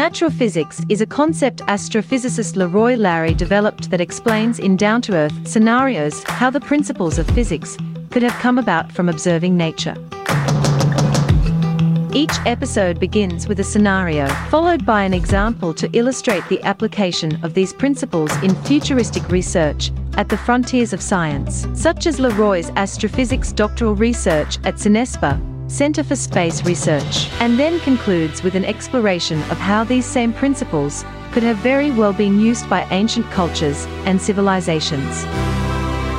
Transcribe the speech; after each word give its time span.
Natural 0.00 0.30
physics 0.30 0.80
is 0.88 1.02
a 1.02 1.06
concept 1.06 1.60
astrophysicist 1.66 2.56
Leroy 2.56 2.94
Larry 2.96 3.34
developed 3.34 3.90
that 3.90 4.00
explains 4.00 4.58
in 4.58 4.74
down 4.74 5.02
to 5.02 5.12
earth 5.12 5.46
scenarios 5.46 6.22
how 6.22 6.48
the 6.48 6.58
principles 6.58 7.18
of 7.18 7.26
physics 7.32 7.76
could 8.08 8.22
have 8.22 8.32
come 8.40 8.56
about 8.56 8.90
from 8.90 9.10
observing 9.10 9.58
nature. 9.58 9.94
Each 12.14 12.32
episode 12.46 12.98
begins 12.98 13.46
with 13.46 13.60
a 13.60 13.62
scenario, 13.62 14.26
followed 14.48 14.86
by 14.86 15.02
an 15.02 15.12
example 15.12 15.74
to 15.74 15.90
illustrate 15.92 16.48
the 16.48 16.62
application 16.62 17.38
of 17.44 17.52
these 17.52 17.74
principles 17.74 18.34
in 18.42 18.54
futuristic 18.62 19.28
research 19.28 19.92
at 20.14 20.30
the 20.30 20.38
frontiers 20.38 20.94
of 20.94 21.02
science, 21.02 21.66
such 21.74 22.06
as 22.06 22.18
Leroy's 22.18 22.70
astrophysics 22.70 23.52
doctoral 23.52 23.94
research 23.94 24.56
at 24.64 24.76
CINESPA, 24.76 25.59
Center 25.70 26.02
for 26.02 26.16
Space 26.16 26.64
Research, 26.64 27.30
and 27.38 27.56
then 27.56 27.78
concludes 27.78 28.42
with 28.42 28.56
an 28.56 28.64
exploration 28.64 29.38
of 29.52 29.56
how 29.56 29.84
these 29.84 30.04
same 30.04 30.32
principles 30.32 31.04
could 31.30 31.44
have 31.44 31.58
very 31.58 31.92
well 31.92 32.12
been 32.12 32.40
used 32.40 32.68
by 32.68 32.82
ancient 32.90 33.24
cultures 33.30 33.86
and 34.04 34.20
civilizations. 34.20 35.24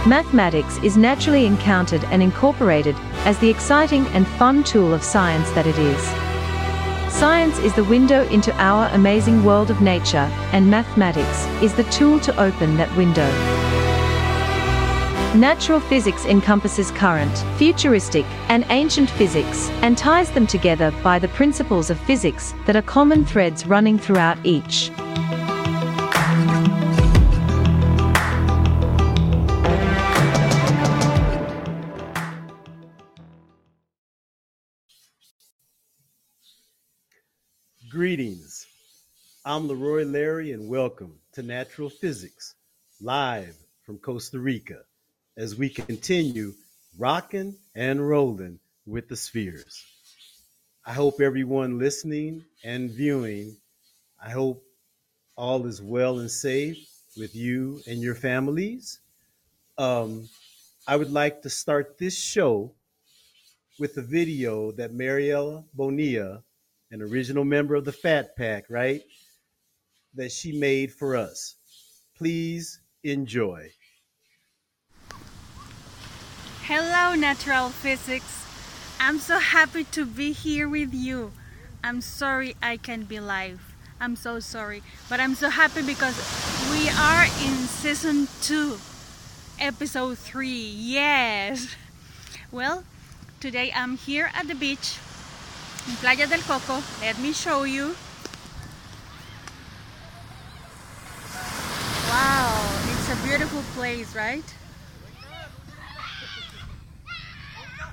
Mathematics 0.07 0.77
is 0.83 0.95
naturally 0.95 1.45
encountered 1.45 2.01
and 2.05 2.23
incorporated 2.23 2.95
as 3.25 3.37
the 3.39 3.49
exciting 3.49 4.07
and 4.07 4.25
fun 4.25 4.63
tool 4.63 4.93
of 4.93 5.03
science 5.03 5.51
that 5.51 5.67
it 5.67 5.77
is. 5.77 6.01
Science 7.13 7.59
is 7.59 7.75
the 7.75 7.83
window 7.83 8.25
into 8.29 8.53
our 8.53 8.87
amazing 8.93 9.43
world 9.43 9.69
of 9.69 9.81
nature, 9.81 10.31
and 10.53 10.71
mathematics 10.71 11.45
is 11.61 11.73
the 11.75 11.83
tool 11.91 12.21
to 12.21 12.41
open 12.41 12.77
that 12.77 12.95
window. 12.95 13.70
Natural 15.35 15.79
physics 15.79 16.25
encompasses 16.25 16.91
current, 16.91 17.31
futuristic, 17.55 18.25
and 18.49 18.65
ancient 18.67 19.09
physics, 19.09 19.69
and 19.81 19.97
ties 19.97 20.29
them 20.29 20.45
together 20.45 20.91
by 21.01 21.19
the 21.19 21.29
principles 21.29 21.89
of 21.89 21.97
physics 22.01 22.53
that 22.65 22.75
are 22.75 22.81
common 22.81 23.23
threads 23.23 23.65
running 23.65 23.97
throughout 23.97 24.45
each. 24.45 24.91
Greetings. 37.89 38.67
I'm 39.45 39.69
Leroy 39.69 40.03
Larry, 40.03 40.51
and 40.51 40.67
welcome 40.67 41.13
to 41.31 41.41
Natural 41.41 41.89
Physics, 41.89 42.55
live 42.99 43.55
from 43.85 43.97
Costa 43.97 44.37
Rica, 44.37 44.81
as 45.41 45.55
we 45.55 45.67
continue 45.67 46.53
rocking 46.99 47.55
and 47.73 48.07
rolling 48.07 48.59
with 48.85 49.09
the 49.09 49.15
spheres. 49.15 49.83
I 50.85 50.93
hope 50.93 51.19
everyone 51.19 51.79
listening 51.79 52.45
and 52.63 52.91
viewing, 52.91 53.57
I 54.23 54.29
hope 54.29 54.63
all 55.35 55.65
is 55.65 55.81
well 55.81 56.19
and 56.19 56.29
safe 56.29 56.77
with 57.17 57.35
you 57.35 57.81
and 57.87 58.03
your 58.03 58.13
families. 58.13 58.99
Um, 59.79 60.29
I 60.87 60.95
would 60.95 61.11
like 61.11 61.41
to 61.41 61.49
start 61.49 61.97
this 61.97 62.15
show 62.15 62.71
with 63.79 63.97
a 63.97 64.03
video 64.03 64.71
that 64.73 64.93
Mariela 64.93 65.63
Bonilla 65.73 66.43
an 66.91 67.01
original 67.01 67.45
member 67.45 67.73
of 67.73 67.85
the 67.85 67.91
Fat 67.91 68.35
Pack, 68.35 68.65
right? 68.69 69.01
That 70.13 70.31
she 70.31 70.51
made 70.51 70.93
for 70.93 71.15
us. 71.15 71.55
Please 72.15 72.79
enjoy. 73.03 73.71
Hello, 76.71 77.15
Natural 77.15 77.67
Physics. 77.67 78.47
I'm 78.97 79.19
so 79.19 79.39
happy 79.39 79.83
to 79.91 80.05
be 80.05 80.31
here 80.31 80.69
with 80.69 80.93
you. 80.93 81.33
I'm 81.83 81.99
sorry 81.99 82.55
I 82.63 82.77
can't 82.77 83.09
be 83.09 83.19
live. 83.19 83.75
I'm 83.99 84.15
so 84.15 84.39
sorry. 84.39 84.81
But 85.09 85.19
I'm 85.19 85.35
so 85.35 85.49
happy 85.49 85.81
because 85.81 86.15
we 86.71 86.87
are 86.87 87.25
in 87.43 87.67
season 87.67 88.29
2, 88.43 88.79
episode 89.59 90.17
3. 90.17 90.47
Yes! 90.47 91.75
Well, 92.53 92.85
today 93.41 93.73
I'm 93.75 93.97
here 93.97 94.31
at 94.33 94.47
the 94.47 94.55
beach 94.55 94.95
in 95.89 95.95
Playa 95.97 96.25
del 96.25 96.39
Coco. 96.39 96.81
Let 97.01 97.19
me 97.19 97.33
show 97.33 97.63
you. 97.63 97.97
Wow, 102.07 102.79
it's 102.87 103.11
a 103.11 103.27
beautiful 103.27 103.61
place, 103.75 104.15
right? 104.15 104.47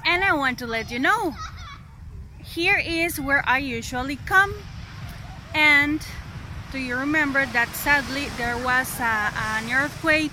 And 0.08 0.24
I 0.24 0.32
want 0.32 0.58
to 0.60 0.66
let 0.66 0.90
you 0.90 0.98
know, 0.98 1.36
here 2.42 2.78
is 2.78 3.20
where 3.20 3.46
I 3.46 3.58
usually 3.58 4.16
come. 4.16 4.54
And 5.54 6.00
do 6.72 6.78
you 6.78 6.96
remember 6.96 7.44
that 7.44 7.68
sadly 7.76 8.28
there 8.38 8.56
was 8.56 8.98
a, 9.00 9.30
an 9.36 9.70
earthquake 9.70 10.32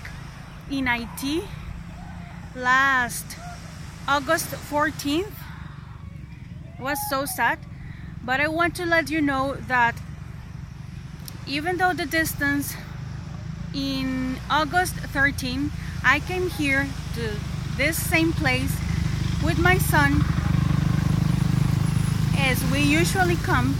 in 0.70 0.86
Haiti 0.86 1.42
last 2.54 3.26
August 4.08 4.46
14th? 4.46 5.32
it 6.78 6.82
was 6.82 6.98
so 7.10 7.26
sad 7.26 7.58
but 8.24 8.40
I 8.40 8.48
want 8.48 8.74
to 8.76 8.86
let 8.86 9.10
you 9.10 9.20
know 9.20 9.56
that 9.68 9.94
even 11.46 11.76
though 11.76 11.92
the 11.92 12.06
distance 12.06 12.74
in 13.74 14.36
August 14.50 14.94
13 14.94 15.70
I 16.02 16.20
came 16.20 16.48
here 16.48 16.88
to 17.14 17.30
this 17.76 17.96
same 18.02 18.32
place 18.32 18.74
with 19.44 19.58
my 19.58 19.78
son 19.78 20.22
as 22.38 22.62
we 22.70 22.80
usually 22.80 23.36
come 23.36 23.74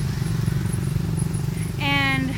and 1.80 2.34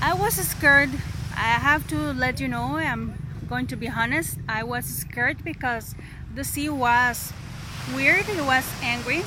I 0.00 0.14
was 0.14 0.34
scared 0.34 0.90
I 1.34 1.58
have 1.68 1.86
to 1.88 2.12
let 2.12 2.40
you 2.40 2.48
know 2.48 2.76
I'm 2.76 3.14
going 3.48 3.66
to 3.68 3.76
be 3.76 3.88
honest 3.88 4.38
I 4.48 4.62
was 4.62 4.84
scared 4.84 5.44
because 5.44 5.94
the 6.34 6.44
sea 6.44 6.68
was 6.68 7.32
weird 7.94 8.28
it 8.28 8.44
was 8.44 8.64
angry 8.82 9.22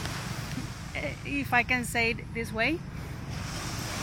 if 1.25 1.53
I 1.53 1.63
can 1.63 1.85
say 1.85 2.11
it 2.11 2.33
this 2.33 2.51
way. 2.51 2.79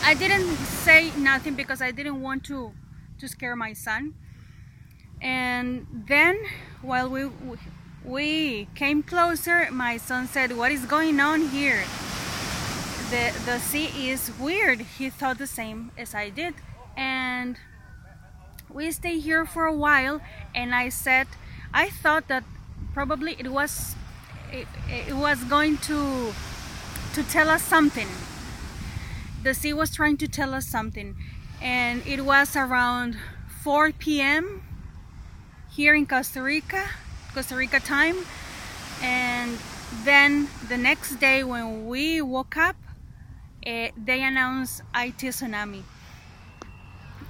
I 0.03 0.13
didn't 0.13 0.55
say 0.57 1.11
nothing 1.17 1.55
because 1.55 1.81
I 1.81 1.91
didn't 1.91 2.21
want 2.21 2.43
to 2.45 2.71
to 3.19 3.27
scare 3.27 3.55
my 3.55 3.73
son. 3.73 4.13
And 5.21 5.87
then 6.07 6.37
while 6.81 7.09
we 7.09 7.25
we 8.07 8.67
came 8.73 9.03
closer, 9.03 9.67
my 9.71 9.97
son 9.97 10.27
said, 10.27 10.55
"What 10.55 10.71
is 10.71 10.85
going 10.85 11.19
on 11.19 11.49
here?" 11.49 11.83
The 13.11 13.33
the 13.45 13.59
sea 13.59 14.09
is 14.09 14.31
weird. 14.39 14.79
He 14.97 15.09
thought 15.09 15.37
the 15.37 15.47
same 15.47 15.91
as 15.97 16.15
I 16.15 16.29
did, 16.29 16.55
and 16.95 17.59
we 18.69 18.91
stayed 18.91 19.21
here 19.21 19.45
for 19.45 19.65
a 19.65 19.73
while. 19.73 20.21
And 20.55 20.73
I 20.73 20.89
said, 20.89 21.27
I 21.73 21.89
thought 21.89 22.27
that 22.27 22.43
probably 22.93 23.35
it 23.39 23.51
was 23.51 23.95
it, 24.51 24.67
it 24.89 25.15
was 25.15 25.43
going 25.43 25.77
to 25.89 26.33
to 27.13 27.23
tell 27.23 27.49
us 27.49 27.63
something. 27.63 28.07
The 29.43 29.53
sea 29.53 29.73
was 29.73 29.93
trying 29.93 30.17
to 30.17 30.27
tell 30.27 30.53
us 30.53 30.65
something. 30.65 31.15
And 31.61 32.05
it 32.05 32.25
was 32.25 32.55
around 32.55 33.17
4 33.63 33.91
p.m. 33.93 34.61
here 35.71 35.95
in 35.95 36.05
Costa 36.05 36.41
Rica, 36.41 36.85
Costa 37.33 37.55
Rica 37.55 37.79
time. 37.79 38.15
And 39.01 39.57
then 40.03 40.47
the 40.67 40.77
next 40.77 41.15
day 41.15 41.43
when 41.43 41.87
we 41.87 42.21
woke 42.21 42.57
up, 42.57 42.75
uh, 43.65 43.89
they 43.97 44.23
announced 44.23 44.81
IT 44.95 45.17
tsunami. 45.17 45.83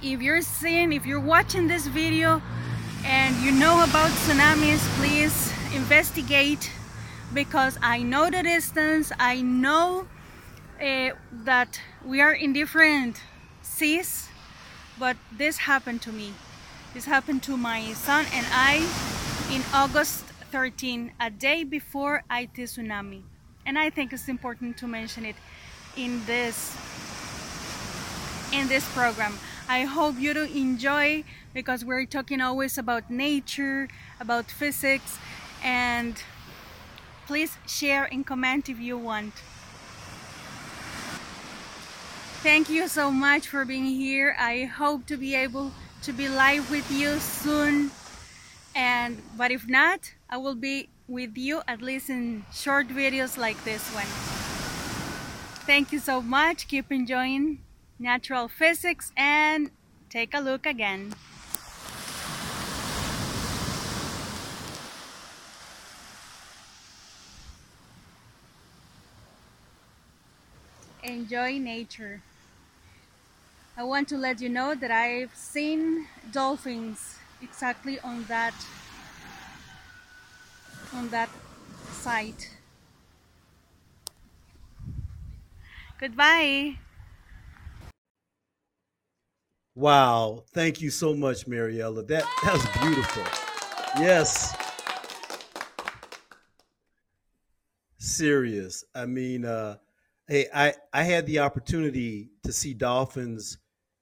If 0.02 0.22
you're 0.22 0.42
seeing, 0.42 0.92
if 0.92 1.04
you're 1.06 1.20
watching 1.20 1.66
this 1.66 1.86
video 1.86 2.40
and 3.04 3.36
you 3.42 3.50
know 3.50 3.82
about 3.82 4.10
tsunamis, 4.10 4.78
please 4.98 5.52
investigate 5.74 6.70
because 7.34 7.78
I 7.82 8.02
know 8.02 8.30
the 8.30 8.42
distance, 8.42 9.12
I 9.18 9.42
know 9.42 10.06
uh, 10.80 11.10
that 11.44 11.80
we 12.04 12.20
are 12.20 12.32
in 12.32 12.52
different 12.52 13.20
seas, 13.62 14.28
but 14.98 15.16
this 15.36 15.58
happened 15.58 16.02
to 16.02 16.12
me. 16.12 16.34
This 16.94 17.04
happened 17.04 17.42
to 17.44 17.56
my 17.56 17.92
son 17.92 18.26
and 18.32 18.46
I 18.50 19.17
in 19.50 19.62
August 19.72 20.24
13, 20.52 21.12
a 21.20 21.30
day 21.30 21.64
before 21.64 22.22
IT 22.30 22.54
tsunami. 22.54 23.22
And 23.66 23.78
I 23.78 23.90
think 23.90 24.12
it's 24.12 24.28
important 24.28 24.76
to 24.78 24.86
mention 24.86 25.24
it 25.24 25.36
in 25.96 26.24
this 26.26 26.76
in 28.52 28.68
this 28.68 28.88
program. 28.94 29.38
I 29.68 29.84
hope 29.84 30.16
you 30.18 30.32
do 30.32 30.44
enjoy 30.44 31.24
because 31.52 31.84
we're 31.84 32.06
talking 32.06 32.40
always 32.40 32.78
about 32.78 33.10
nature, 33.10 33.88
about 34.20 34.50
physics, 34.50 35.18
and 35.62 36.16
Please 37.28 37.58
share 37.66 38.08
and 38.10 38.24
comment 38.24 38.70
if 38.70 38.80
you 38.80 38.96
want. 38.96 39.34
Thank 42.40 42.70
you 42.70 42.88
so 42.88 43.10
much 43.10 43.46
for 43.46 43.66
being 43.66 43.84
here. 43.84 44.34
I 44.40 44.64
hope 44.64 45.04
to 45.08 45.18
be 45.18 45.34
able 45.34 45.72
to 46.04 46.12
be 46.14 46.26
live 46.26 46.70
with 46.70 46.90
you 46.90 47.18
soon. 47.18 47.90
And 48.78 49.20
but 49.36 49.50
if 49.50 49.66
not, 49.68 50.14
I 50.30 50.36
will 50.36 50.54
be 50.54 50.88
with 51.08 51.36
you 51.36 51.62
at 51.66 51.82
least 51.82 52.08
in 52.08 52.44
short 52.54 52.86
videos 52.86 53.36
like 53.36 53.58
this 53.64 53.82
one. 53.92 54.06
Thank 55.66 55.90
you 55.90 55.98
so 55.98 56.22
much. 56.22 56.68
Keep 56.68 56.92
enjoying 56.92 57.58
natural 57.98 58.46
physics, 58.46 59.10
and 59.16 59.72
take 60.08 60.32
a 60.32 60.38
look 60.38 60.64
again. 60.64 61.12
Enjoy 71.02 71.58
nature. 71.58 72.22
I 73.76 73.82
want 73.82 74.06
to 74.08 74.16
let 74.16 74.40
you 74.40 74.48
know 74.48 74.76
that 74.76 74.92
I've 74.92 75.34
seen 75.34 76.06
dolphins 76.30 77.17
exactly 77.42 77.98
on 78.00 78.24
that 78.24 78.54
on 80.94 81.08
that 81.08 81.28
site. 81.92 82.50
Goodbye. 85.98 86.78
Wow. 89.74 90.44
Thank 90.52 90.80
you 90.80 90.90
so 90.90 91.14
much, 91.14 91.46
Mariela. 91.46 92.06
That 92.06 92.24
that 92.42 92.52
was 92.52 92.66
beautiful. 92.82 93.22
Yes. 94.00 94.56
Serious. 97.98 98.84
I 98.94 99.06
mean, 99.06 99.44
uh, 99.44 99.76
hey, 100.26 100.46
I, 100.54 100.74
I 100.92 101.02
had 101.02 101.26
the 101.26 101.40
opportunity 101.40 102.30
to 102.44 102.52
see 102.52 102.74
dolphins 102.74 103.58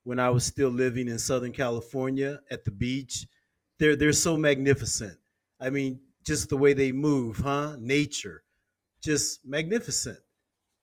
when 0.06 0.20
I 0.20 0.30
was 0.30 0.44
still 0.44 0.68
living 0.68 1.08
in 1.08 1.18
Southern 1.18 1.50
California 1.50 2.38
at 2.48 2.64
the 2.64 2.70
beach. 2.70 3.26
They're 3.80 3.96
they're 3.96 4.12
so 4.12 4.36
magnificent. 4.36 5.18
I 5.60 5.68
mean, 5.70 5.98
just 6.24 6.48
the 6.48 6.56
way 6.56 6.74
they 6.74 6.92
move, 6.92 7.38
huh? 7.38 7.74
Nature. 7.80 8.44
Just 9.02 9.44
magnificent. 9.44 10.18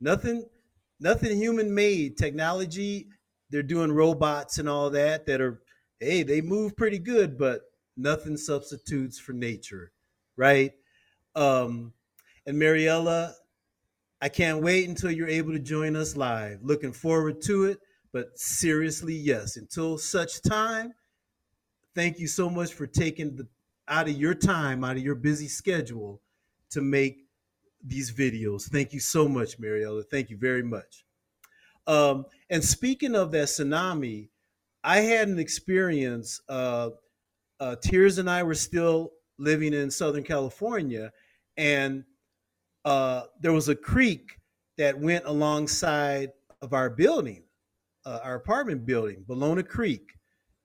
Nothing 0.02 0.46
nothing 1.00 1.38
human 1.38 1.74
made. 1.74 2.18
Technology, 2.18 3.08
they're 3.50 3.64
doing 3.64 3.94
robots 3.94 4.58
and 4.58 4.68
all 4.68 4.90
that 4.90 5.26
that 5.28 5.40
are 5.40 5.62
hey, 6.02 6.24
they 6.24 6.42
move 6.42 6.76
pretty 6.76 7.00
good, 7.00 7.38
but 7.38 7.62
nothing 7.96 8.36
substitutes 8.36 9.20
for 9.20 9.32
nature, 9.32 9.94
right? 10.36 10.74
Um 11.34 11.94
and 12.46 12.58
Mariela, 12.58 13.32
I 14.22 14.28
can't 14.28 14.62
wait 14.62 14.90
until 14.90 15.12
you're 15.12 15.30
able 15.30 15.54
to 15.54 15.60
join 15.60 15.96
us 15.96 16.18
live. 16.18 16.60
Looking 16.62 16.92
forward 16.92 17.42
to 17.44 17.66
it. 17.66 17.80
But 18.14 18.38
seriously, 18.40 19.16
yes, 19.16 19.58
until 19.58 19.98
such 19.98 20.42
time, 20.44 20.94
thank 21.96 22.20
you 22.20 22.28
so 22.28 22.50
much 22.50 22.74
for 22.74 22.88
taking 22.88 23.36
the 23.36 23.48
out 23.90 24.08
of 24.08 24.16
your 24.16 24.34
time, 24.34 24.84
out 24.84 24.96
of 24.96 25.04
your 25.04 25.16
busy 25.16 25.48
schedule 25.48 26.22
to 26.70 26.82
make 26.82 27.26
these 27.86 28.14
videos. 28.14 28.70
Thank 28.70 28.94
you 28.94 29.00
so 29.00 29.28
much, 29.28 29.60
Mariela. 29.60 30.04
Thank 30.10 30.30
you 30.30 30.38
very 30.38 30.64
much. 30.64 31.06
Um, 31.86 32.26
and 32.50 32.64
speaking 32.64 33.16
of 33.16 33.32
that 33.32 33.48
tsunami, 33.48 34.30
I 34.84 35.00
had 35.00 35.28
an 35.28 35.40
experience. 35.40 36.40
Uh, 36.48 36.92
uh, 37.60 37.76
Tears 37.82 38.18
and 38.20 38.30
I 38.30 38.44
were 38.44 38.56
still 38.56 39.12
living 39.38 39.74
in 39.74 39.90
Southern 39.92 40.24
California, 40.24 41.12
and 41.58 42.04
uh, 42.86 43.24
there 43.42 43.54
was 43.54 43.70
a 43.70 43.76
creek 43.76 44.40
that 44.78 44.98
went 44.98 45.26
alongside 45.26 46.32
of 46.62 46.74
our 46.74 46.90
building, 46.90 47.44
uh, 48.06 48.20
our 48.24 48.36
apartment 48.36 48.86
building, 48.86 49.24
Ballona 49.28 49.68
Creek, 49.68 50.14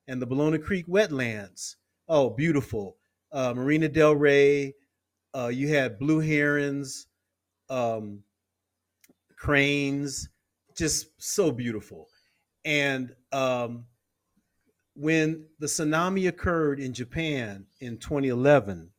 and 0.07 0.21
the 0.21 0.27
Ballona 0.27 0.61
Creek 0.61 0.87
wetlands. 0.87 1.75
Oh, 2.07 2.29
beautiful. 2.29 2.97
Uh, 3.31 3.53
Marina 3.55 3.87
Del 3.87 4.15
Rey. 4.15 4.73
Uh, 5.35 5.47
you 5.47 5.67
had 5.67 5.99
blue 5.99 6.19
herons, 6.19 7.05
um, 7.69 8.23
cranes, 9.37 10.29
just 10.75 11.07
so 11.19 11.51
beautiful. 11.51 12.07
And 12.65 13.13
um, 13.31 13.85
when 14.95 15.45
the 15.59 15.67
tsunami 15.67 16.27
occurred 16.27 16.79
in 16.79 16.93
Japan 16.93 17.67
in 17.79 17.97
2011, 17.97 18.89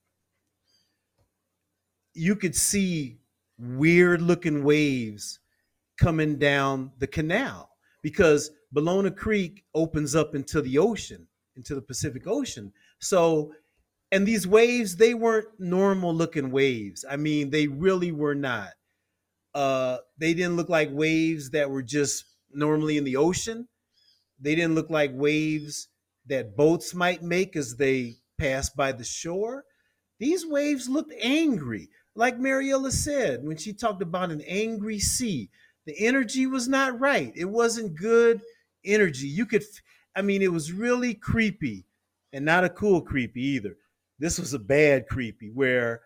you 2.15 2.37
could 2.37 2.55
see 2.55 3.19
weird 3.59 4.23
looking 4.23 4.63
waves 4.63 5.41
coming 5.99 6.39
down 6.39 6.93
the 6.99 7.07
canal 7.07 7.70
because 8.03 8.51
Ballona 8.75 9.15
Creek 9.15 9.65
opens 9.75 10.15
up 10.15 10.35
into 10.35 10.61
the 10.61 10.79
ocean, 10.79 11.27
into 11.57 11.75
the 11.75 11.83
Pacific 11.83 12.27
Ocean. 12.27 12.73
So, 13.01 13.53
and 14.13 14.27
these 14.27 14.47
waves, 14.47 14.97
they 14.97 15.15
weren't 15.15 15.49
normal 15.59 16.15
looking 16.15 16.51
waves. 16.51 17.05
I 17.09 17.17
mean, 17.17 17.51
they 17.51 17.67
really 17.67 18.13
were 18.13 18.35
not. 18.35 18.71
Uh, 19.55 19.99
they 20.19 20.35
didn't 20.35 20.57
look 20.57 20.69
like 20.69 20.91
waves 20.93 21.51
that 21.51 21.71
were 21.71 21.83
just 21.83 22.25
normally 22.53 22.97
in 22.97 23.05
the 23.05 23.17
ocean. 23.17 23.69
They 24.41 24.55
didn't 24.55 24.75
look 24.75 24.91
like 24.91 25.11
waves 25.13 25.89
that 26.27 26.57
boats 26.57 26.95
might 26.95 27.23
make 27.23 27.57
as 27.57 27.77
they 27.77 28.17
pass 28.39 28.71
by 28.71 28.93
the 28.93 29.05
shore. 29.05 29.65
These 30.19 30.47
waves 30.47 30.89
looked 30.89 31.13
angry 31.21 31.89
like 32.15 32.39
Mariela 32.39 32.93
said 32.93 33.45
when 33.45 33.57
she 33.57 33.73
talked 33.73 34.03
about 34.03 34.31
an 34.31 34.43
angry 34.43 34.99
sea. 34.99 35.51
The 35.87 36.07
energy 36.07 36.47
was 36.47 36.69
not 36.69 37.01
right. 37.01 37.33
It 37.35 37.47
wasn't 37.47 37.97
good 37.97 38.41
energy. 38.85 39.27
You 39.27 39.47
could, 39.47 39.65
I 40.15 40.23
mean, 40.23 40.43
it 40.43 40.53
was 40.53 40.73
really 40.73 41.15
creepy 41.15 41.87
and 42.33 42.45
not 42.45 42.65
a 42.65 42.69
cool 42.69 43.01
creepy 43.01 43.43
either. 43.43 43.77
This 44.19 44.39
was 44.39 44.55
a 44.55 44.59
bad 44.59 45.09
creepy 45.09 45.51
where 45.51 46.03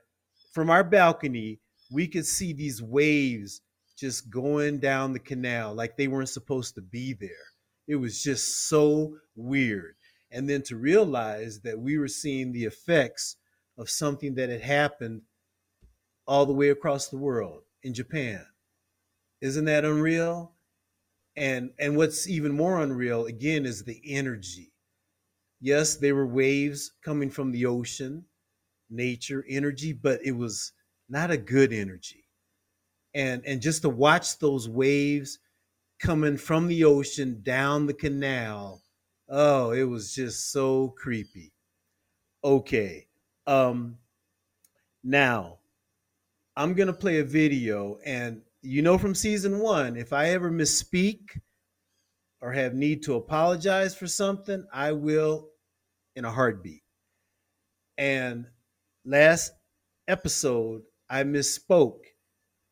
from 0.52 0.70
our 0.70 0.84
balcony, 0.84 1.60
we 1.90 2.06
could 2.06 2.26
see 2.26 2.52
these 2.52 2.80
waves 2.82 3.60
just 3.98 4.30
going 4.30 4.78
down 4.78 5.12
the 5.12 5.18
canal 5.18 5.74
like 5.74 5.96
they 5.96 6.08
weren't 6.08 6.28
supposed 6.28 6.74
to 6.74 6.82
be 6.82 7.12
there. 7.12 7.30
It 7.86 7.96
was 7.96 8.22
just 8.22 8.68
so 8.68 9.16
weird. 9.36 9.94
And 10.30 10.48
then 10.48 10.62
to 10.62 10.76
realize 10.76 11.60
that 11.60 11.78
we 11.78 11.98
were 11.98 12.08
seeing 12.08 12.52
the 12.52 12.64
effects 12.64 13.36
of 13.78 13.90
something 13.90 14.34
that 14.36 14.48
had 14.48 14.62
happened 14.62 15.22
all 16.26 16.46
the 16.46 16.52
way 16.52 16.70
across 16.70 17.08
the 17.08 17.18
world 17.18 17.62
in 17.82 17.94
Japan. 17.94 18.44
Isn't 19.44 19.66
that 19.66 19.84
unreal? 19.84 20.52
And 21.36 21.70
and 21.78 21.98
what's 21.98 22.26
even 22.26 22.50
more 22.50 22.80
unreal 22.80 23.26
again 23.26 23.66
is 23.66 23.84
the 23.84 24.00
energy. 24.06 24.72
Yes, 25.60 25.96
there 25.96 26.14
were 26.14 26.26
waves 26.26 26.92
coming 27.02 27.28
from 27.28 27.52
the 27.52 27.66
ocean, 27.66 28.24
nature, 28.88 29.44
energy, 29.46 29.92
but 29.92 30.24
it 30.24 30.32
was 30.32 30.72
not 31.10 31.30
a 31.30 31.36
good 31.36 31.74
energy. 31.74 32.24
And 33.14 33.44
and 33.44 33.60
just 33.60 33.82
to 33.82 33.90
watch 33.90 34.38
those 34.38 34.66
waves 34.66 35.38
coming 35.98 36.38
from 36.38 36.66
the 36.66 36.84
ocean 36.84 37.40
down 37.42 37.84
the 37.84 37.92
canal, 37.92 38.80
oh, 39.28 39.72
it 39.72 39.84
was 39.84 40.14
just 40.14 40.52
so 40.52 40.94
creepy. 40.96 41.52
Okay. 42.42 43.08
Um 43.46 43.98
now 45.02 45.58
I'm 46.56 46.72
gonna 46.72 46.94
play 46.94 47.18
a 47.18 47.24
video, 47.24 47.98
and 48.06 48.40
you 48.64 48.82
know 48.82 48.98
from 48.98 49.14
season 49.14 49.58
one, 49.58 49.96
if 49.96 50.12
I 50.12 50.30
ever 50.30 50.50
misspeak 50.50 51.38
or 52.40 52.52
have 52.52 52.74
need 52.74 53.02
to 53.04 53.14
apologize 53.14 53.94
for 53.94 54.06
something, 54.06 54.66
I 54.72 54.92
will 54.92 55.48
in 56.16 56.24
a 56.24 56.30
heartbeat. 56.30 56.82
And 57.98 58.46
last 59.04 59.52
episode, 60.08 60.82
I 61.08 61.22
misspoke 61.22 62.00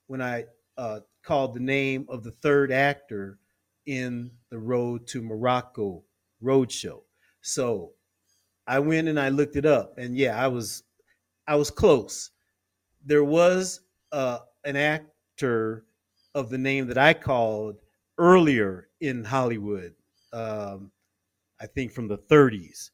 when 0.06 0.20
I 0.20 0.46
uh, 0.76 1.00
called 1.22 1.54
the 1.54 1.60
name 1.60 2.06
of 2.08 2.24
the 2.24 2.32
third 2.32 2.72
actor 2.72 3.38
in 3.86 4.30
the 4.50 4.58
Road 4.58 5.06
to 5.08 5.22
Morocco 5.22 6.04
roadshow. 6.42 7.02
So 7.40 7.92
I 8.66 8.78
went 8.80 9.08
and 9.08 9.18
I 9.18 9.28
looked 9.28 9.56
it 9.56 9.66
up, 9.66 9.98
and 9.98 10.16
yeah, 10.16 10.42
I 10.42 10.48
was 10.48 10.82
I 11.46 11.56
was 11.56 11.70
close 11.70 12.30
there 13.04 13.24
was 13.24 13.80
uh, 14.12 14.38
an 14.64 14.76
actor 15.42 15.84
of 16.36 16.50
the 16.50 16.58
name 16.58 16.86
that 16.86 16.98
I 16.98 17.14
called 17.14 17.76
earlier 18.16 18.88
in 19.00 19.24
Hollywood. 19.24 19.92
Um, 20.32 20.92
I 21.60 21.66
think 21.66 21.90
from 21.90 22.06
the 22.06 22.18
30s. 22.18 22.90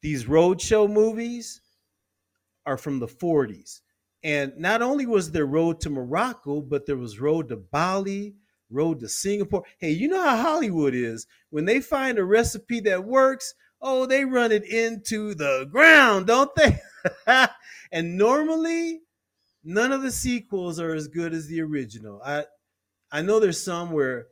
These 0.00 0.24
roadshow 0.24 0.90
movies 0.90 1.60
are 2.64 2.78
from 2.78 2.98
the 3.00 3.06
40s. 3.06 3.80
And 4.22 4.56
not 4.56 4.80
only 4.80 5.04
was 5.04 5.30
there 5.30 5.44
Road 5.44 5.80
to 5.80 5.90
Morocco, 5.90 6.62
but 6.62 6.86
there 6.86 6.96
was 6.96 7.20
Road 7.20 7.48
to 7.50 7.56
Bali, 7.56 8.34
Road 8.70 9.00
to 9.00 9.08
Singapore. 9.08 9.64
Hey, 9.78 9.90
you 9.90 10.08
know 10.08 10.22
how 10.22 10.36
Hollywood 10.36 10.94
is. 10.94 11.26
When 11.50 11.66
they 11.66 11.80
find 11.80 12.18
a 12.18 12.24
recipe 12.24 12.80
that 12.80 13.04
works, 13.04 13.54
oh, 13.82 14.06
they 14.06 14.24
run 14.24 14.52
it 14.52 14.64
into 14.64 15.34
the 15.34 15.68
ground, 15.70 16.28
don't 16.28 16.50
they? 16.56 16.80
and 17.92 18.16
normally 18.16 19.02
none 19.64 19.92
of 19.92 20.02
the 20.02 20.10
sequels 20.10 20.78
are 20.78 20.94
as 20.94 21.08
good 21.08 21.32
as 21.32 21.46
the 21.46 21.60
original. 21.60 22.20
I 22.24 22.44
I 23.10 23.22
know 23.22 23.40
there's 23.40 23.62
some 23.62 23.90
where 23.90 24.26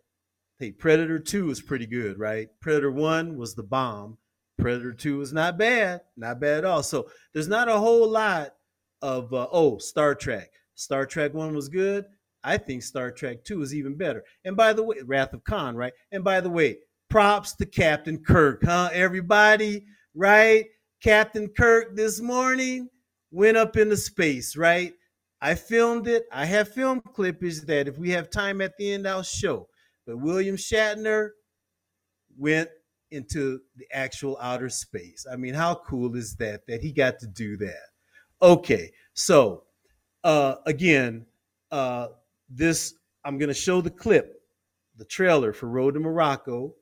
hey, 0.58 0.70
Predator 0.70 1.18
2 1.18 1.50
is 1.50 1.60
pretty 1.60 1.86
good, 1.86 2.20
right? 2.20 2.48
Predator 2.60 2.92
1 2.92 3.36
was 3.36 3.54
the 3.54 3.64
bomb. 3.64 4.18
Predator 4.58 4.92
2 4.92 5.20
is 5.20 5.32
not 5.32 5.58
bad, 5.58 6.02
not 6.16 6.38
bad 6.38 6.58
at 6.58 6.64
all. 6.64 6.84
So 6.84 7.08
there's 7.32 7.48
not 7.48 7.68
a 7.68 7.78
whole 7.78 8.08
lot 8.08 8.54
of 9.00 9.34
uh, 9.34 9.48
oh, 9.50 9.78
Star 9.78 10.14
Trek. 10.14 10.52
Star 10.76 11.04
Trek 11.04 11.34
1 11.34 11.54
was 11.54 11.68
good. 11.68 12.04
I 12.44 12.58
think 12.58 12.84
Star 12.84 13.10
Trek 13.10 13.44
2 13.44 13.62
is 13.62 13.74
even 13.74 13.96
better. 13.96 14.22
And 14.44 14.56
by 14.56 14.72
the 14.72 14.84
way, 14.84 14.96
Wrath 15.04 15.32
of 15.32 15.42
Khan, 15.42 15.74
right? 15.74 15.92
And 16.12 16.22
by 16.22 16.40
the 16.40 16.50
way, 16.50 16.78
props 17.10 17.54
to 17.56 17.66
Captain 17.66 18.18
Kirk, 18.18 18.62
huh? 18.64 18.90
Everybody, 18.92 19.84
right? 20.14 20.66
Captain 21.02 21.48
Kirk 21.48 21.96
this 21.96 22.20
morning 22.20 22.88
went 23.32 23.56
up 23.56 23.76
into 23.76 23.96
space, 23.96 24.56
right? 24.56 24.92
I 25.44 25.56
filmed 25.56 26.06
it. 26.06 26.26
I 26.30 26.44
have 26.44 26.72
film 26.72 27.00
clippings 27.00 27.62
that 27.64 27.88
if 27.88 27.98
we 27.98 28.10
have 28.10 28.30
time 28.30 28.60
at 28.60 28.76
the 28.78 28.92
end, 28.92 29.08
I'll 29.08 29.24
show. 29.24 29.68
But 30.06 30.18
William 30.18 30.56
Shatner 30.56 31.30
went 32.38 32.70
into 33.10 33.60
the 33.74 33.84
actual 33.92 34.38
outer 34.40 34.68
space. 34.68 35.26
I 35.30 35.34
mean, 35.34 35.54
how 35.54 35.74
cool 35.74 36.14
is 36.14 36.36
that 36.36 36.64
that 36.68 36.80
he 36.80 36.92
got 36.92 37.18
to 37.18 37.26
do 37.26 37.56
that? 37.56 37.88
Okay, 38.40 38.92
so 39.14 39.64
uh, 40.22 40.54
again, 40.64 41.26
uh, 41.72 42.08
this 42.48 42.94
I'm 43.24 43.36
going 43.36 43.48
to 43.48 43.54
show 43.54 43.80
the 43.80 43.90
clip, 43.90 44.40
the 44.96 45.04
trailer 45.04 45.52
for 45.52 45.66
Road 45.66 45.94
to 45.94 46.00
Morocco 46.00 46.72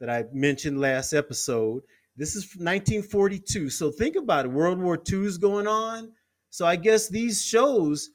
that 0.00 0.10
I 0.10 0.24
mentioned 0.32 0.80
last 0.80 1.12
episode. 1.12 1.84
This 2.16 2.34
is 2.34 2.42
1942. 2.56 3.70
So 3.70 3.92
think 3.92 4.16
about 4.16 4.46
it. 4.46 4.50
World 4.50 4.80
War 4.80 5.00
II 5.10 5.26
is 5.26 5.38
going 5.38 5.68
on. 5.68 6.10
So 6.50 6.66
I 6.66 6.76
guess 6.76 7.08
these 7.08 7.42
shows, 7.44 8.10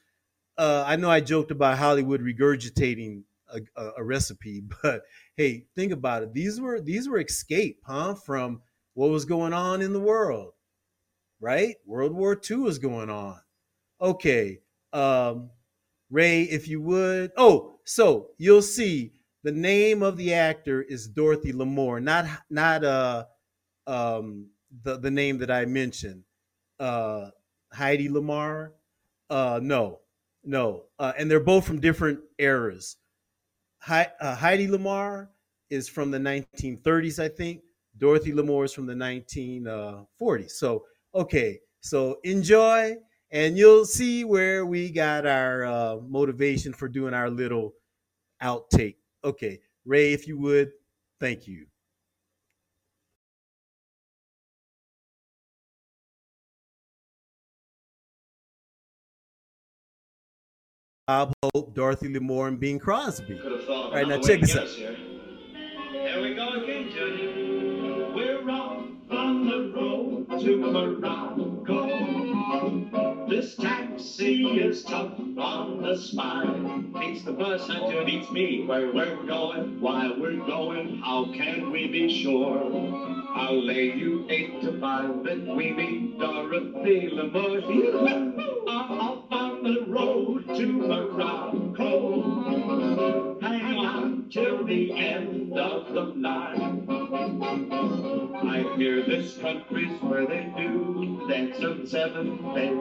uh, 0.57 0.83
I 0.85 0.97
know 0.97 1.09
I 1.09 1.21
joked 1.21 1.51
about 1.51 1.77
Hollywood 1.77 2.21
regurgitating 2.21 3.23
a, 3.51 3.61
a, 3.81 3.91
a, 3.97 4.03
recipe, 4.03 4.61
but 4.83 5.03
hey, 5.37 5.65
think 5.75 5.91
about 5.91 6.23
it. 6.23 6.33
These 6.33 6.59
were 6.59 6.81
these 6.81 7.07
were 7.07 7.19
escape, 7.19 7.81
huh, 7.85 8.15
from 8.15 8.61
what 8.93 9.09
was 9.09 9.25
going 9.25 9.53
on 9.53 9.81
in 9.81 9.93
the 9.93 9.99
world, 9.99 10.51
right? 11.39 11.75
World 11.85 12.13
War 12.13 12.39
II 12.49 12.57
was 12.57 12.79
going 12.79 13.09
on. 13.09 13.39
Okay, 14.01 14.59
um, 14.93 15.49
Ray, 16.09 16.43
if 16.43 16.67
you 16.67 16.81
would. 16.81 17.31
Oh, 17.37 17.79
so 17.85 18.31
you'll 18.37 18.61
see 18.61 19.13
the 19.43 19.51
name 19.51 20.01
of 20.01 20.17
the 20.17 20.33
actor 20.33 20.81
is 20.81 21.07
Dorothy 21.07 21.53
Lamour, 21.53 22.01
not 22.01 22.25
not 22.49 22.83
uh 22.83 23.25
um 23.87 24.49
the 24.83 24.97
the 24.97 25.11
name 25.11 25.37
that 25.37 25.51
I 25.51 25.65
mentioned. 25.65 26.23
Uh 26.79 27.29
Hedy 27.73 28.09
Lamarr. 28.09 28.71
Uh 29.29 29.59
no. 29.61 29.99
No. 30.43 30.83
Uh, 30.99 31.13
and 31.17 31.29
they're 31.29 31.39
both 31.39 31.65
from 31.65 31.79
different 31.79 32.19
eras. 32.37 32.97
Uh, 33.87 34.05
Hedy 34.21 34.69
Lamarr 34.69 35.29
is 35.69 35.89
from 35.89 36.11
the 36.11 36.19
1930s, 36.19 37.19
I 37.19 37.29
think. 37.29 37.61
Dorothy 37.97 38.31
Lamour 38.31 38.65
is 38.65 38.73
from 38.73 38.85
the 38.85 38.93
1940s. 38.93 40.51
So, 40.51 40.85
okay. 41.15 41.59
So 41.81 42.19
enjoy 42.23 42.97
and 43.31 43.57
you'll 43.57 43.85
see 43.85 44.23
where 44.23 44.65
we 44.65 44.89
got 44.89 45.25
our 45.25 45.65
uh, 45.65 45.97
motivation 46.07 46.73
for 46.73 46.87
doing 46.87 47.13
our 47.13 47.29
little 47.29 47.73
outtake. 48.41 48.95
Okay, 49.23 49.59
Ray, 49.85 50.13
if 50.13 50.27
you 50.27 50.37
would, 50.39 50.71
thank 51.19 51.47
you. 51.47 51.65
Bob 61.07 61.33
Hope, 61.43 61.75
Dorothy 61.75 62.11
Lamour, 62.11 62.47
and 62.47 62.59
Bing 62.59 62.79
Crosby. 62.79 63.39
All 63.69 63.91
right, 63.91 64.07
now 64.07 64.19
check 64.19 64.41
this 64.41 64.55
out. 64.55 64.67
Here. 64.67 64.95
here 65.91 66.19
we 66.19 66.33
go 66.33 66.63
again, 66.63 66.89
Junior. 66.89 68.11
We're 68.15 68.49
off 68.49 68.87
on 69.11 69.47
the 69.47 69.71
road 69.75 70.27
to 70.39 70.57
Morocco. 70.57 71.45
This 73.29 73.55
taxi 73.55 74.59
is 74.59 74.83
tough 74.83 75.13
on 75.37 75.83
the 75.83 75.95
spine. 75.95 76.91
Beats 76.99 77.23
the 77.23 77.33
bus 77.33 77.69
and 77.69 78.03
beats 78.07 78.31
me 78.31 78.65
where 78.65 78.91
we're 78.91 79.21
going, 79.27 79.79
why 79.79 80.11
we're 80.17 80.43
going, 80.47 80.97
how 81.03 81.25
can 81.31 81.69
we 81.69 81.85
be 81.85 82.23
sure? 82.23 82.63
I'll 83.35 83.63
lay 83.63 83.95
you 83.95 84.25
eight 84.31 84.59
to 84.61 84.79
five 84.79 85.23
that 85.23 85.45
we 85.55 85.71
meet 85.71 86.17
Dorothy 86.17 87.11
Lamour. 87.13 88.41
Off 88.67 89.31
on 89.31 89.54
the 89.65 89.83
road 89.87 90.45
to 90.45 90.67
Morocco. 90.67 91.81
Hang 93.41 93.77
on 93.77 94.29
till 94.29 94.63
the 94.63 94.91
end 94.93 95.57
of 95.57 95.91
the 95.91 96.01
line. 96.01 96.85
I 98.43 98.75
hear 98.77 99.03
this 99.03 99.37
country's 99.37 99.99
where 100.03 100.27
they 100.27 100.53
do 100.55 101.25
dance 101.27 101.57
of 101.63 101.89
seven 101.89 102.53
days. 102.53 102.77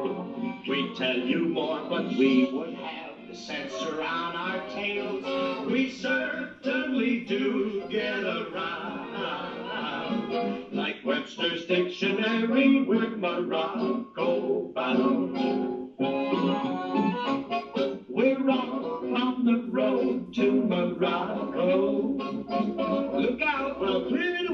We 0.69 0.95
tell 0.95 1.17
you 1.17 1.49
more, 1.49 1.81
but 1.89 2.05
we 2.09 2.51
would 2.53 2.75
have 2.75 3.13
the 3.31 3.35
censor 3.35 4.03
on 4.03 4.37
our 4.37 4.61
tails. 4.69 5.25
We 5.67 5.91
certainly 5.91 7.21
do 7.21 7.85
get 7.89 8.23
around. 8.25 9.05
Like 10.71 10.97
Webster's 11.03 11.65
dictionary, 11.65 12.83
we're 12.83 13.17
Morocco 13.17 14.05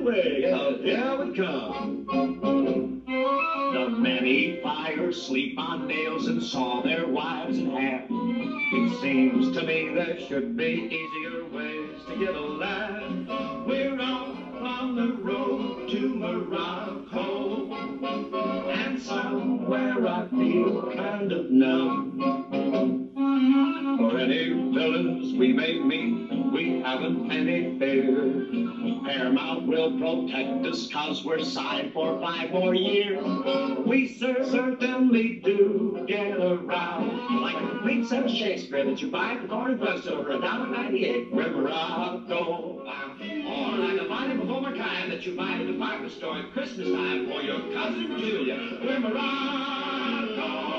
it 0.00 0.06
away. 0.06 0.52
Oh, 0.52 0.78
Here 0.82 1.24
we 1.24 1.36
come. 1.36 3.02
The 3.72 3.88
many 3.88 4.60
fires 4.62 5.22
sleep 5.22 5.58
on 5.58 5.86
nails 5.86 6.26
and 6.26 6.42
saw 6.42 6.82
their 6.82 7.06
wives 7.06 7.58
in 7.58 7.70
half. 7.70 8.04
It 8.10 9.00
seems 9.00 9.56
to 9.56 9.62
me 9.64 9.92
there 9.94 10.18
should 10.20 10.56
be 10.56 10.88
easier 10.90 11.44
ways 11.48 12.00
to 12.08 12.18
get 12.18 12.34
a 12.34 12.40
laugh. 12.40 13.66
We're 13.66 14.00
off 14.00 14.36
on 14.60 14.96
the 14.96 15.12
road 15.22 15.88
to 15.90 16.14
Morocco, 16.14 17.72
and 18.70 19.00
somewhere 19.00 20.06
I 20.06 20.28
feel 20.28 20.92
kind 20.92 21.32
of 21.32 21.50
numb. 21.50 23.09
For 23.20 24.16
any 24.18 24.48
villains 24.48 25.34
we 25.36 25.52
may 25.52 25.78
meet, 25.78 26.52
we 26.54 26.80
haven't 26.80 27.30
any 27.30 27.78
fear. 27.78 28.46
Paramount 29.04 29.66
will 29.66 29.98
protect 29.98 30.64
us 30.64 30.88
cause 30.90 31.22
we're 31.22 31.44
signed 31.44 31.92
for 31.92 32.18
five 32.18 32.50
more 32.50 32.74
years. 32.74 33.22
We 33.86 34.08
certainly 34.08 35.42
do 35.44 36.02
get 36.08 36.38
around. 36.38 37.42
Like 37.42 37.56
a 37.56 37.68
complete 37.68 38.08
set 38.08 38.24
of 38.24 38.30
Shakespeare 38.30 38.86
that 38.86 39.02
you 39.02 39.10
buy 39.10 39.32
at 39.32 39.42
the 39.42 39.48
corner 39.48 39.76
bookstore 39.76 40.24
for 40.24 40.30
a 40.30 40.40
dollar 40.40 40.68
ninety-eight. 40.68 41.30
We're 41.30 41.44
Or 41.44 41.66
like 43.76 44.00
a 44.00 44.08
volume 44.08 44.50
of 44.50 44.74
kind 44.78 45.12
that 45.12 45.26
you 45.26 45.36
buy 45.36 45.52
at 45.52 45.66
the 45.66 45.72
department 45.72 46.12
store 46.12 46.38
at 46.38 46.52
Christmas 46.52 46.88
time 46.88 47.26
for 47.26 47.42
your 47.42 47.60
cousin 47.74 48.18
Julia. 48.18 48.78
We're 48.82 48.98
Morocco. 48.98 50.70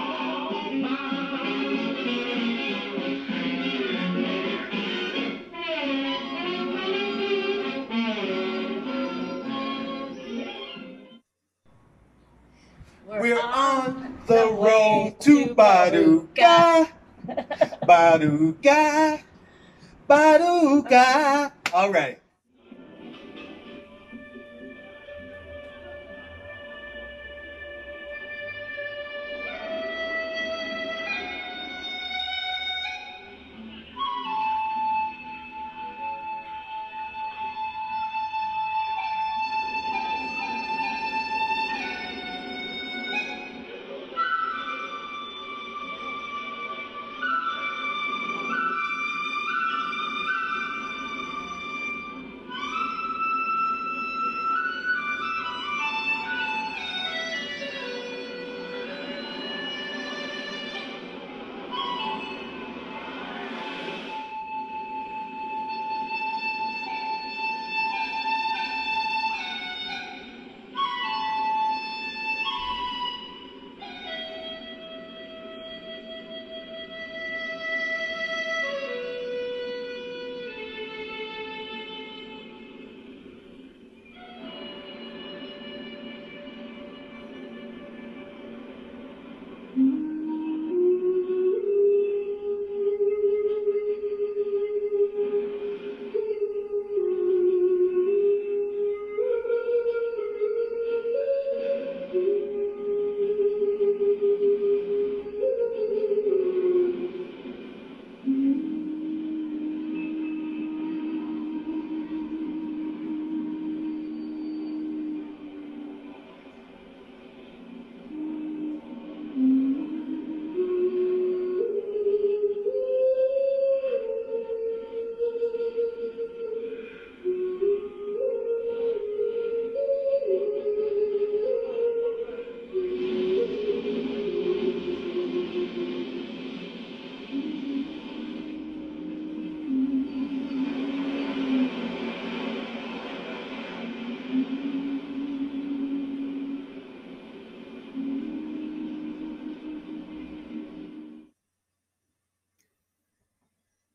We're 13.21 13.39
on 13.39 14.19
the 14.25 14.47
road 14.51 15.15
to 15.19 15.53
Baduga. 15.53 16.89
Baduga. 17.85 19.21
Baduga. 20.09 21.51
All 21.73 21.91
right. 21.91 22.19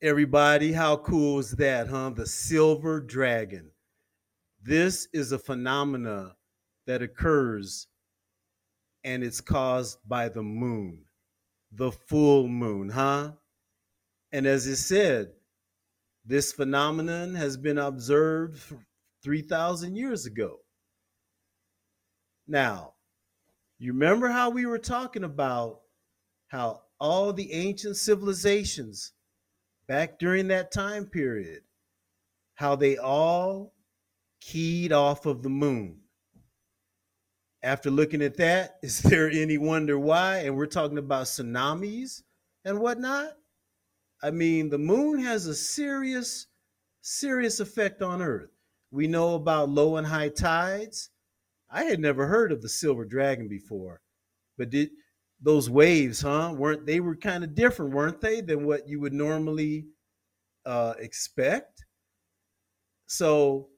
Everybody. 0.07 0.73
How 0.73 0.97
cool 0.97 1.41
is 1.41 1.51
that, 1.53 1.89
huh? 1.89 2.11
The 2.11 2.27
silver 2.27 3.01
dragon. 3.01 3.71
This 4.63 5.09
is 5.13 5.33
a 5.33 5.39
phenomena 5.39 6.37
that 6.87 7.03
occurs 7.03 7.89
and 9.03 9.25
it's 9.25 9.41
caused 9.41 9.99
by 10.07 10.29
the 10.29 10.43
moon, 10.43 11.01
the 11.73 11.91
full 11.91 12.47
moon, 12.47 12.89
huh? 12.89 13.33
And 14.31 14.47
as 14.47 14.67
it 14.67 14.77
said, 14.77 15.33
this 16.25 16.53
phenomenon 16.53 17.35
has 17.35 17.57
been 17.57 17.79
observed 17.79 18.63
3,000 19.23 19.97
years 19.97 20.27
ago. 20.27 20.59
Now, 22.47 22.95
you 23.79 23.93
remember 23.93 24.29
how 24.29 24.51
we 24.51 24.67
were 24.67 24.79
talking 24.79 25.25
about 25.25 25.81
how 26.47 26.83
all 27.01 27.33
the 27.33 27.53
ancient 27.53 27.97
civilizations 27.97 29.13
back 29.89 30.19
during 30.19 30.49
that 30.49 30.73
time 30.73 31.07
period, 31.07 31.63
how 32.55 32.77
they 32.77 32.97
all 32.97 33.75
keyed 34.41 34.93
off 34.93 35.27
of 35.27 35.43
the 35.43 35.49
moon. 35.49 36.01
After 37.63 37.91
looking 37.91 38.23
at 38.23 38.37
that, 38.37 38.77
is 38.83 39.01
there 39.01 39.29
any 39.31 39.59
wonder 39.59 39.99
why? 39.99 40.39
And 40.39 40.57
we're 40.57 40.67
talking 40.67 40.99
about 40.99 41.27
tsunamis 41.27 42.23
and 42.65 42.81
whatnot. 42.81 43.33
I 44.23 44.31
mean, 44.31 44.71
the 44.71 44.79
moon 44.79 45.19
has 45.21 45.47
a 45.47 45.55
serious, 45.55 46.47
serious 47.03 47.61
effect 47.61 48.03
on 48.03 48.23
Earth. 48.23 48.51
We 48.91 49.07
know 49.07 49.35
about 49.35 49.69
low 49.69 49.97
and 49.97 50.07
high 50.07 50.31
tides. 50.31 51.11
I 51.71 51.85
had 51.85 52.01
never 52.01 52.27
heard 52.27 52.53
of 52.53 52.63
the 52.63 52.69
silver 52.69 53.05
dragon 53.05 53.49
before, 53.49 54.01
but 54.57 54.71
did 54.71 54.91
those 55.41 55.69
waves, 55.69 56.21
huh? 56.21 56.55
Weren't 56.57 56.87
they 56.87 57.01
were 57.01 57.17
kind 57.17 57.45
of 57.45 57.55
different, 57.55 57.93
weren't 57.93 58.21
they, 58.21 58.41
than 58.41 58.65
what 58.65 58.89
you 58.89 59.01
would 59.01 59.13
normally 59.13 59.87
uh, 60.65 60.95
expect? 60.99 61.85
So, 63.07 63.69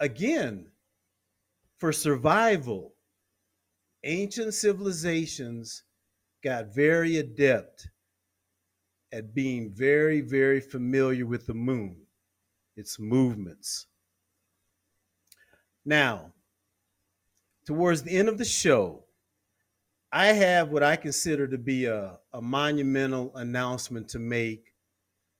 again, 0.00 0.66
for 1.78 1.92
survival, 1.92 2.94
ancient 4.04 4.54
civilizations 4.54 5.84
got 6.42 6.74
very 6.74 7.18
adept 7.18 7.88
at 9.12 9.34
being 9.34 9.70
very, 9.70 10.20
very 10.20 10.60
familiar 10.60 11.26
with 11.26 11.46
the 11.46 11.54
moon, 11.54 11.96
its 12.76 12.98
movements. 12.98 13.86
Now, 15.84 16.32
towards 17.64 18.02
the 18.02 18.16
end 18.16 18.28
of 18.28 18.38
the 18.38 18.44
show, 18.44 19.04
I 20.10 20.28
have 20.28 20.70
what 20.70 20.82
I 20.82 20.96
consider 20.96 21.46
to 21.48 21.58
be 21.58 21.84
a, 21.84 22.18
a 22.32 22.40
monumental 22.40 23.36
announcement 23.36 24.08
to 24.10 24.18
make 24.18 24.72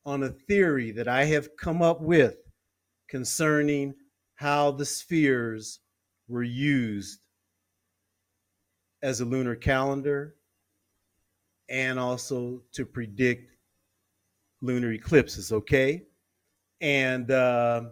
on 0.05 0.23
a 0.23 0.29
theory 0.29 0.91
that 0.93 1.09
I 1.09 1.25
have 1.25 1.57
come 1.57 1.81
up 1.83 2.01
with 2.01 2.37
concerning 3.09 3.95
how 4.35 4.71
the 4.71 4.85
spheres 4.85 5.81
were 6.29 6.43
used 6.43 7.21
as 9.03 9.21
a 9.21 9.25
lunar 9.25 9.55
calendar 9.55 10.35
and 11.69 11.99
also 11.99 12.63
to 12.73 12.85
predict 12.85 13.53
lunar 14.61 14.93
eclipses, 14.93 15.53
okay? 15.53 16.03
And 16.81 17.31
uh, 17.31 17.85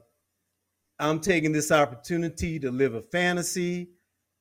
I'm 0.98 1.20
taking 1.20 1.52
this 1.52 1.70
opportunity 1.70 2.58
to 2.60 2.70
live 2.70 2.94
a 2.94 3.02
fantasy. 3.02 3.90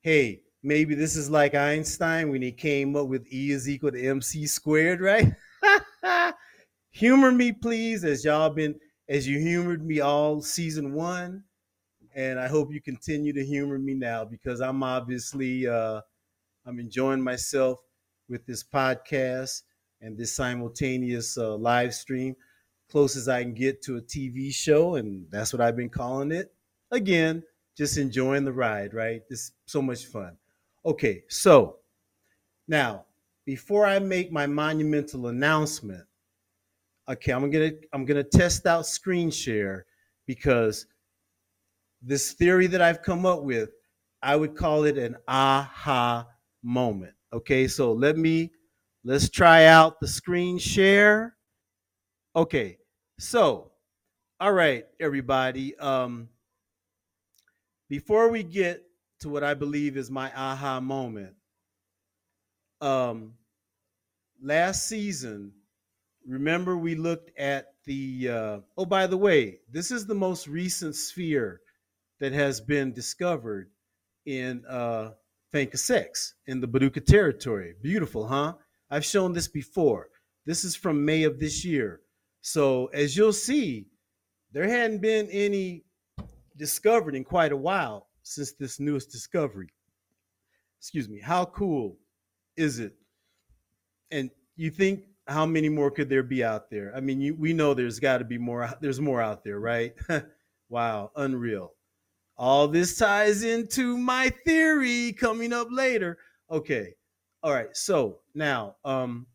Hey, 0.01 0.41
maybe 0.65 0.95
this 0.95 1.15
is 1.15 1.29
like 1.29 1.53
Einstein 1.53 2.29
when 2.29 2.41
he 2.41 2.51
came 2.51 2.95
up 2.95 3.07
with 3.07 3.31
E 3.31 3.51
is 3.51 3.69
equal 3.69 3.91
to 3.91 4.03
MC 4.03 4.47
squared, 4.47 4.99
right? 4.99 5.31
Humor 6.91 7.31
me, 7.31 7.51
please, 7.51 8.03
as 8.03 8.25
y'all 8.25 8.49
been 8.49 8.75
as 9.07 9.27
you 9.27 9.39
humored 9.39 9.85
me 9.85 9.99
all 9.99 10.41
season 10.41 10.93
one. 10.93 11.43
And 12.15 12.39
I 12.39 12.47
hope 12.47 12.73
you 12.73 12.81
continue 12.81 13.33
to 13.33 13.45
humor 13.45 13.77
me 13.77 13.93
now 13.93 14.23
because 14.23 14.61
I'm 14.61 14.81
obviously 14.81 15.67
uh, 15.67 16.01
I'm 16.65 16.79
enjoying 16.79 17.21
myself 17.21 17.79
with 18.29 18.45
this 18.45 18.63
podcast 18.63 19.61
and 20.01 20.17
this 20.17 20.35
simultaneous 20.35 21.37
uh, 21.37 21.55
live 21.55 21.93
stream, 21.93 22.35
close 22.89 23.15
as 23.17 23.27
I 23.27 23.43
can 23.43 23.53
get 23.53 23.81
to 23.83 23.97
a 23.97 24.01
TV 24.01 24.53
show, 24.53 24.95
and 24.95 25.25
that's 25.29 25.51
what 25.51 25.61
I've 25.61 25.75
been 25.75 25.89
calling 25.89 26.31
it. 26.31 26.53
Again, 26.91 27.43
just 27.77 27.97
enjoying 27.97 28.45
the 28.45 28.53
ride, 28.53 28.93
right? 28.93 29.21
It's 29.29 29.51
so 29.65 29.81
much 29.81 30.05
fun. 30.05 30.37
Okay, 30.85 31.23
so 31.29 31.77
now 32.67 33.05
before 33.45 33.87
I 33.87 33.97
make 33.97 34.31
my 34.31 34.45
monumental 34.45 35.27
announcement, 35.27 36.05
okay, 37.09 37.31
I'm 37.31 37.49
gonna 37.49 37.71
I'm 37.91 38.05
gonna 38.05 38.23
test 38.23 38.67
out 38.67 38.85
screen 38.85 39.31
share 39.31 39.87
because 40.27 40.85
this 42.03 42.33
theory 42.33 42.67
that 42.67 42.81
I've 42.81 43.01
come 43.01 43.25
up 43.25 43.41
with, 43.41 43.71
I 44.21 44.35
would 44.35 44.55
call 44.55 44.83
it 44.83 44.99
an 44.99 45.17
aha 45.27 46.27
moment. 46.61 47.13
Okay, 47.33 47.67
so 47.67 47.91
let 47.91 48.15
me 48.15 48.51
let's 49.03 49.27
try 49.27 49.65
out 49.65 49.99
the 49.99 50.07
screen 50.07 50.59
share. 50.59 51.35
Okay, 52.35 52.77
so 53.17 53.71
all 54.39 54.53
right, 54.53 54.85
everybody. 54.99 55.75
Um, 55.77 56.29
before 57.89 58.29
we 58.29 58.43
get 58.43 58.83
to 59.25 59.29
what 59.29 59.43
I 59.43 59.55
believe 59.55 59.97
is 59.97 60.11
my 60.11 60.31
aha 60.35 60.79
moment, 60.79 61.33
um, 62.79 63.33
last 64.39 64.87
season, 64.87 65.51
remember 66.27 66.77
we 66.77 66.93
looked 66.93 67.31
at 67.35 67.73
the. 67.85 68.29
Uh, 68.29 68.59
oh, 68.77 68.85
by 68.85 69.07
the 69.07 69.17
way, 69.17 69.61
this 69.71 69.89
is 69.89 70.05
the 70.05 70.13
most 70.13 70.47
recent 70.47 70.95
sphere 70.95 71.61
that 72.19 72.33
has 72.33 72.61
been 72.61 72.93
discovered 72.93 73.71
in 74.27 74.63
uh, 74.69 75.13
Finca 75.51 75.77
6 75.77 76.35
in 76.45 76.61
the 76.61 76.67
Paducah 76.67 77.01
territory. 77.01 77.73
Beautiful, 77.81 78.27
huh? 78.27 78.53
I've 78.91 79.05
shown 79.05 79.33
this 79.33 79.47
before. 79.47 80.09
This 80.45 80.63
is 80.63 80.75
from 80.75 81.03
May 81.03 81.23
of 81.23 81.39
this 81.39 81.65
year. 81.65 82.01
So 82.41 82.91
as 82.93 83.17
you'll 83.17 83.33
see, 83.33 83.87
there 84.51 84.67
hadn't 84.67 85.01
been 85.01 85.27
any 85.31 85.83
discovered 86.55 87.15
in 87.15 87.23
quite 87.23 87.51
a 87.51 87.57
while 87.57 88.05
since 88.25 88.53
this 88.53 88.79
newest 88.79 89.11
discovery. 89.11 89.69
Excuse 90.79 91.07
me. 91.07 91.19
How 91.19 91.45
cool 91.45 91.97
is 92.57 92.79
it? 92.79 92.95
And 94.11 94.31
you 94.55 94.71
think 94.71 95.03
how 95.27 95.45
many 95.45 95.69
more 95.69 95.91
could 95.91 96.09
there 96.09 96.23
be 96.23 96.43
out 96.43 96.69
there? 96.69 96.91
I 96.95 96.99
mean, 96.99 97.21
you, 97.21 97.35
we 97.35 97.53
know 97.53 97.73
there's 97.73 97.99
got 97.99 98.17
to 98.17 98.25
be 98.25 98.37
more. 98.37 98.69
There's 98.81 98.99
more 98.99 99.21
out 99.21 99.43
there, 99.43 99.59
right? 99.59 99.93
wow, 100.69 101.11
unreal. 101.15 101.73
All 102.37 102.67
this 102.67 102.97
ties 102.97 103.43
into 103.43 103.97
my 103.97 104.31
theory 104.45 105.13
coming 105.13 105.53
up 105.53 105.67
later. 105.71 106.17
Okay. 106.51 106.95
All 107.43 107.53
right. 107.53 107.75
So 107.75 108.19
now, 108.33 108.75
um, 108.83 109.27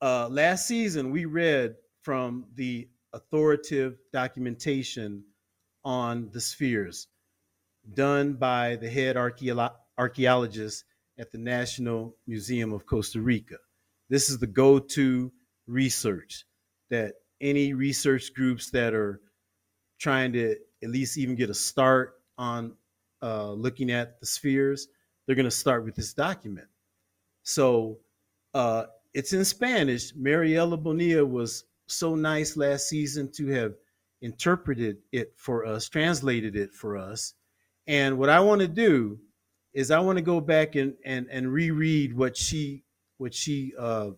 uh, 0.00 0.28
last 0.28 0.66
season 0.66 1.10
we 1.10 1.26
read 1.26 1.76
from 2.02 2.46
the 2.54 2.88
authoritative 3.12 3.98
documentation 4.12 5.24
on 5.84 6.30
the 6.32 6.40
spheres 6.40 7.08
done 7.94 8.34
by 8.34 8.76
the 8.76 8.88
head 8.88 9.16
archaeologist 9.16 10.84
at 11.18 11.32
the 11.32 11.38
National 11.38 12.16
Museum 12.26 12.72
of 12.72 12.86
Costa 12.86 13.20
Rica. 13.20 13.56
This 14.08 14.30
is 14.30 14.38
the 14.38 14.46
go 14.46 14.78
to 14.78 15.32
research 15.66 16.44
that 16.90 17.14
any 17.40 17.74
research 17.74 18.32
groups 18.34 18.70
that 18.70 18.94
are 18.94 19.20
trying 19.98 20.32
to 20.32 20.56
at 20.82 20.90
least 20.90 21.18
even 21.18 21.34
get 21.34 21.50
a 21.50 21.54
start 21.54 22.14
on 22.36 22.74
uh, 23.22 23.52
looking 23.52 23.90
at 23.90 24.20
the 24.20 24.26
spheres, 24.26 24.88
they're 25.26 25.36
going 25.36 25.44
to 25.44 25.50
start 25.50 25.84
with 25.84 25.94
this 25.94 26.14
document. 26.14 26.68
So 27.42 27.98
uh, 28.54 28.84
it's 29.12 29.32
in 29.32 29.44
Spanish. 29.44 30.14
Mariela 30.14 30.80
Bonilla 30.80 31.24
was 31.24 31.64
so 31.86 32.14
nice 32.14 32.56
last 32.56 32.88
season 32.88 33.30
to 33.32 33.46
have 33.48 33.74
interpreted 34.22 34.98
it 35.12 35.32
for 35.36 35.66
us, 35.66 35.88
translated 35.88 36.56
it 36.56 36.72
for 36.72 36.96
us. 36.96 37.34
And 37.88 38.18
what 38.18 38.28
I 38.28 38.38
want 38.38 38.60
to 38.60 38.68
do 38.68 39.18
is 39.72 39.90
I 39.90 39.98
want 39.98 40.18
to 40.18 40.22
go 40.22 40.40
back 40.40 40.76
and, 40.76 40.94
and, 41.04 41.26
and 41.30 41.50
reread 41.50 42.14
what 42.14 42.36
she 42.36 42.84
what 43.16 43.34
she 43.34 43.72
uh, 43.76 44.10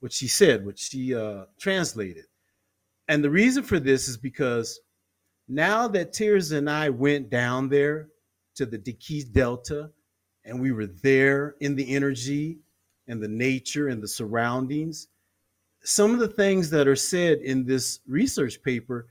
what 0.00 0.12
she 0.12 0.28
said, 0.28 0.66
what 0.66 0.78
she 0.78 1.14
uh, 1.14 1.44
translated. 1.58 2.24
And 3.06 3.24
the 3.24 3.30
reason 3.30 3.62
for 3.62 3.78
this 3.78 4.06
is 4.08 4.18
because 4.18 4.80
now 5.48 5.88
that 5.88 6.12
Tears 6.12 6.52
and 6.52 6.68
I 6.68 6.90
went 6.90 7.30
down 7.30 7.68
there 7.68 8.08
to 8.56 8.66
the 8.66 8.78
Diquís 8.78 9.32
Delta 9.32 9.90
and 10.44 10.60
we 10.60 10.72
were 10.72 10.86
there 10.86 11.54
in 11.60 11.74
the 11.74 11.94
energy 11.94 12.58
and 13.06 13.22
the 13.22 13.28
nature 13.28 13.88
and 13.88 14.02
the 14.02 14.08
surroundings, 14.08 15.08
some 15.82 16.12
of 16.12 16.18
the 16.18 16.28
things 16.28 16.68
that 16.70 16.86
are 16.86 16.96
said 16.96 17.38
in 17.38 17.64
this 17.64 18.00
research 18.06 18.62
paper, 18.62 19.06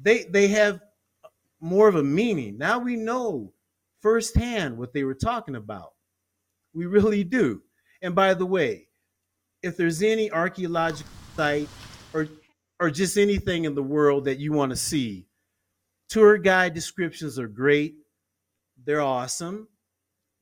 they 0.00 0.24
they 0.24 0.48
have 0.48 0.80
more 1.64 1.88
of 1.88 1.96
a 1.96 2.02
meaning. 2.02 2.58
Now 2.58 2.78
we 2.78 2.94
know 2.94 3.50
firsthand 4.02 4.76
what 4.76 4.92
they 4.92 5.02
were 5.02 5.14
talking 5.14 5.56
about. 5.56 5.94
We 6.74 6.84
really 6.84 7.24
do. 7.24 7.62
And 8.02 8.14
by 8.14 8.34
the 8.34 8.44
way, 8.44 8.88
if 9.62 9.74
there's 9.74 10.02
any 10.02 10.30
archaeological 10.30 11.10
site 11.34 11.68
or 12.12 12.28
or 12.80 12.90
just 12.90 13.16
anything 13.16 13.64
in 13.64 13.74
the 13.74 13.82
world 13.82 14.26
that 14.26 14.38
you 14.38 14.52
want 14.52 14.72
to 14.72 14.76
see, 14.76 15.26
tour 16.10 16.36
guide 16.36 16.74
descriptions 16.74 17.38
are 17.38 17.48
great. 17.48 17.94
They're 18.84 19.00
awesome, 19.00 19.68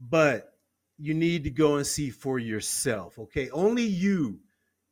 but 0.00 0.54
you 0.98 1.14
need 1.14 1.44
to 1.44 1.50
go 1.50 1.76
and 1.76 1.86
see 1.86 2.10
for 2.10 2.40
yourself, 2.40 3.16
okay? 3.18 3.48
Only 3.50 3.84
you 3.84 4.40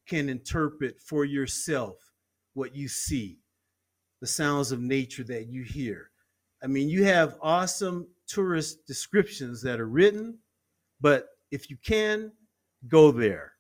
can 0.07 0.29
interpret 0.29 1.01
for 1.01 1.25
yourself 1.25 1.97
what 2.55 2.77
you 2.77 2.87
see, 2.87 3.41
the 4.21 4.27
sounds 4.29 4.71
of 4.71 4.81
nature 4.81 5.25
that 5.25 5.49
you 5.49 5.65
hear. 5.65 6.10
I 6.63 6.67
mean, 6.67 6.89
you 6.89 7.05
have 7.05 7.37
awesome 7.41 8.07
tourist 8.27 8.87
descriptions 8.87 9.63
that 9.63 9.81
are 9.81 9.89
written, 9.89 10.39
but 11.01 11.29
if 11.51 11.71
you 11.71 11.77
can, 11.85 12.33
go 12.89 13.11
there. 13.11 13.53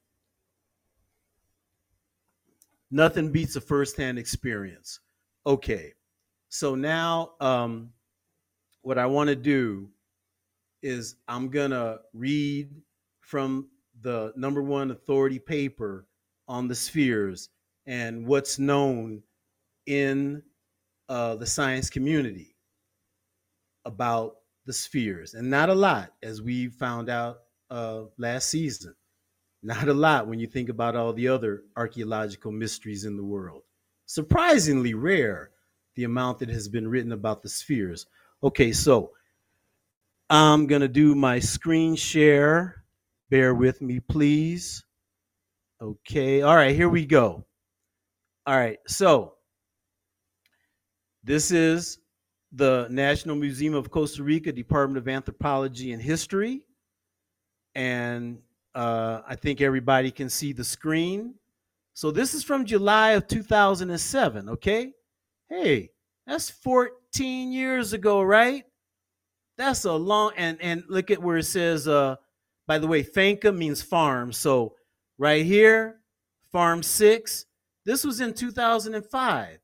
Nothing 2.90 3.30
beats 3.30 3.56
a 3.56 3.60
firsthand 3.60 4.18
experience. 4.18 5.00
Okay, 5.46 5.92
so 6.48 6.74
now 6.74 7.32
um, 7.40 7.90
what 8.82 8.98
I 8.98 9.06
want 9.06 9.28
to 9.28 9.36
do 9.36 9.88
is 10.82 11.16
I'm 11.28 11.48
gonna 11.48 11.98
read 12.12 12.70
from 13.20 13.68
the 14.02 14.32
number 14.36 14.62
one 14.62 14.90
authority 14.90 15.38
paper 15.38 16.06
on 16.48 16.68
the 16.68 16.74
spheres 16.74 17.50
and 17.86 18.26
what's 18.26 18.58
known 18.58 19.22
in 19.86 20.42
uh, 21.08 21.36
the 21.36 21.46
science 21.46 21.90
community 21.90 22.49
about 23.84 24.36
the 24.66 24.72
spheres, 24.72 25.34
and 25.34 25.48
not 25.48 25.68
a 25.68 25.74
lot, 25.74 26.12
as 26.22 26.42
we 26.42 26.68
found 26.68 27.08
out 27.08 27.38
uh, 27.70 28.02
last 28.18 28.48
season. 28.48 28.94
Not 29.62 29.88
a 29.88 29.94
lot 29.94 30.26
when 30.26 30.40
you 30.40 30.46
think 30.46 30.68
about 30.70 30.96
all 30.96 31.12
the 31.12 31.28
other 31.28 31.64
archaeological 31.76 32.50
mysteries 32.50 33.04
in 33.04 33.16
the 33.16 33.24
world. 33.24 33.62
Surprisingly 34.06 34.94
rare, 34.94 35.50
the 35.96 36.04
amount 36.04 36.38
that 36.38 36.48
has 36.48 36.68
been 36.68 36.88
written 36.88 37.12
about 37.12 37.42
the 37.42 37.48
spheres. 37.48 38.06
Okay, 38.42 38.72
so 38.72 39.10
I'm 40.30 40.66
going 40.66 40.80
to 40.80 40.88
do 40.88 41.14
my 41.14 41.38
screen 41.40 41.94
share. 41.94 42.84
Bear 43.28 43.54
with 43.54 43.82
me, 43.82 44.00
please. 44.00 44.84
Okay, 45.80 46.42
all 46.42 46.56
right, 46.56 46.74
here 46.74 46.88
we 46.88 47.04
go. 47.04 47.44
All 48.46 48.56
right, 48.56 48.78
so 48.86 49.34
this 51.22 51.50
is 51.50 51.99
the 52.52 52.86
National 52.90 53.36
Museum 53.36 53.74
of 53.74 53.90
Costa 53.90 54.22
Rica, 54.22 54.52
Department 54.52 54.98
of 54.98 55.08
Anthropology 55.08 55.92
and 55.92 56.02
History. 56.02 56.62
And 57.74 58.38
uh, 58.74 59.20
I 59.26 59.36
think 59.36 59.60
everybody 59.60 60.10
can 60.10 60.28
see 60.28 60.52
the 60.52 60.64
screen. 60.64 61.34
So 61.94 62.10
this 62.10 62.34
is 62.34 62.42
from 62.42 62.64
July 62.64 63.12
of 63.12 63.28
2007, 63.28 64.48
okay? 64.48 64.92
Hey, 65.48 65.90
that's 66.26 66.50
14 66.50 67.52
years 67.52 67.92
ago, 67.92 68.22
right? 68.22 68.64
That's 69.58 69.84
a 69.84 69.92
long 69.92 70.32
and 70.36 70.56
and 70.62 70.84
look 70.88 71.10
at 71.10 71.22
where 71.22 71.36
it 71.36 71.44
says 71.44 71.86
uh 71.86 72.16
by 72.70 72.78
the 72.78 72.86
way, 72.86 73.02
Finca 73.02 73.50
means 73.50 73.82
farm. 73.82 74.32
So 74.32 74.76
right 75.18 75.44
here, 75.44 75.96
farm 76.52 76.84
6, 76.84 77.46
this 77.84 78.04
was 78.04 78.20
in 78.20 78.32
2005. 78.32 79.58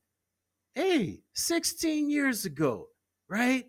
Hey, 0.76 1.20
16 1.32 2.10
years 2.10 2.44
ago, 2.44 2.88
right? 3.30 3.64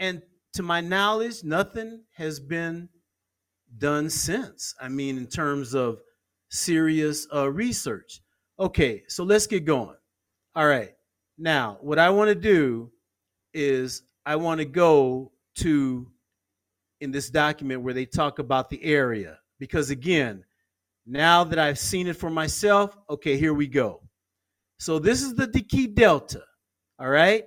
And 0.00 0.20
to 0.54 0.64
my 0.64 0.80
knowledge, 0.80 1.44
nothing 1.44 2.02
has 2.16 2.40
been 2.40 2.88
done 3.78 4.10
since. 4.10 4.74
I 4.80 4.88
mean, 4.88 5.16
in 5.16 5.28
terms 5.28 5.76
of 5.76 6.00
serious 6.48 7.28
uh, 7.32 7.48
research. 7.48 8.20
Okay, 8.58 9.04
so 9.06 9.22
let's 9.22 9.46
get 9.46 9.64
going. 9.64 9.94
All 10.56 10.66
right. 10.66 10.90
Now, 11.38 11.78
what 11.82 12.00
I 12.00 12.10
want 12.10 12.30
to 12.30 12.34
do 12.34 12.90
is 13.54 14.02
I 14.26 14.34
want 14.34 14.58
to 14.58 14.64
go 14.64 15.30
to 15.58 16.10
in 17.00 17.12
this 17.12 17.30
document 17.30 17.82
where 17.82 17.94
they 17.94 18.06
talk 18.06 18.40
about 18.40 18.70
the 18.70 18.82
area 18.82 19.38
because 19.58 19.90
again 19.90 20.44
now 21.06 21.42
that 21.42 21.58
i've 21.58 21.78
seen 21.78 22.06
it 22.06 22.16
for 22.16 22.28
myself 22.28 22.96
okay 23.08 23.38
here 23.38 23.54
we 23.54 23.66
go 23.66 24.02
so 24.80 24.98
this 24.98 25.22
is 25.22 25.34
the 25.34 25.46
Diquís 25.46 25.94
delta 25.94 26.42
all 27.00 27.08
right? 27.08 27.46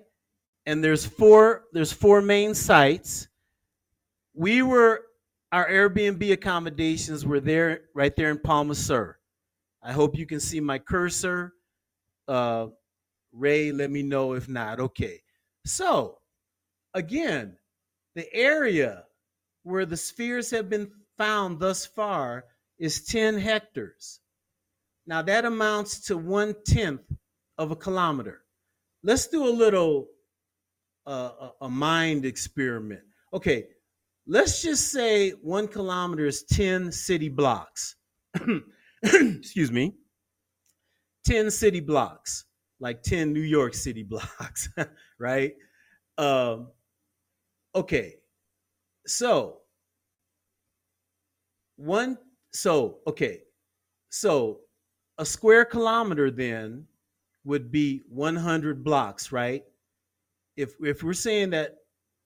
And 0.65 0.83
there's 0.83 1.05
four 1.05 1.65
there's 1.73 1.93
four 1.93 2.21
main 2.21 2.55
sites. 2.55 3.27
We 4.33 4.63
were 4.63 5.03
our 5.51 5.69
airbnb 5.69 6.31
accommodations 6.31 7.23
were 7.23 7.39
there 7.39 7.81
right 7.93 8.15
there 8.15 8.31
in 8.31 8.39
Palmar 8.39 8.73
Sur. 8.73 9.15
I 9.83 9.91
hope 9.91 10.17
you 10.17 10.25
can 10.25 10.39
see 10.39 10.59
my 10.59 10.79
cursor. 10.79 11.53
Uh 12.27 12.67
ray 13.31 13.71
let 13.71 13.91
me 13.91 14.01
know 14.01 14.33
if 14.33 14.49
not. 14.49 14.79
Okay. 14.79 15.21
So 15.65 16.17
again 16.95 17.57
the 18.15 18.33
area 18.33 19.03
where 19.61 19.85
the 19.85 19.97
spheres 19.97 20.49
have 20.49 20.69
been 20.69 20.91
found 21.17 21.59
thus 21.59 21.85
far 21.85 22.45
is 22.79 23.05
10 23.05 23.37
hectares. 23.37 24.19
Now 25.05 25.21
that 25.21 25.45
amounts 25.45 25.99
to 26.07 26.17
one 26.17 26.55
tenth 26.65 27.01
of 27.57 27.71
a 27.71 27.75
kilometer. 27.75 28.41
Let's 29.03 29.27
do 29.27 29.47
a 29.47 29.49
little 29.49 30.07
uh, 31.05 31.49
a 31.61 31.69
mind 31.69 32.25
experiment. 32.25 33.01
Okay, 33.33 33.67
let's 34.25 34.61
just 34.61 34.91
say 34.91 35.31
one 35.31 35.67
kilometer 35.67 36.25
is 36.25 36.43
10 36.43 36.91
city 36.91 37.29
blocks. 37.29 37.95
Excuse 39.03 39.71
me. 39.71 39.95
10 41.25 41.51
city 41.51 41.79
blocks, 41.79 42.45
like 42.79 43.01
10 43.03 43.33
New 43.33 43.41
York 43.41 43.73
City 43.73 44.03
blocks, 44.09 44.69
right? 45.19 45.53
Um, 46.17 46.67
okay 47.75 48.15
so 49.07 49.61
one 51.75 52.17
so 52.53 52.99
okay 53.07 53.41
so 54.09 54.59
a 55.17 55.25
square 55.25 55.65
kilometer 55.65 56.29
then 56.29 56.85
would 57.45 57.71
be 57.71 58.01
100 58.09 58.83
blocks 58.83 59.31
right? 59.31 59.63
If 60.55 60.73
if 60.81 61.03
we're 61.03 61.13
saying 61.13 61.51
that 61.51 61.75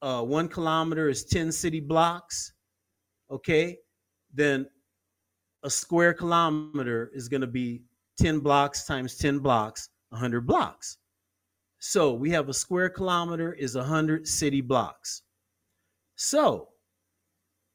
uh, 0.02 0.22
one 0.22 0.48
kilometer 0.48 1.10
is 1.10 1.26
10 1.26 1.52
city 1.52 1.80
blocks 1.80 2.54
okay 3.32 3.78
then 4.34 4.68
a 5.64 5.70
square 5.70 6.14
kilometer 6.14 7.10
is 7.14 7.28
going 7.28 7.42
to 7.42 7.48
be 7.48 7.82
10 8.20 8.40
blocks 8.40 8.86
times 8.86 9.18
10 9.18 9.40
blocks 9.40 9.90
100 10.10 10.48
blocks. 10.48 10.98
So 11.80 12.14
we 12.14 12.30
have 12.32 12.50
a 12.50 12.54
square 12.54 12.90
kilometer 12.90 13.54
is 13.54 13.76
100 13.76 14.28
city 14.28 14.62
blocks. 14.62 15.22
So 16.16 16.70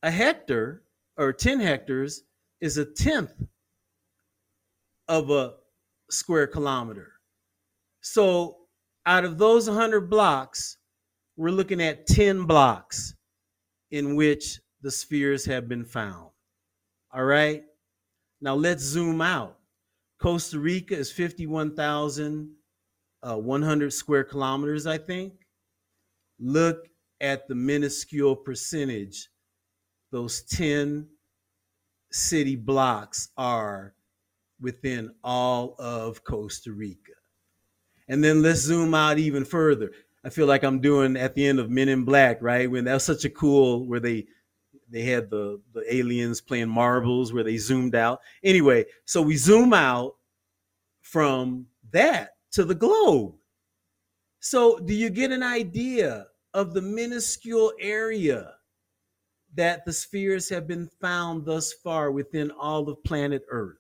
a 0.03 0.11
hectare 0.11 0.83
or 1.17 1.33
10 1.33 1.61
hectares 1.61 2.25
is 2.61 2.79
a 2.79 2.85
tenth 2.85 3.33
of 5.09 5.31
a 5.31 5.55
square 6.11 6.47
kilometer. 6.47 7.12
So 8.03 8.59
out 9.07 9.25
of 9.25 9.39
those 9.39 9.69
100 9.69 10.11
blocks, 10.11 10.77
we're 11.37 11.51
looking 11.51 11.81
at 11.81 12.07
10 12.07 12.45
blocks 12.45 13.15
in 13.91 14.17
which 14.17 14.61
the 14.83 14.91
spheres 14.91 15.47
have 15.47 15.69
been 15.69 15.85
found. 15.85 16.29
All 17.15 17.25
right. 17.25 17.63
Now 18.41 18.55
let's 18.55 18.83
zoom 18.83 19.21
out. 19.21 19.59
Costa 20.21 20.59
Rica 20.59 20.97
is 20.97 21.13
51,100 21.13 23.87
uh, 23.87 23.91
square 23.91 24.25
kilometers, 24.25 24.87
I 24.87 24.99
think. 24.99 25.35
Look 26.39 26.89
at 27.21 27.49
the 27.49 27.55
minuscule 27.55 28.37
percentage 28.37 29.29
those 30.11 30.43
10 30.43 31.09
city 32.11 32.57
blocks 32.57 33.31
are 33.37 33.95
within 34.61 35.11
all 35.25 35.75
of 35.79 36.23
Costa 36.23 36.73
Rica. 36.73 37.13
And 38.13 38.23
then 38.23 38.43
let's 38.43 38.61
zoom 38.61 38.93
out 38.93 39.19
even 39.19 39.47
further. 39.47 39.91
I 40.23 40.29
feel 40.29 40.47
like 40.47 40.63
I'm 40.63 40.81
doing 40.81 41.17
at 41.17 41.35
the 41.35 41.47
end 41.47 41.59
of 41.59 41.71
Men 41.71 41.89
in 41.89 42.05
Black, 42.05 42.43
right? 42.43 42.71
When 42.71 42.85
that 42.85 42.93
was 42.93 43.05
such 43.05 43.25
a 43.25 43.31
cool 43.31 43.87
where 43.87 44.01
they 44.01 44.27
they 44.91 45.03
had 45.03 45.31
the 45.31 45.63
the 45.73 45.83
aliens 45.93 46.43
playing 46.43 46.69
marbles 46.69 47.33
where 47.33 47.43
they 47.43 47.57
zoomed 47.57 47.95
out. 47.95 48.21
Anyway, 48.45 48.85
so 49.07 49.23
we 49.23 49.37
zoom 49.37 49.73
out 49.73 50.17
from 51.01 51.67
that 51.93 52.37
to 52.51 52.65
the 52.65 52.75
globe. 52.75 53.35
So 54.41 54.79
do 54.79 54.93
you 54.93 55.09
get 55.09 55.33
an 55.33 55.43
idea 55.43 56.27
of 56.53 56.75
the 56.75 56.83
minuscule 56.83 57.73
area 57.81 58.53
that 59.55 59.87
the 59.87 59.93
spheres 59.95 60.51
have 60.51 60.67
been 60.67 60.91
found 61.01 61.47
thus 61.47 61.73
far 61.73 62.11
within 62.11 62.51
all 62.51 62.91
of 62.91 63.03
planet 63.05 63.43
Earth. 63.49 63.79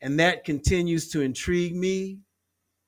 And 0.00 0.18
that 0.20 0.44
continues 0.44 1.10
to 1.10 1.20
intrigue 1.20 1.76
me. 1.76 2.20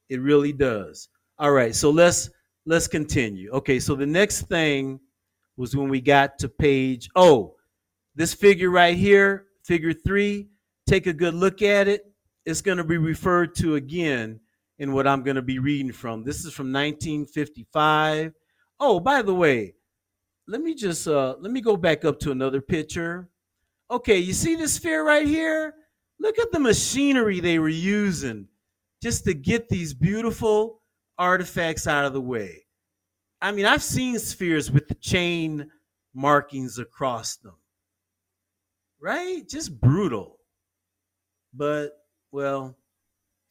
It 0.09 0.21
really 0.21 0.53
does. 0.53 1.09
All 1.39 1.53
right, 1.53 1.75
so 1.75 1.91
let's 1.91 2.31
let's 2.67 2.87
continue. 2.87 3.51
Okay, 3.51 3.81
so 3.81 3.95
the 3.95 4.07
next 4.07 4.43
thing 4.43 5.01
was 5.57 5.77
when 5.77 5.89
we 5.89 6.01
got 6.01 6.39
to 6.39 6.49
page 6.49 7.09
oh, 7.17 7.55
this 8.15 8.35
figure 8.35 8.71
right 8.71 8.97
here, 8.97 9.47
figure 9.65 9.93
3, 9.93 10.49
take 10.87 11.07
a 11.07 11.13
good 11.13 11.35
look 11.35 11.63
at 11.63 11.89
it. 11.89 12.03
it's 12.47 12.61
going 12.61 12.79
to 12.79 12.85
be 12.85 12.99
referred 12.99 13.55
to 13.57 13.77
again 13.77 14.39
in 14.79 14.93
what 14.93 15.07
I'm 15.07 15.23
going 15.23 15.37
to 15.37 15.43
be 15.43 15.59
reading 15.59 15.93
from. 15.93 16.25
This 16.25 16.45
is 16.45 16.53
from 16.53 16.73
1955. 16.73 18.33
Oh, 18.81 19.01
by 19.01 19.23
the 19.23 19.35
way, 19.35 19.75
let 20.47 20.61
me 20.61 20.75
just 20.75 21.09
uh 21.09 21.37
let 21.41 21.51
me 21.53 21.61
go 21.61 21.77
back 21.77 22.05
up 22.05 22.19
to 22.21 22.31
another 22.31 22.61
picture. 22.61 23.29
Okay, 23.91 24.19
you 24.19 24.33
see 24.33 24.57
this 24.57 24.75
sphere 24.75 25.05
right 25.05 25.27
here? 25.27 25.75
Look 26.21 26.39
at 26.39 26.53
the 26.53 26.61
machinery 26.61 27.41
they 27.41 27.59
were 27.59 27.69
using 27.69 28.49
just 29.05 29.23
to 29.25 29.35
get 29.35 29.69
these 29.69 29.93
beautiful 29.93 30.81
artifacts 31.19 31.87
out 31.87 32.07
of 32.07 32.15
the 32.15 32.21
way. 32.23 32.65
I 33.43 33.53
mean, 33.53 33.67
I've 33.67 33.83
seen 33.83 34.19
spheres 34.19 34.71
with 34.71 34.89
the 34.89 34.95
chain 34.95 35.71
markings 36.15 36.79
across 36.79 37.37
them. 37.37 37.53
Right? 38.99 39.47
Just 39.47 39.79
brutal. 39.79 40.39
But 41.53 41.91
well, 42.33 42.79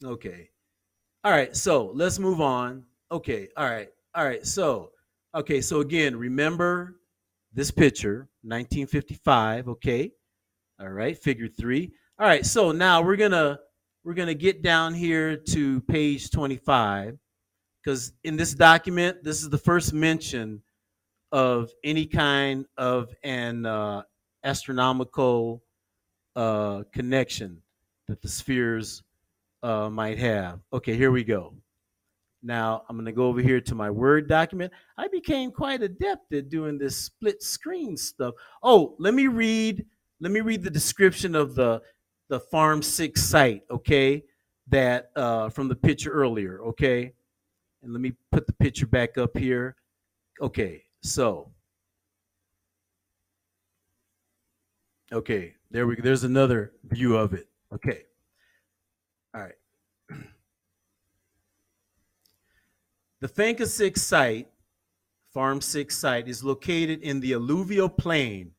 okay. 0.04 0.50
All 1.22 1.30
right, 1.30 1.54
so 1.54 1.92
let's 1.94 2.18
move 2.18 2.40
on. 2.40 2.82
Okay, 3.12 3.48
all 3.56 3.70
right, 3.70 3.90
all 4.16 4.24
right. 4.24 4.44
So, 4.44 4.90
okay, 5.36 5.60
so 5.60 5.80
again, 5.82 6.16
remember 6.16 6.96
this 7.52 7.70
picture, 7.70 8.28
1955. 8.42 9.68
Okay, 9.68 10.10
all 10.80 10.88
right, 10.88 11.16
figure 11.16 11.46
three. 11.46 11.92
All 12.18 12.26
right, 12.26 12.44
so 12.44 12.72
now 12.72 13.02
we're 13.02 13.14
gonna 13.14 13.60
we're 14.04 14.14
gonna 14.14 14.34
get 14.34 14.62
down 14.62 14.94
here 14.94 15.36
to 15.36 15.80
page 15.82 16.30
25 16.30 17.18
because 17.82 18.12
in 18.22 18.36
this 18.36 18.54
document, 18.54 19.22
this 19.22 19.42
is 19.42 19.50
the 19.50 19.58
first 19.58 19.92
mention 19.92 20.62
of 21.32 21.70
any 21.82 22.06
kind 22.06 22.64
of 22.78 23.14
an 23.24 23.66
uh, 23.66 24.02
astronomical 24.44 25.62
uh, 26.36 26.82
connection 26.92 27.60
that 28.08 28.22
the 28.22 28.28
spheres 28.28 29.02
uh, 29.62 29.90
might 29.90 30.18
have. 30.18 30.60
Okay, 30.72 30.96
here 30.96 31.10
we 31.10 31.24
go. 31.24 31.54
Now 32.42 32.84
I'm 32.88 32.96
going 32.96 33.06
to 33.06 33.12
go 33.12 33.26
over 33.26 33.40
here 33.40 33.60
to 33.62 33.74
my 33.74 33.90
Word 33.90 34.28
document. 34.28 34.72
I 34.98 35.08
became 35.08 35.50
quite 35.50 35.82
adept 35.82 36.32
at 36.34 36.50
doing 36.50 36.78
this 36.78 36.96
split 36.96 37.42
screen 37.42 37.96
stuff. 37.96 38.34
Oh, 38.62 38.94
let 38.98 39.14
me 39.14 39.26
read. 39.26 39.84
Let 40.20 40.30
me 40.30 40.40
read 40.40 40.62
the 40.62 40.70
description 40.70 41.34
of 41.34 41.54
the 41.54 41.82
the 42.34 42.40
Farm 42.40 42.82
Six 42.82 43.22
site. 43.22 43.62
Okay, 43.70 44.24
that 44.66 45.12
uh, 45.14 45.50
from 45.50 45.68
the 45.68 45.76
picture 45.76 46.10
earlier. 46.10 46.60
Okay, 46.62 47.12
and 47.84 47.92
let 47.92 48.00
me 48.00 48.12
put 48.32 48.48
the 48.48 48.52
picture 48.54 48.88
back 48.88 49.16
up 49.18 49.38
here. 49.38 49.76
Okay, 50.40 50.82
so 51.00 51.52
okay, 55.12 55.54
there 55.70 55.86
we. 55.86 55.94
There's 55.94 56.24
another 56.24 56.72
view 56.82 57.16
of 57.16 57.34
it. 57.34 57.46
Okay. 57.72 58.02
All 59.34 59.42
right. 59.42 59.54
The 63.20 63.28
Finca 63.28 63.64
6 63.64 64.02
site, 64.02 64.48
Farm 65.32 65.62
6 65.62 65.96
site, 65.96 66.28
is 66.28 66.44
located 66.44 67.00
in 67.00 67.20
the 67.20 67.32
alluvial 67.32 67.88
plain 67.88 68.50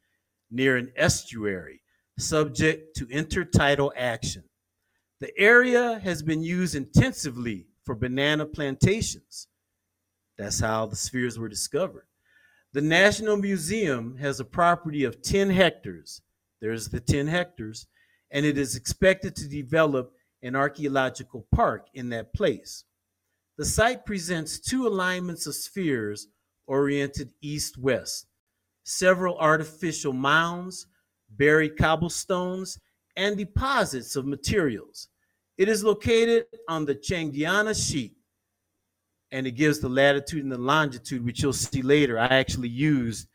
near 0.49 0.75
an 0.75 0.91
estuary, 0.95 1.81
subject 2.17 2.95
to 2.97 3.06
intertidal 3.08 3.91
action. 3.95 4.43
The 5.19 5.32
area 5.38 5.99
has 6.04 6.21
been 6.23 6.41
used 6.41 6.75
intensively 6.75 7.67
for 7.84 7.95
banana 7.95 8.45
plantations. 8.45 9.47
That's 10.38 10.60
how 10.60 10.86
the 10.86 10.95
spheres 10.95 11.39
were 11.39 11.49
discovered. 11.49 12.08
The 12.73 12.82
National 12.82 13.38
Museum 13.38 14.17
has 14.17 14.39
a 14.39 14.45
property 14.45 15.04
of 15.06 15.21
10 15.21 15.49
hectares. 15.49 16.21
There's 16.62 16.89
the 16.89 16.99
10 16.99 17.28
hectares 17.28 17.88
and 18.32 18.45
it 18.45 18.58
is 18.58 18.75
expected 18.75 19.36
to 19.36 19.47
develop 19.47 20.12
an 20.41 20.56
archaeological 20.56 21.47
park 21.54 21.88
in 21.93 22.10
that 22.10 22.34
place. 22.34 22.84
The 23.58 23.65
site 23.65 24.06
presents 24.06 24.60
two 24.60 24.86
alignments 24.86 25.47
of 25.47 25.56
spheres 25.56 26.28
oriented 26.67 27.32
east 27.41 27.78
west, 27.78 28.28
several 28.84 29.38
artificial 29.38 30.12
mounds, 30.12 30.88
buried 31.38 31.78
cobblestones, 31.78 32.80
and 33.15 33.38
deposits 33.38 34.15
of 34.15 34.26
materials. 34.26 35.10
It 35.58 35.69
is 35.69 35.84
located 35.84 36.45
on 36.67 36.86
the 36.86 36.95
Changuena 36.95 37.74
sheet, 37.74 38.15
and 39.32 39.48
it 39.48 39.52
gives 39.52 39.80
the 39.80 39.89
latitude 39.89 40.43
and 40.43 40.52
the 40.52 40.58
longitude, 40.58 41.24
which 41.24 41.41
you'll 41.41 41.54
see 41.54 41.82
later. 41.82 42.19
I 42.19 42.28
actually 42.28 42.69
used 42.69 43.28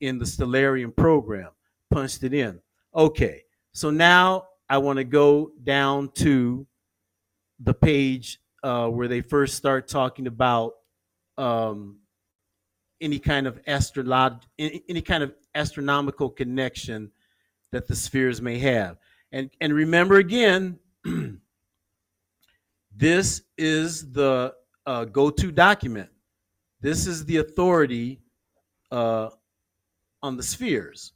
in 0.00 0.18
the 0.18 0.24
Stellarium 0.24 0.94
program, 0.94 1.50
punched 1.90 2.22
it 2.22 2.32
in. 2.32 2.60
Okay, 2.94 3.42
so 3.72 3.90
now 3.90 4.46
I 4.68 4.78
want 4.78 4.98
to 4.98 5.04
go 5.04 5.52
down 5.64 6.10
to 6.16 6.66
the 7.60 7.74
page 7.74 8.40
uh, 8.62 8.88
where 8.88 9.08
they 9.08 9.20
first 9.20 9.54
start 9.54 9.88
talking 9.88 10.26
about 10.26 10.72
um, 11.38 11.98
any 13.00 13.18
kind 13.18 13.46
of 13.46 13.62
astrolog- 13.64 14.42
any 14.58 15.02
kind 15.02 15.22
of 15.22 15.34
astronomical 15.54 16.30
connection 16.30 17.10
that 17.72 17.86
the 17.86 17.96
spheres 17.96 18.40
may 18.40 18.58
have. 18.58 18.98
And 19.32 19.50
and 19.60 19.72
remember 19.72 20.16
again, 20.16 20.78
this 22.96 23.42
is 23.58 24.12
the 24.12 24.54
uh, 24.86 25.04
go-to 25.04 25.50
document. 25.50 26.10
This 26.80 27.06
is 27.06 27.24
the 27.24 27.38
authority 27.38 28.20
uh, 28.90 29.30
on 30.22 30.36
the 30.36 30.42
spheres. 30.42 31.12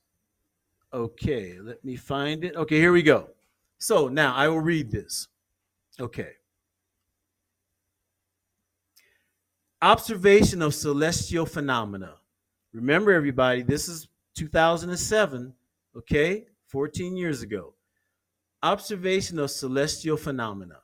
Okay, 0.93 1.59
let 1.61 1.85
me 1.85 1.97
find 1.97 2.45
it. 2.45 2.57
Okay, 2.57 2.79
here 2.79 2.93
we 2.93 3.03
go. 3.03 3.29
So 3.79 4.09
now 4.09 4.35
I 4.35 4.49
will 4.49 4.61
read 4.61 4.91
this. 4.91 5.29
Okay. 5.99 6.33
Observation 9.83 10.61
of 10.63 10.75
celestial 10.75 11.47
phenomena. 11.47 12.15
Remember, 12.73 13.13
everybody, 13.13 13.63
this 13.63 13.89
is 13.89 14.09
2007, 14.35 15.55
okay? 15.97 16.47
14 16.67 17.17
years 17.17 17.43
ago. 17.43 17.75
Observation 18.63 19.39
of 19.39 19.51
celestial 19.51 20.17
phenomena. 20.17 20.81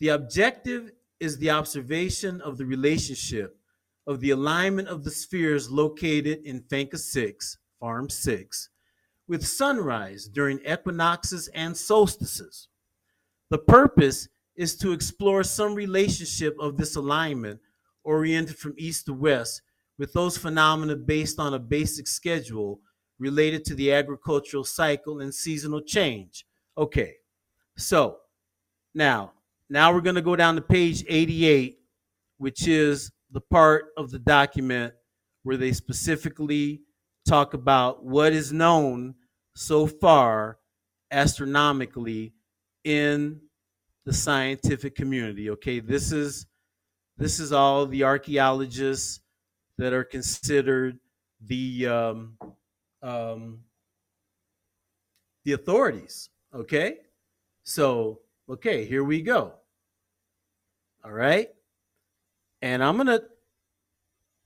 The 0.00 0.08
objective 0.08 0.92
is 1.20 1.38
the 1.38 1.50
observation 1.50 2.40
of 2.40 2.58
the 2.58 2.66
relationship 2.66 3.56
of 4.06 4.20
the 4.20 4.30
alignment 4.30 4.88
of 4.88 5.04
the 5.04 5.10
spheres 5.10 5.70
located 5.70 6.42
in 6.44 6.60
Finca 6.62 6.98
6, 6.98 7.58
Farm 7.78 8.08
6, 8.08 8.68
with 9.28 9.46
sunrise 9.46 10.26
during 10.26 10.58
equinoxes 10.66 11.48
and 11.54 11.76
solstices. 11.76 12.68
The 13.50 13.58
purpose 13.58 14.28
is 14.56 14.76
to 14.78 14.92
explore 14.92 15.44
some 15.44 15.74
relationship 15.74 16.56
of 16.58 16.76
this 16.76 16.96
alignment 16.96 17.60
oriented 18.04 18.56
from 18.56 18.74
east 18.76 19.06
to 19.06 19.12
west 19.12 19.62
with 19.98 20.12
those 20.12 20.36
phenomena 20.36 20.96
based 20.96 21.38
on 21.38 21.54
a 21.54 21.58
basic 21.58 22.08
schedule 22.08 22.80
related 23.22 23.64
to 23.64 23.74
the 23.76 23.92
agricultural 23.92 24.64
cycle 24.64 25.20
and 25.20 25.32
seasonal 25.32 25.80
change. 25.80 26.44
Okay, 26.76 27.14
so 27.76 28.18
now, 28.94 29.32
now 29.70 29.94
we're 29.94 30.00
going 30.00 30.16
to 30.16 30.22
go 30.22 30.34
down 30.34 30.56
to 30.56 30.60
page 30.60 31.04
88, 31.08 31.78
which 32.38 32.66
is 32.66 33.12
the 33.30 33.40
part 33.40 33.86
of 33.96 34.10
the 34.10 34.18
document 34.18 34.92
where 35.44 35.56
they 35.56 35.72
specifically 35.72 36.82
talk 37.26 37.54
about 37.54 38.04
what 38.04 38.32
is 38.32 38.52
known 38.52 39.14
so 39.54 39.86
far 39.86 40.58
astronomically 41.12 42.32
in 42.84 43.40
the 44.04 44.12
scientific 44.12 44.96
community 44.96 45.50
okay 45.50 45.78
this 45.78 46.10
is 46.10 46.46
this 47.18 47.38
is 47.38 47.52
all 47.52 47.86
the 47.86 48.02
archaeologists 48.02 49.20
that 49.78 49.92
are 49.92 50.02
considered 50.02 50.98
the 51.46 51.86
um, 51.86 52.36
um, 53.02 53.58
the 55.44 55.52
authorities 55.52 56.30
okay 56.54 56.98
so 57.64 58.20
okay 58.48 58.84
here 58.84 59.04
we 59.04 59.22
go 59.22 59.54
all 61.04 61.12
right 61.12 61.48
and 62.60 62.82
i'm 62.82 62.96
gonna 62.96 63.20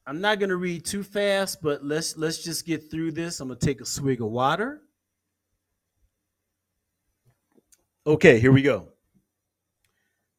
I'm 0.09 0.21
not 0.21 0.39
going 0.39 0.51
to 0.51 0.57
read 0.57 0.85
too 0.85 1.03
fast, 1.03 1.61
but 1.61 1.85
let's 1.85 2.17
let's 2.17 2.39
just 2.39 2.65
get 2.65 2.91
through 2.91 3.11
this. 3.13 3.41
I'm 3.41 3.49
going 3.49 3.59
to 3.59 3.67
take 3.67 3.81
a 3.81 3.85
swig 3.85 4.21
of 4.21 4.29
water. 4.29 4.83
Okay, 8.07 8.39
here 8.39 8.53
we 8.53 8.63
go. 8.63 8.87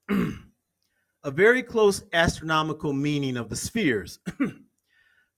a 0.10 1.32
very 1.32 1.62
close 1.62 2.02
astronomical 2.14 2.94
meaning 2.94 3.36
of 3.36 3.50
the 3.50 3.58
spheres. 3.58 4.20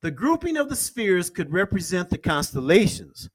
the 0.02 0.12
grouping 0.12 0.58
of 0.58 0.70
the 0.70 0.76
spheres 0.76 1.30
could 1.30 1.52
represent 1.52 2.10
the 2.10 2.18
constellations, 2.18 3.30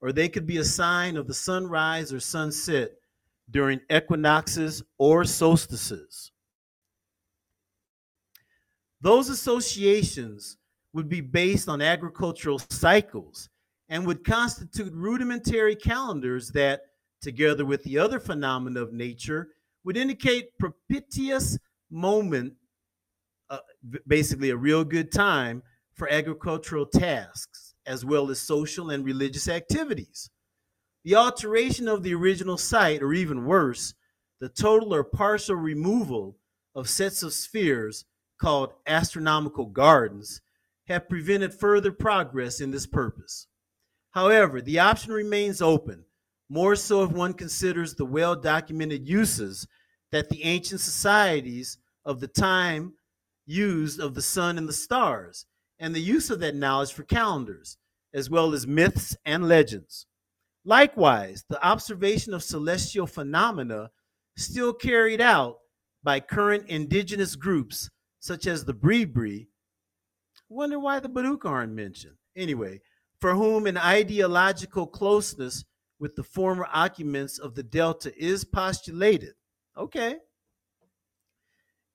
or 0.00 0.12
they 0.12 0.28
could 0.28 0.46
be 0.46 0.58
a 0.58 0.64
sign 0.64 1.16
of 1.16 1.26
the 1.26 1.34
sunrise 1.34 2.12
or 2.12 2.20
sunset 2.20 2.92
during 3.50 3.80
equinoxes 3.90 4.82
or 4.98 5.24
solstices. 5.24 6.32
Those 9.00 9.28
associations 9.28 10.56
would 10.94 11.08
be 11.08 11.20
based 11.20 11.68
on 11.68 11.82
agricultural 11.82 12.58
cycles 12.70 13.50
and 13.88 14.06
would 14.06 14.24
constitute 14.24 14.92
rudimentary 14.94 15.76
calendars 15.76 16.50
that, 16.52 16.80
together 17.20 17.64
with 17.64 17.84
the 17.84 17.98
other 17.98 18.18
phenomena 18.18 18.80
of 18.80 18.92
nature, 18.92 19.48
would 19.84 19.96
indicate 19.96 20.58
propitious 20.58 21.58
moment, 21.90 22.54
uh, 23.50 23.58
basically 24.08 24.50
a 24.50 24.56
real 24.56 24.82
good 24.82 25.12
time 25.12 25.62
for 25.96 26.10
agricultural 26.10 26.86
tasks, 26.86 27.74
as 27.86 28.04
well 28.04 28.30
as 28.30 28.40
social 28.40 28.90
and 28.90 29.04
religious 29.04 29.48
activities. 29.48 30.30
The 31.04 31.14
alteration 31.14 31.88
of 31.88 32.02
the 32.02 32.14
original 32.14 32.58
site, 32.58 33.02
or 33.02 33.12
even 33.12 33.46
worse, 33.46 33.94
the 34.40 34.48
total 34.48 34.94
or 34.94 35.02
partial 35.02 35.56
removal 35.56 36.36
of 36.74 36.88
sets 36.88 37.22
of 37.22 37.32
spheres 37.32 38.04
called 38.38 38.74
astronomical 38.86 39.66
gardens, 39.66 40.42
have 40.86 41.08
prevented 41.08 41.54
further 41.54 41.90
progress 41.90 42.60
in 42.60 42.70
this 42.70 42.86
purpose. 42.86 43.46
However, 44.10 44.60
the 44.60 44.78
option 44.78 45.12
remains 45.12 45.62
open, 45.62 46.04
more 46.48 46.76
so 46.76 47.02
if 47.02 47.10
one 47.10 47.32
considers 47.32 47.94
the 47.94 48.04
well 48.04 48.36
documented 48.36 49.08
uses 49.08 49.66
that 50.12 50.28
the 50.28 50.44
ancient 50.44 50.80
societies 50.80 51.78
of 52.04 52.20
the 52.20 52.28
time 52.28 52.92
used 53.46 54.00
of 54.00 54.14
the 54.14 54.22
sun 54.22 54.58
and 54.58 54.68
the 54.68 54.72
stars, 54.72 55.46
and 55.78 55.94
the 55.94 56.00
use 56.00 56.30
of 56.30 56.40
that 56.40 56.54
knowledge 56.54 56.92
for 56.92 57.02
calendars, 57.02 57.76
as 58.14 58.30
well 58.30 58.54
as 58.54 58.66
myths 58.66 59.16
and 59.24 59.48
legends. 59.48 60.06
Likewise, 60.64 61.44
the 61.48 61.64
observation 61.64 62.34
of 62.34 62.42
celestial 62.42 63.06
phenomena 63.06 63.90
still 64.36 64.72
carried 64.72 65.20
out 65.20 65.58
by 66.02 66.20
current 66.20 66.68
indigenous 66.68 67.36
groups 67.36 67.88
such 68.20 68.46
as 68.46 68.64
the 68.64 68.74
Bribri. 68.74 69.46
Wonder 70.48 70.78
why 70.78 71.00
the 71.00 71.08
Boruca 71.08 71.46
aren't 71.46 71.72
mentioned. 71.72 72.16
Anyway, 72.36 72.80
for 73.20 73.34
whom 73.34 73.66
an 73.66 73.76
ideological 73.76 74.86
closeness 74.86 75.64
with 75.98 76.14
the 76.14 76.22
former 76.22 76.68
occupants 76.72 77.38
of 77.38 77.54
the 77.54 77.62
Delta 77.62 78.12
is 78.16 78.44
postulated. 78.44 79.34
Okay. 79.76 80.16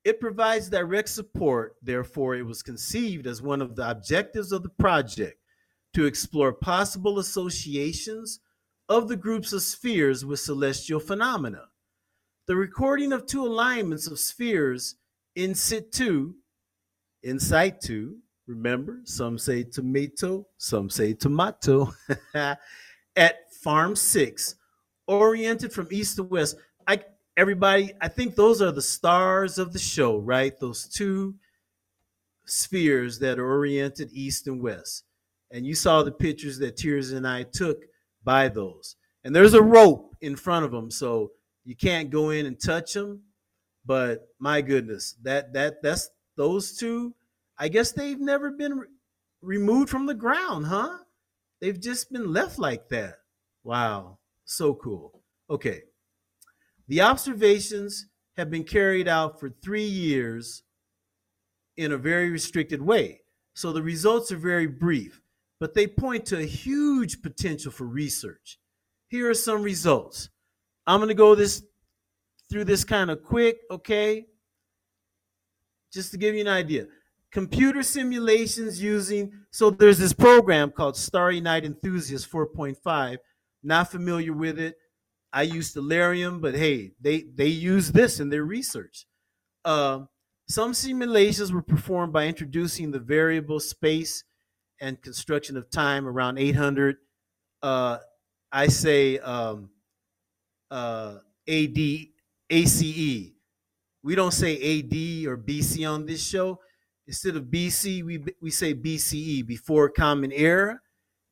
It 0.04 0.20
provides 0.20 0.70
direct 0.70 1.10
support, 1.10 1.76
therefore, 1.82 2.36
it 2.36 2.46
was 2.46 2.64
conceived 2.64 3.28
as 3.28 3.42
one 3.42 3.62
of 3.62 3.76
the 3.76 3.90
objectives 3.90 4.52
of 4.52 4.64
the 4.64 4.70
project 4.70 5.38
to 5.94 6.06
explore 6.06 6.54
possible 6.54 7.20
associations 7.20 8.40
of 8.90 9.08
the 9.08 9.16
groups 9.16 9.54
of 9.54 9.62
spheres 9.62 10.26
with 10.26 10.40
celestial 10.40 11.00
phenomena. 11.00 11.66
The 12.48 12.56
recording 12.56 13.14
of 13.14 13.26
two 13.26 13.46
alignments 13.46 14.08
of 14.08 14.20
spheres 14.20 14.96
in 15.36 15.54
situ, 15.54 16.34
in 17.22 17.40
situ, 17.40 18.16
remember, 18.48 19.02
some 19.04 19.38
say 19.38 19.64
tomato, 19.64 20.48
some 20.58 20.90
say 20.90 21.14
tomato, 21.14 21.94
at 22.34 23.54
Farm 23.62 23.96
6, 23.96 24.56
oriented 25.08 25.72
from 25.72 25.88
east 25.92 26.16
to 26.16 26.24
west. 26.24 26.58
I 26.88 27.02
everybody, 27.38 27.92
I 28.02 28.08
think 28.08 28.36
those 28.36 28.62
are 28.62 28.72
the 28.72 28.82
stars 28.82 29.58
of 29.58 29.74
the 29.74 29.80
show, 29.80 30.18
right? 30.18 30.58
Those 30.60 30.88
two 30.88 31.36
spheres 32.46 33.20
that 33.20 33.40
are 33.40 33.52
oriented 33.52 34.10
east 34.12 34.48
and 34.48 34.62
west. 34.62 35.06
And 35.52 35.66
you 35.66 35.76
saw 35.76 36.04
the 36.04 36.12
pictures 36.12 36.60
that 36.60 36.78
Tears 36.78 37.12
and 37.12 37.28
I 37.28 37.44
took 37.44 37.84
by 38.24 38.48
those. 38.48 38.96
And 39.24 39.36
there's 39.36 39.54
a 39.54 39.62
rope 39.62 40.16
in 40.22 40.36
front 40.36 40.66
of 40.66 40.72
them, 40.72 40.90
so 40.90 41.32
you 41.64 41.76
can't 41.76 42.10
go 42.10 42.30
in 42.30 42.46
and 42.46 42.60
touch 42.60 42.94
them. 42.94 43.22
But 43.86 44.28
my 44.40 44.62
goodness, 44.62 45.16
that 45.24 45.54
that 45.54 45.82
that's 45.82 46.10
those 46.36 46.78
two. 46.78 47.14
I 47.58 47.68
guess 47.68 47.92
they've 47.92 48.20
never 48.20 48.52
been 48.52 48.80
re- 48.80 48.88
removed 49.42 49.90
from 49.90 50.06
the 50.06 50.14
ground, 50.14 50.68
huh? 50.68 50.98
They've 51.60 51.80
just 51.80 52.12
been 52.12 52.32
left 52.32 52.58
like 52.58 52.90
that. 52.90 53.20
Wow, 53.64 54.18
so 54.46 54.74
cool. 54.74 55.22
Okay. 55.50 55.84
The 56.92 57.00
observations 57.00 58.08
have 58.36 58.52
been 58.52 58.66
carried 58.66 59.08
out 59.08 59.40
for 59.40 59.50
three 59.50 59.86
years 59.86 60.64
in 61.78 61.94
a 61.94 61.98
very 61.98 62.30
restricted 62.30 62.82
way. 62.82 63.22
So 63.54 63.72
the 63.72 63.82
results 63.82 64.30
are 64.34 64.38
very 64.38 64.68
brief, 64.68 65.22
but 65.58 65.74
they 65.74 65.88
point 65.88 66.26
to 66.26 66.40
a 66.40 66.44
huge 66.44 67.22
potential 67.22 67.72
for 67.72 67.86
research. 67.86 68.60
Here 69.08 69.30
are 69.30 69.34
some 69.34 69.62
results. 69.64 70.28
I'm 70.86 71.00
going 71.00 71.08
to 71.08 71.14
go 71.14 71.34
this 71.34 71.64
through 72.50 72.66
this 72.66 72.84
kind 72.84 73.10
of 73.10 73.24
quick, 73.24 73.60
okay? 73.72 74.26
Just 75.94 76.12
to 76.12 76.18
give 76.18 76.36
you 76.36 76.42
an 76.42 76.50
idea. 76.50 76.88
Computer 77.32 77.84
simulations 77.84 78.84
using 78.84 79.32
so 79.50 79.70
there's 79.70 79.98
this 79.98 80.12
program 80.12 80.72
called 80.72 80.98
Starry 80.98 81.40
Night 81.40 81.64
Enthusiast 81.64 82.30
4.5. 82.30 83.16
Not 83.64 83.90
familiar 83.90 84.34
with 84.34 84.60
it. 84.60 84.76
I 85.34 85.44
use 85.44 85.74
Stellarium, 85.74 86.42
but 86.42 86.56
hey, 86.56 86.92
they 87.00 87.22
they 87.22 87.48
use 87.48 87.92
this 87.92 88.20
in 88.20 88.30
their 88.30 88.44
research. 88.44 89.06
Uh, 89.64 90.02
some 90.48 90.74
simulations 90.74 91.54
were 91.54 91.62
performed 91.62 92.12
by 92.12 92.28
introducing 92.28 92.92
the 92.92 93.00
variable 93.00 93.60
space 93.60 94.24
and 94.82 95.02
construction 95.02 95.56
of 95.56 95.70
time 95.70 96.08
around 96.08 96.38
800. 96.38 96.98
Uh, 97.62 98.00
I 98.52 98.68
say 98.68 99.20
um, 99.20 99.70
uh, 100.70 101.18
AD 101.48 101.78
ACE. 102.50 103.32
We 104.04 104.16
don't 104.16 104.34
say 104.34 104.56
AD 104.56 105.28
or 105.28 105.38
BC 105.38 105.90
on 105.90 106.06
this 106.06 106.26
show. 106.26 106.60
Instead 107.08 107.36
of 107.36 107.46
BC, 107.46 108.04
we 108.04 108.24
we 108.42 108.50
say 108.52 108.74
BCE 108.74 109.46
before 109.46 109.90
Common 109.90 110.32
Era, 110.32 110.80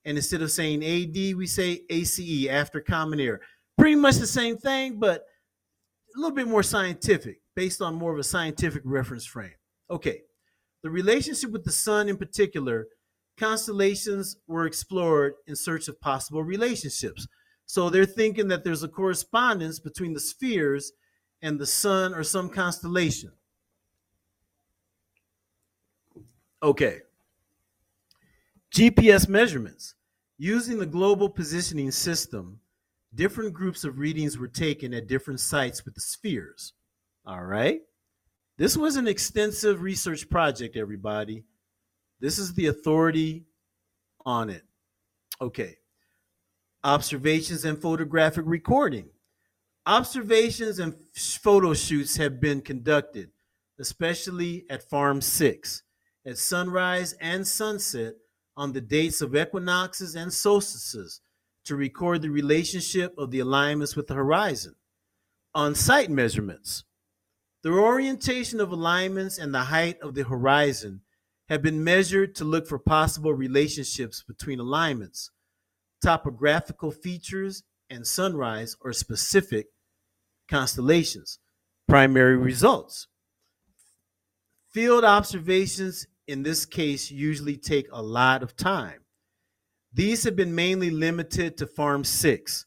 and 0.06 0.18
instead 0.18 0.42
of 0.42 0.52
saying 0.52 0.84
AD, 0.84 1.36
we 1.36 1.46
say 1.46 1.82
ACE 1.90 2.48
after 2.48 2.80
Common 2.80 3.20
Era 3.20 3.40
pretty 3.80 3.96
much 3.96 4.16
the 4.16 4.28
same 4.28 4.58
thing, 4.58 5.00
but 5.00 5.26
a 6.16 6.20
little 6.20 6.36
bit 6.36 6.48
more 6.48 6.64
scientific, 6.64 7.42
based 7.56 7.82
on 7.82 7.96
more 7.96 8.14
of 8.14 8.20
a 8.20 8.24
scientific 8.24 8.82
reference 8.86 9.26
frame. 9.26 9.54
Okay, 9.90 10.22
the 10.84 10.90
relationship 10.90 11.52
with 11.52 11.64
the 11.64 11.72
sun 11.72 12.10
in 12.10 12.18
particular, 12.18 12.88
constellations 13.38 14.38
were 14.48 14.66
explored 14.66 15.34
in 15.48 15.56
search 15.56 15.88
of 15.88 16.00
possible 16.02 16.44
relationships. 16.44 17.28
So 17.66 17.90
they're 17.90 18.06
thinking 18.06 18.48
that 18.50 18.64
there's 18.64 18.84
a 18.84 18.88
correspondence 18.88 19.80
between 19.80 20.14
the 20.14 20.20
spheres 20.20 20.92
and 21.42 21.60
the 21.60 21.66
sun 21.66 22.14
or 22.14 22.24
some 22.24 22.50
constellation. 22.50 23.32
Okay. 26.62 27.00
GPS 28.74 29.30
measurements. 29.30 29.96
Using 30.38 30.80
the 30.80 30.86
global 30.86 31.30
positioning 31.30 31.92
system, 31.92 32.60
different 33.14 33.54
groups 33.54 33.84
of 33.84 34.00
readings 34.00 34.38
were 34.38 34.48
taken 34.48 34.94
at 34.94 35.08
different 35.08 35.40
sites 35.40 35.86
with 35.86 35.96
the 35.96 36.02
spheres. 36.02 36.74
All 37.26 37.44
right. 37.44 37.82
This 38.58 38.76
was 38.76 38.96
an 38.96 39.08
extensive 39.08 39.82
research 39.82 40.30
project, 40.30 40.76
everybody. 40.76 41.44
This 42.20 42.38
is 42.38 42.54
the 42.54 42.68
authority 42.68 43.46
on 44.26 44.50
it. 44.50 44.64
Okay. 45.42 45.78
Observations 46.84 47.66
and 47.66 47.82
photographic 47.82 48.44
recording. 48.46 49.10
Observations 49.86 50.80
and 50.80 50.96
photo 51.16 51.74
shoots 51.74 52.18
have 52.18 52.40
been 52.40 52.62
conducted, 52.62 53.30
especially 53.80 54.66
at 54.70 54.88
Farm 54.90 55.22
6, 55.22 55.84
at 56.26 56.38
sunrise 56.38 57.14
and 57.22 57.48
sunset 57.48 58.16
on 58.56 58.74
the 58.74 58.82
dates 58.82 59.22
of 59.22 59.36
equinoxes 59.36 60.16
and 60.16 60.32
solstices 60.32 61.22
to 61.66 61.76
record 61.76 62.22
the 62.22 62.30
relationship 62.30 63.14
of 63.18 63.32
the 63.32 63.40
alignments 63.40 63.96
with 63.96 64.08
the 64.08 64.14
horizon. 64.14 64.76
On 65.54 65.76
site 65.76 66.10
measurements, 66.10 66.84
the 67.64 67.72
orientation 67.72 68.60
of 68.60 68.72
alignments 68.72 69.38
and 69.38 69.54
the 69.54 69.64
height 69.64 70.00
of 70.02 70.16
the 70.16 70.24
horizon 70.24 71.02
have 71.50 71.62
been 71.62 71.84
measured 71.84 72.36
to 72.36 72.46
look 72.46 72.68
for 72.68 72.80
possible 72.80 73.34
relationships 73.34 74.24
between 74.26 74.60
alignments, 74.60 75.32
topographical 76.02 76.92
features, 76.92 77.64
and 77.90 78.06
sunrise 78.06 78.76
or 78.82 78.94
specific 78.94 79.68
constellations. 80.48 81.40
Primary 81.88 82.38
results. 82.38 83.08
Field 84.72 85.04
observations 85.04 86.06
in 86.28 86.44
this 86.44 86.66
case 86.66 87.10
usually 87.10 87.58
take 87.58 87.88
a 87.92 88.02
lot 88.02 88.44
of 88.44 88.56
time. 88.56 89.00
These 89.94 90.24
have 90.24 90.36
been 90.36 90.54
mainly 90.54 90.92
limited 90.92 91.58
to 91.58 91.68
Farm 91.68 92.04
6 92.04 92.66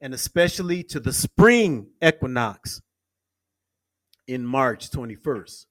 and 0.00 0.14
especially 0.14 0.82
to 0.84 1.00
the 1.00 1.12
spring 1.12 1.88
equinox 2.02 2.80
in 4.26 4.44
March 4.44 4.90
21st. 4.90 5.66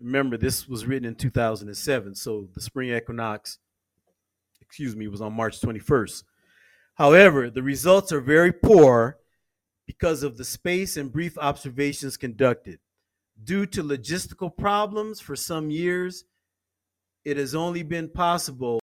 Remember, 0.00 0.36
this 0.36 0.68
was 0.68 0.84
written 0.84 1.08
in 1.08 1.14
2007, 1.14 2.14
so 2.14 2.48
the 2.54 2.60
spring 2.60 2.94
equinox, 2.94 3.58
excuse 4.60 4.94
me, 4.94 5.08
was 5.08 5.20
on 5.20 5.32
March 5.32 5.60
21st. 5.60 6.24
However, 6.94 7.48
the 7.50 7.62
results 7.62 8.12
are 8.12 8.20
very 8.20 8.52
poor 8.52 9.18
because 9.86 10.22
of 10.22 10.36
the 10.36 10.44
space 10.44 10.96
and 10.96 11.12
brief 11.12 11.38
observations 11.38 12.16
conducted. 12.16 12.78
Due 13.42 13.66
to 13.66 13.82
logistical 13.82 14.54
problems 14.54 15.20
for 15.20 15.36
some 15.36 15.70
years, 15.70 16.24
it 17.24 17.36
has 17.36 17.54
only 17.54 17.82
been 17.82 18.08
possible 18.08 18.80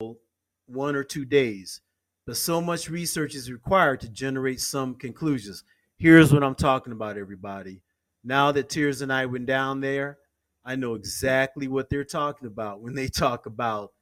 one 0.70 0.96
or 0.96 1.04
two 1.04 1.24
days, 1.24 1.80
but 2.26 2.36
so 2.36 2.60
much 2.60 2.88
research 2.88 3.34
is 3.34 3.50
required 3.50 4.00
to 4.00 4.08
generate 4.08 4.60
some 4.60 4.94
conclusions. 4.94 5.64
Here's 5.96 6.32
what 6.32 6.44
I'm 6.44 6.54
talking 6.54 6.92
about, 6.92 7.18
everybody. 7.18 7.82
Now 8.22 8.52
that 8.52 8.68
Tears 8.68 9.02
and 9.02 9.12
I 9.12 9.26
went 9.26 9.46
down 9.46 9.80
there, 9.80 10.18
I 10.64 10.76
know 10.76 10.94
exactly 10.94 11.68
what 11.68 11.88
they're 11.88 12.04
talking 12.04 12.46
about 12.46 12.80
when 12.80 12.94
they 12.94 13.08
talk 13.08 13.46
about 13.46 13.92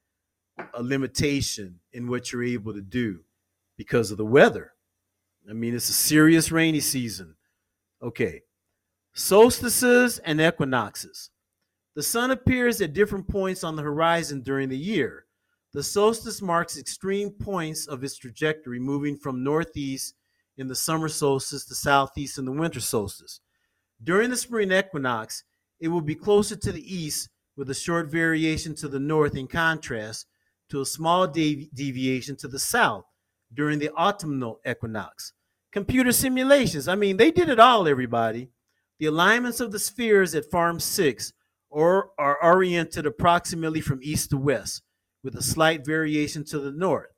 a 0.75 0.83
limitation 0.83 1.79
in 1.93 2.09
what 2.09 2.33
you're 2.33 2.45
able 2.45 2.75
to 2.75 2.81
do 2.81 3.21
because 3.77 4.11
of 4.11 4.19
the 4.19 4.27
weather. 4.27 4.73
I 5.49 5.53
mean, 5.53 5.75
it's 5.75 5.89
a 5.89 5.95
serious 5.95 6.51
rainy 6.51 6.81
season. 6.81 7.37
Okay. 8.03 8.43
Solstices 9.15 10.19
and 10.19 10.41
equinoxes. 10.41 11.31
The 11.95 12.03
sun 12.03 12.31
appears 12.31 12.81
at 12.81 12.93
different 12.93 13.29
points 13.29 13.65
on 13.65 13.77
the 13.77 13.83
horizon 13.83 14.43
during 14.43 14.69
the 14.69 14.77
year. 14.77 15.25
The 15.73 15.83
solstice 15.83 16.41
marks 16.41 16.79
extreme 16.79 17.31
points 17.31 17.87
of 17.87 18.03
its 18.03 18.17
trajectory, 18.17 18.79
moving 18.79 19.17
from 19.17 19.45
northeast 19.45 20.15
in 20.57 20.67
the 20.67 20.75
summer 20.75 21.09
solstice 21.09 21.67
to 21.67 21.75
southeast 21.75 22.39
in 22.39 22.45
the 22.45 22.53
winter 22.53 22.81
solstice. 22.81 23.41
During 24.03 24.31
the 24.31 24.37
spring 24.37 24.73
equinox, 24.73 25.45
it 25.81 25.89
will 25.89 26.01
be 26.01 26.15
closer 26.15 26.57
to 26.57 26.73
the 26.73 26.95
east 26.95 27.29
with 27.57 27.71
a 27.71 27.75
short 27.75 28.11
variation 28.11 28.75
to 28.77 28.89
the 28.89 29.01
north 29.01 29.37
in 29.37 29.47
contrast 29.47 30.27
to 30.71 30.81
a 30.81 30.87
small 30.87 31.27
devi- 31.27 31.71
deviation 31.75 32.37
to 32.37 32.49
the 32.49 32.59
south 32.59 33.05
during 33.53 33.79
the 33.79 33.91
autumnal 33.91 34.61
equinox. 34.67 35.33
Computer 35.73 36.13
simulations, 36.13 36.89
I 36.89 36.95
mean, 36.95 37.17
they 37.17 37.31
did 37.31 37.49
it 37.49 37.61
all, 37.61 37.89
everybody. 37.89 38.49
The 38.99 39.07
alignments 39.07 39.61
of 39.61 39.73
the 39.73 39.79
spheres 39.79 40.35
at 40.35 40.51
Farm 40.51 40.81
6 40.81 41.33
or 41.71 42.11
are 42.19 42.43
oriented 42.43 43.07
approximately 43.07 43.81
from 43.81 44.01
east 44.03 44.31
to 44.31 44.37
west, 44.37 44.83
with 45.23 45.35
a 45.35 45.43
slight 45.43 45.85
variation 45.85 46.45
to 46.45 46.59
the 46.59 46.71
north. 46.71 47.11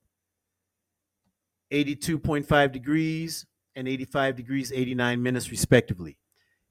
82.5 1.73 2.73
degrees 2.73 3.47
and 3.77 3.87
85 3.87 4.37
degrees 4.37 4.73
89 4.73 5.23
minutes 5.23 5.51
respectively. 5.51 6.19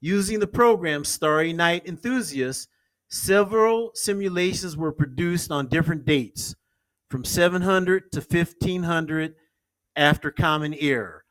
Using 0.00 0.40
the 0.40 0.46
program 0.46 1.04
Starry 1.04 1.52
Night 1.52 1.86
enthusiasts 1.86 2.68
several 3.08 3.90
simulations 3.94 4.76
were 4.76 4.92
produced 4.92 5.50
on 5.50 5.68
different 5.68 6.04
dates 6.04 6.54
from 7.08 7.24
700 7.24 8.12
to 8.12 8.20
1500 8.20 9.34
after 9.96 10.30
common 10.30 10.74
era 10.78 11.22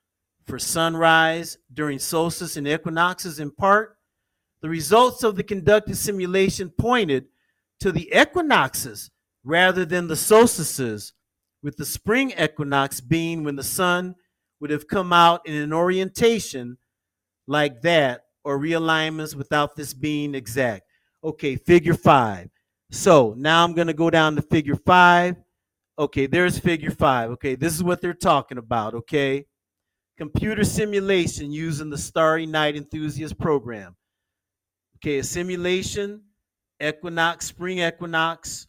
for 0.45 0.59
sunrise 0.59 1.57
during 1.73 1.99
solstice 1.99 2.57
and 2.57 2.67
equinoxes 2.67 3.39
in 3.39 3.51
part 3.51 3.97
the 4.61 4.69
results 4.69 5.23
of 5.23 5.35
the 5.35 5.43
conducted 5.43 5.95
simulation 5.95 6.69
pointed 6.69 7.25
to 7.79 7.91
the 7.91 8.11
equinoxes 8.13 9.09
rather 9.49 9.83
than 9.83 10.07
the 10.07 10.15
solstices 10.15 11.13
with 11.63 11.75
the 11.75 11.85
spring 11.85 12.31
equinox 12.39 13.01
being 13.01 13.43
when 13.43 13.55
the 13.55 13.63
sun 13.63 14.15
would 14.59 14.69
have 14.69 14.87
come 14.87 15.11
out 15.11 15.41
in 15.45 15.55
an 15.55 15.73
orientation 15.73 16.77
like 17.47 17.81
that 17.81 18.25
or 18.43 18.59
realignments 18.59 19.35
without 19.35 19.75
this 19.75 19.93
being 19.93 20.35
exact. 20.35 20.83
Okay, 21.23 21.55
figure 21.55 21.95
five. 21.95 22.49
So 22.91 23.33
now 23.37 23.63
I'm 23.63 23.73
going 23.73 23.87
to 23.87 23.93
go 23.93 24.09
down 24.09 24.35
to 24.35 24.41
figure 24.41 24.75
five. 24.75 25.35
Okay, 25.97 26.27
there's 26.27 26.57
figure 26.57 26.91
five. 26.91 27.31
Okay, 27.31 27.55
this 27.55 27.73
is 27.73 27.83
what 27.83 28.01
they're 28.01 28.13
talking 28.13 28.57
about. 28.57 28.93
Okay, 28.93 29.45
computer 30.17 30.63
simulation 30.63 31.51
using 31.51 31.89
the 31.89 31.97
Starry 31.97 32.45
Night 32.45 32.75
Enthusiast 32.75 33.37
program. 33.37 33.95
Okay, 34.97 35.17
a 35.17 35.23
simulation, 35.23 36.21
equinox, 36.81 37.47
spring 37.47 37.79
equinox 37.79 38.68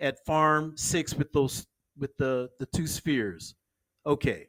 at 0.00 0.24
farm 0.24 0.76
six 0.76 1.14
with 1.14 1.32
those 1.32 1.66
with 1.98 2.16
the 2.16 2.50
the 2.58 2.66
two 2.66 2.86
spheres. 2.86 3.54
Okay. 4.04 4.48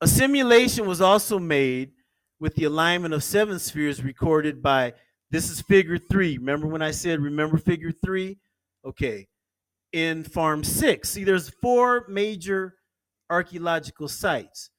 A 0.00 0.08
simulation 0.08 0.86
was 0.86 1.00
also 1.00 1.38
made 1.38 1.92
with 2.40 2.54
the 2.56 2.64
alignment 2.64 3.14
of 3.14 3.22
seven 3.22 3.58
spheres 3.58 4.02
recorded 4.02 4.62
by 4.62 4.94
this 5.30 5.48
is 5.48 5.60
figure 5.62 5.98
three. 5.98 6.38
Remember 6.38 6.66
when 6.66 6.82
I 6.82 6.90
said 6.90 7.20
remember 7.20 7.56
figure 7.56 7.92
three? 8.04 8.38
Okay. 8.84 9.28
In 9.92 10.24
farm 10.24 10.64
six. 10.64 11.10
See, 11.10 11.24
there's 11.24 11.50
four 11.50 12.06
major 12.08 12.74
archaeological 13.30 14.08
sites. 14.08 14.70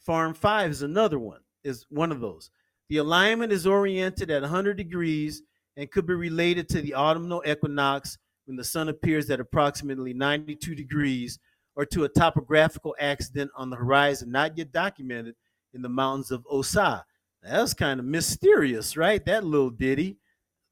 Farm 0.00 0.34
five 0.34 0.70
is 0.70 0.82
another 0.82 1.18
one, 1.18 1.40
is 1.62 1.86
one 1.88 2.10
of 2.10 2.20
those. 2.20 2.50
The 2.88 2.96
alignment 2.98 3.52
is 3.52 3.66
oriented 3.66 4.30
at 4.30 4.42
100 4.42 4.76
degrees 4.76 5.42
and 5.76 5.90
could 5.90 6.06
be 6.06 6.14
related 6.14 6.68
to 6.68 6.82
the 6.82 6.94
autumnal 6.94 7.42
equinox 7.46 8.18
when 8.46 8.56
the 8.56 8.64
sun 8.64 8.88
appears 8.88 9.30
at 9.30 9.40
approximately 9.40 10.12
92 10.12 10.74
degrees 10.74 11.38
or 11.74 11.86
to 11.86 12.04
a 12.04 12.08
topographical 12.08 12.94
accident 13.00 13.50
on 13.56 13.70
the 13.70 13.76
horizon 13.76 14.30
not 14.30 14.56
yet 14.58 14.72
documented 14.72 15.34
in 15.74 15.82
the 15.82 15.88
mountains 15.88 16.30
of 16.30 16.46
Osa. 16.50 17.04
That 17.42 17.60
was 17.60 17.74
kind 17.74 17.98
of 17.98 18.06
mysterious, 18.06 18.96
right? 18.96 19.24
That 19.24 19.44
little 19.44 19.70
ditty, 19.70 20.18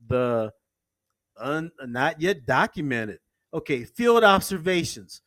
the 0.06 0.52
un, 1.38 1.70
not 1.86 2.20
yet 2.20 2.46
documented. 2.46 3.18
Okay, 3.52 3.84
field 3.84 4.22
observations. 4.22 5.22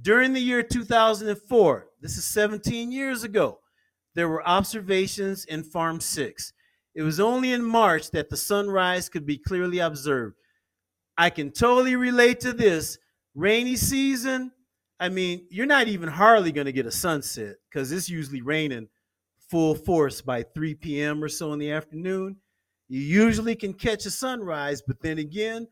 During 0.00 0.32
the 0.32 0.40
year 0.40 0.62
2004, 0.62 1.86
this 2.00 2.16
is 2.16 2.24
17 2.24 2.90
years 2.90 3.22
ago, 3.22 3.60
there 4.14 4.28
were 4.28 4.46
observations 4.46 5.44
in 5.46 5.62
Farm 5.62 6.00
6. 6.00 6.52
It 6.94 7.02
was 7.02 7.20
only 7.20 7.52
in 7.52 7.64
March 7.64 8.10
that 8.10 8.28
the 8.28 8.36
sunrise 8.36 9.08
could 9.08 9.24
be 9.24 9.38
clearly 9.38 9.78
observed. 9.78 10.36
I 11.16 11.30
can 11.30 11.50
totally 11.50 11.96
relate 11.96 12.40
to 12.40 12.52
this. 12.52 12.98
Rainy 13.34 13.76
season, 13.76 14.52
I 15.00 15.08
mean, 15.08 15.46
you're 15.50 15.66
not 15.66 15.88
even 15.88 16.08
hardly 16.08 16.52
going 16.52 16.66
to 16.66 16.72
get 16.72 16.86
a 16.86 16.90
sunset 16.90 17.56
because 17.68 17.90
it's 17.92 18.10
usually 18.10 18.42
raining 18.42 18.88
full 19.50 19.74
force 19.74 20.20
by 20.20 20.42
3 20.42 20.74
p.m. 20.74 21.24
or 21.24 21.28
so 21.28 21.52
in 21.52 21.58
the 21.58 21.72
afternoon. 21.72 22.36
You 22.88 23.00
usually 23.00 23.56
can 23.56 23.72
catch 23.72 24.06
a 24.06 24.10
sunrise, 24.10 24.82
but 24.86 25.00
then 25.00 25.18
again, 25.18 25.66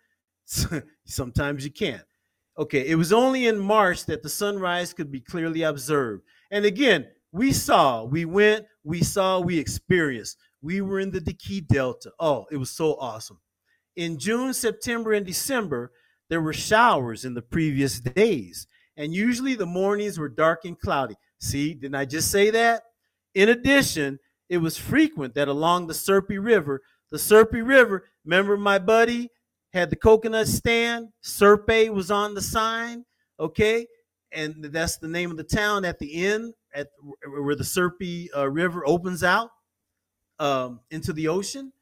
sometimes 1.05 1.64
you 1.64 1.71
can't. 1.71 2.03
Okay, 2.59 2.89
it 2.89 2.95
was 2.95 3.12
only 3.12 3.47
in 3.47 3.59
March 3.59 4.07
that 4.07 4.23
the 4.23 4.29
sunrise 4.29 4.93
could 4.93 5.11
be 5.11 5.21
clearly 5.21 5.62
observed. 5.62 6.25
And 6.51 6.64
again, 6.64 7.07
we 7.33 7.53
saw, 7.53 8.05
we 8.05 8.25
went, 8.25 8.66
we 8.85 9.03
saw, 9.03 9.39
we 9.41 9.59
experienced. 9.59 10.39
We 10.63 10.81
were 10.81 11.01
in 11.01 11.11
the 11.11 11.21
Diquís 11.21 11.67
Delta. 11.67 12.13
Oh, 12.19 12.47
it 12.51 12.57
was 12.57 12.71
so 12.71 12.95
awesome. 12.95 13.41
In 13.97 14.19
June, 14.19 14.53
September, 14.53 15.13
and 15.13 15.27
December, 15.27 15.93
there 16.29 16.41
were 16.41 16.53
showers 16.53 17.25
in 17.25 17.35
the 17.35 17.43
previous 17.43 18.01
days, 18.01 18.67
and 18.97 19.13
usually 19.13 19.55
the 19.55 19.67
mornings 19.67 20.19
were 20.19 20.29
dark 20.29 20.65
and 20.65 20.79
cloudy. 20.79 21.17
See, 21.41 21.75
didn't 21.75 21.97
I 21.97 22.05
just 22.05 22.31
say 22.31 22.51
that? 22.51 22.83
In 23.35 23.49
addition, 23.49 24.19
it 24.49 24.59
was 24.59 24.77
frequent 24.77 25.35
that 25.35 25.49
along 25.49 25.87
the 25.87 25.95
Sierpe 25.95 26.39
River, 26.39 26.81
the 27.11 27.19
Sierpe 27.19 27.67
River, 27.67 28.05
remember 28.25 28.57
my 28.57 28.79
buddy 28.79 29.31
had 29.73 29.91
the 29.91 29.97
coconut 29.97 30.49
stand, 30.49 31.09
Sierpe 31.23 31.91
was 31.93 32.11
on 32.11 32.35
the 32.35 32.43
sign, 32.43 33.05
okay? 33.39 33.87
And 34.33 34.65
that's 34.65 34.99
the 34.99 35.09
name 35.09 35.31
of 35.31 35.37
the 35.37 35.45
town 35.45 35.85
at 35.85 35.99
the 35.99 36.27
end 36.27 36.55
at 36.75 36.89
where 37.27 37.57
the 37.57 37.65
Sierpe 37.65 38.29
uh, 38.37 38.49
River 38.49 38.85
opens 38.87 39.25
out 39.25 39.51
um, 40.41 40.80
into 40.91 41.12
the 41.12 41.28
ocean, 41.28 41.72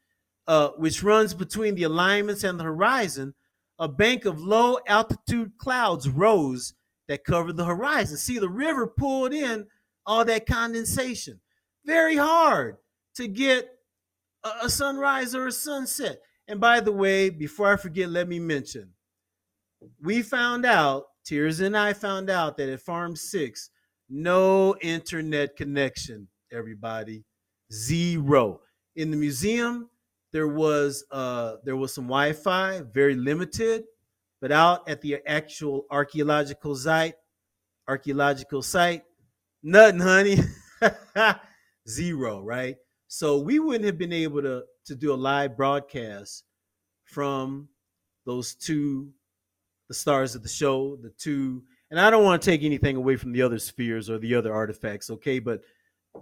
uh, 0.47 0.69
which 0.77 1.01
runs 1.01 1.33
between 1.33 1.73
the 1.73 1.83
alignments 1.83 2.43
and 2.43 2.59
the 2.59 2.63
horizon. 2.63 3.33
A 3.79 3.87
bank 3.87 4.25
of 4.25 4.39
low 4.39 4.77
altitude 4.87 5.53
clouds 5.57 6.07
rose 6.07 6.73
that 7.07 7.23
covered 7.23 7.57
the 7.57 7.65
horizon. 7.65 8.17
See, 8.17 8.37
the 8.37 8.49
river 8.49 8.85
pulled 8.85 9.33
in 9.33 9.65
all 10.05 10.25
that 10.25 10.45
condensation. 10.45 11.39
Very 11.85 12.17
hard 12.17 12.77
to 13.15 13.27
get 13.27 13.69
a, 14.43 14.65
a 14.65 14.69
sunrise 14.69 15.33
or 15.33 15.47
a 15.47 15.51
sunset. 15.51 16.21
And 16.47 16.59
by 16.59 16.81
the 16.81 16.91
way, 16.91 17.29
before 17.29 17.71
I 17.71 17.77
forget, 17.77 18.09
let 18.09 18.27
me 18.27 18.39
mention 18.39 18.91
we 20.01 20.21
found 20.21 20.65
out, 20.65 21.05
Tears 21.25 21.59
and 21.59 21.77
I 21.77 21.93
found 21.93 22.29
out 22.29 22.57
that 22.57 22.69
at 22.69 22.81
Farm 22.81 23.15
6, 23.15 23.69
no 24.09 24.75
internet 24.81 25.55
connection, 25.55 26.27
everybody. 26.51 27.23
Zero. 27.71 28.61
In 28.95 29.11
the 29.11 29.17
museum, 29.17 29.89
there 30.31 30.47
was 30.47 31.03
uh 31.11 31.55
there 31.63 31.75
was 31.75 31.93
some 31.93 32.05
Wi-Fi, 32.05 32.81
very 32.93 33.15
limited, 33.15 33.83
but 34.41 34.51
out 34.51 34.87
at 34.87 35.01
the 35.01 35.19
actual 35.27 35.85
archaeological 35.91 36.75
site, 36.75 37.15
archaeological 37.87 38.61
site, 38.61 39.03
nothing, 39.63 39.99
honey. 39.99 40.37
Zero, 41.87 42.41
right? 42.41 42.75
So 43.07 43.39
we 43.39 43.59
wouldn't 43.59 43.85
have 43.85 43.97
been 43.97 44.13
able 44.13 44.41
to 44.41 44.63
to 44.85 44.95
do 44.95 45.13
a 45.13 45.15
live 45.15 45.57
broadcast 45.57 46.43
from 47.05 47.69
those 48.25 48.53
two 48.55 49.11
the 49.87 49.93
stars 49.93 50.35
of 50.35 50.43
the 50.43 50.49
show, 50.49 50.97
the 51.01 51.09
two 51.17 51.63
and 51.91 51.99
I 51.99 52.11
don't 52.11 52.23
want 52.23 52.41
to 52.41 52.49
take 52.49 52.63
anything 52.63 52.95
away 52.95 53.15
from 53.15 53.31
the 53.31 53.41
other 53.41 53.57
spheres 53.57 54.09
or 54.09 54.19
the 54.19 54.35
other 54.35 54.53
artifacts, 54.53 55.09
okay? 55.09 55.39
But 55.39 55.61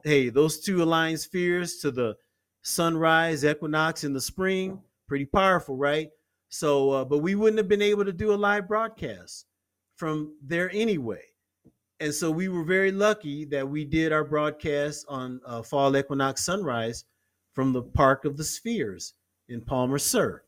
hey, 0.04 0.30
those 0.30 0.60
two 0.60 0.84
aligned 0.84 1.20
spheres 1.20 1.78
to 1.78 1.92
the 1.92 2.16
sunrise, 2.64 3.46
equinox 3.46 4.04
in 4.04 4.14
the 4.14 4.22
spring, 4.22 4.80
pretty 5.08 5.26
powerful, 5.26 5.76
right? 5.76 6.10
So, 6.50 6.92
uh, 6.92 7.06
but 7.06 7.20
we 7.20 7.36
wouldn't 7.36 7.58
have 7.58 7.68
been 7.68 7.82
able 7.82 8.06
to 8.06 8.14
do 8.14 8.34
a 8.34 8.36
live 8.36 8.68
broadcast 8.68 9.46
from 9.96 10.36
there 10.42 10.70
anyway. 10.74 11.24
And 12.00 12.14
so 12.14 12.30
we 12.30 12.48
were 12.48 12.64
very 12.64 12.92
lucky 12.92 13.46
that 13.46 13.68
we 13.68 13.84
did 13.84 14.12
our 14.12 14.24
broadcast 14.24 15.06
on 15.10 15.42
uh, 15.46 15.64
fall 15.64 15.96
equinox 15.98 16.46
sunrise 16.46 17.06
from 17.54 17.74
the 17.74 17.82
Park 17.82 18.24
of 18.26 18.38
the 18.38 18.44
Spheres 18.44 19.14
in 19.50 19.62
Palmar 19.62 19.98
Sur 19.98 20.44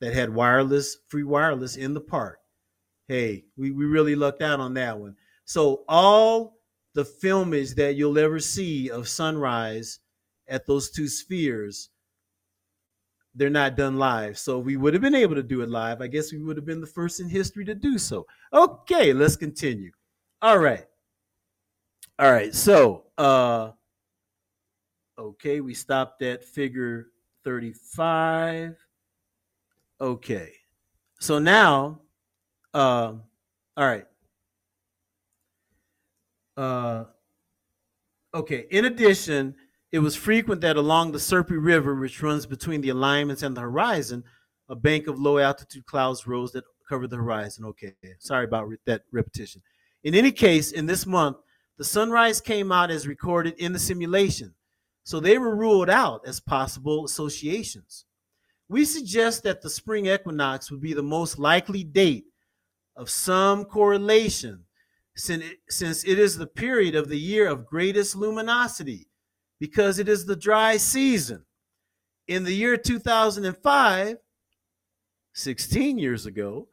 that 0.00 0.12
had 0.12 0.34
wireless, 0.34 0.98
free 1.08 1.22
wireless 1.22 1.76
in 1.76 1.94
the 1.94 2.00
park. 2.00 2.40
Hey, 3.08 3.44
we, 3.56 3.70
we 3.70 3.86
really 3.86 4.14
lucked 4.14 4.42
out 4.42 4.60
on 4.60 4.74
that 4.74 4.98
one. 4.98 5.16
So 5.44 5.84
all 5.88 6.58
the 6.94 7.04
filmage 7.04 7.74
that 7.76 7.94
you'll 7.94 8.18
ever 8.18 8.38
see 8.38 8.90
of 8.90 9.08
sunrise 9.08 10.00
at 10.48 10.66
those 10.66 10.90
two 10.90 11.08
spheres, 11.08 11.90
they're 13.34 13.50
not 13.50 13.76
done 13.76 13.98
live. 13.98 14.38
So 14.38 14.58
we 14.58 14.76
would 14.76 14.92
have 14.92 15.02
been 15.02 15.14
able 15.14 15.34
to 15.34 15.42
do 15.42 15.62
it 15.62 15.70
live. 15.70 16.02
I 16.02 16.06
guess 16.06 16.32
we 16.32 16.42
would 16.42 16.56
have 16.56 16.66
been 16.66 16.80
the 16.80 16.86
first 16.86 17.20
in 17.20 17.28
history 17.28 17.64
to 17.64 17.74
do 17.74 17.98
so. 17.98 18.26
Okay, 18.52 19.12
let's 19.12 19.36
continue. 19.36 19.90
All 20.42 20.58
right. 20.58 20.84
All 22.18 22.30
right. 22.30 22.54
So 22.54 23.04
uh 23.16 23.70
okay, 25.18 25.60
we 25.60 25.72
stopped 25.72 26.22
at 26.22 26.44
figure 26.44 27.06
35. 27.44 28.76
Okay. 30.00 30.52
So 31.20 31.38
now, 31.38 32.00
uh, 32.74 33.12
all 33.76 33.86
right. 33.86 34.06
Uh, 36.56 37.04
okay. 38.34 38.66
In 38.70 38.84
addition, 38.84 39.54
it 39.90 39.98
was 39.98 40.16
frequent 40.16 40.60
that 40.62 40.76
along 40.76 41.12
the 41.12 41.18
Sierpe 41.18 41.50
River, 41.50 41.94
which 41.94 42.22
runs 42.22 42.46
between 42.46 42.80
the 42.80 42.90
alignments 42.90 43.42
and 43.42 43.56
the 43.56 43.60
horizon, 43.60 44.24
a 44.68 44.74
bank 44.74 45.06
of 45.06 45.18
low 45.18 45.38
altitude 45.38 45.86
clouds 45.86 46.26
rose 46.26 46.52
that 46.52 46.64
covered 46.88 47.10
the 47.10 47.16
horizon. 47.16 47.64
Okay. 47.66 47.94
Sorry 48.18 48.44
about 48.44 48.68
re- 48.68 48.78
that 48.86 49.02
repetition. 49.12 49.62
In 50.04 50.14
any 50.14 50.32
case, 50.32 50.72
in 50.72 50.86
this 50.86 51.06
month, 51.06 51.36
the 51.78 51.84
sunrise 51.84 52.40
came 52.40 52.72
out 52.72 52.90
as 52.90 53.06
recorded 53.06 53.54
in 53.58 53.72
the 53.72 53.78
simulation. 53.78 54.54
So 55.04 55.20
they 55.20 55.38
were 55.38 55.56
ruled 55.56 55.90
out 55.90 56.22
as 56.26 56.40
possible 56.40 57.04
associations. 57.04 58.04
We 58.68 58.84
suggest 58.84 59.42
that 59.42 59.60
the 59.60 59.70
spring 59.70 60.06
equinox 60.06 60.70
would 60.70 60.80
be 60.80 60.94
the 60.94 61.02
most 61.02 61.38
likely 61.38 61.84
date 61.84 62.24
of 62.96 63.10
some 63.10 63.64
correlation 63.64 64.64
since 65.14 66.04
it, 66.04 66.18
is 66.18 66.38
the 66.38 66.46
period 66.46 66.94
of 66.94 67.08
the 67.08 67.18
year 67.18 67.48
of 67.48 67.66
greatest 67.66 68.16
luminosity 68.16 69.08
because 69.60 69.98
it 69.98 70.08
is 70.08 70.24
the 70.24 70.36
dry 70.36 70.76
season. 70.76 71.44
In 72.28 72.44
the 72.44 72.54
year 72.54 72.76
2005, 72.76 74.16
16 75.34 75.98
years 75.98 76.26
ago, 76.26 76.68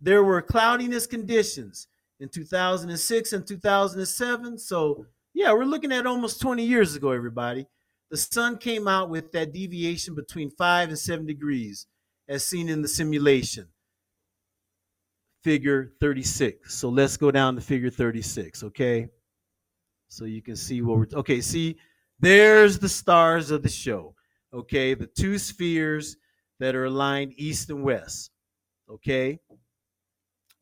there 0.00 0.22
were 0.22 0.42
cloudiness 0.42 1.06
conditions 1.06 1.88
in 2.20 2.28
2006 2.28 3.32
and 3.32 3.46
2007. 3.46 4.58
So, 4.58 5.06
yeah, 5.34 5.52
we're 5.52 5.64
looking 5.64 5.92
at 5.92 6.06
almost 6.06 6.40
20 6.40 6.64
years 6.64 6.94
ago, 6.94 7.10
everybody. 7.10 7.66
The 8.10 8.16
sun 8.16 8.58
came 8.58 8.86
out 8.86 9.08
with 9.10 9.32
that 9.32 9.52
deviation 9.52 10.14
between 10.14 10.50
5 10.50 10.90
and 10.90 10.98
7 10.98 11.26
degrees, 11.26 11.86
as 12.28 12.44
seen 12.44 12.68
in 12.68 12.82
the 12.82 12.88
simulation. 12.88 13.68
Figure 15.42 15.92
36. 16.00 16.74
So 16.74 16.88
let's 16.88 17.16
go 17.16 17.30
down 17.30 17.54
to 17.56 17.60
figure 17.60 17.90
36, 17.90 18.62
okay? 18.64 19.08
So 20.08 20.24
you 20.24 20.42
can 20.42 20.56
see 20.56 20.82
what 20.82 20.98
we're 20.98 21.18
okay. 21.18 21.40
See, 21.40 21.78
there's 22.20 22.78
the 22.78 22.88
stars 22.88 23.50
of 23.50 23.62
the 23.62 23.68
show, 23.68 24.14
okay? 24.54 24.94
The 24.94 25.06
two 25.06 25.38
spheres 25.38 26.16
that 26.60 26.74
are 26.76 26.84
aligned 26.84 27.32
east 27.36 27.70
and 27.70 27.82
west, 27.82 28.30
okay? 28.88 29.40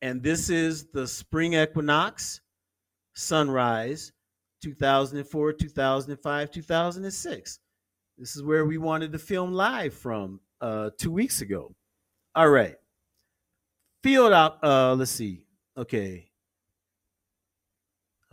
And 0.01 0.23
this 0.23 0.49
is 0.49 0.87
the 0.91 1.07
spring 1.07 1.53
equinox, 1.53 2.41
sunrise, 3.13 4.11
2004, 4.63 5.53
2005, 5.53 6.51
2006. 6.51 7.59
This 8.17 8.35
is 8.35 8.43
where 8.43 8.65
we 8.65 8.77
wanted 8.77 9.11
to 9.11 9.19
film 9.19 9.51
live 9.51 9.93
from 9.93 10.39
uh, 10.61 10.91
two 10.97 11.11
weeks 11.11 11.41
ago. 11.41 11.75
All 12.35 12.49
right. 12.49 12.75
Field 14.03 14.33
out, 14.33 14.63
uh, 14.63 14.95
let's 14.95 15.11
see. 15.11 15.45
Okay. 15.77 16.29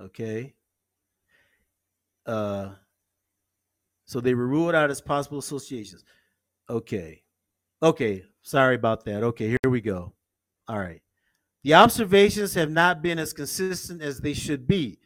Okay. 0.00 0.54
Uh, 2.24 2.70
so 4.06 4.20
they 4.20 4.34
were 4.34 4.46
ruled 4.46 4.74
out 4.74 4.90
as 4.90 5.00
possible 5.00 5.38
associations. 5.38 6.04
Okay. 6.70 7.22
Okay. 7.82 8.24
Sorry 8.42 8.76
about 8.76 9.04
that. 9.04 9.22
Okay, 9.22 9.48
here 9.48 9.70
we 9.70 9.80
go. 9.80 10.14
All 10.68 10.78
right. 10.78 11.02
The 11.64 11.74
observations 11.74 12.54
have 12.54 12.70
not 12.70 13.02
been 13.02 13.18
as 13.18 13.32
consistent 13.32 14.00
as 14.00 14.20
they 14.20 14.32
should 14.32 14.66
be. 14.66 14.98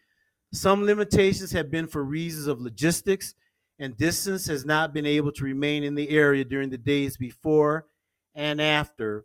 Some 0.53 0.85
limitations 0.85 1.51
have 1.53 1.71
been 1.71 1.87
for 1.87 2.05
reasons 2.05 2.47
of 2.47 2.61
logistics, 2.61 3.35
and 3.79 3.97
distance 3.97 4.47
has 4.47 4.65
not 4.65 4.93
been 4.93 5.07
able 5.07 5.33
to 5.33 5.45
remain 5.45 5.83
in 5.83 5.95
the 5.95 6.09
area 6.11 6.45
during 6.45 6.71
the 6.71 6.79
days 6.79 7.17
before 7.17 7.87
and 8.35 8.61
after 8.61 9.25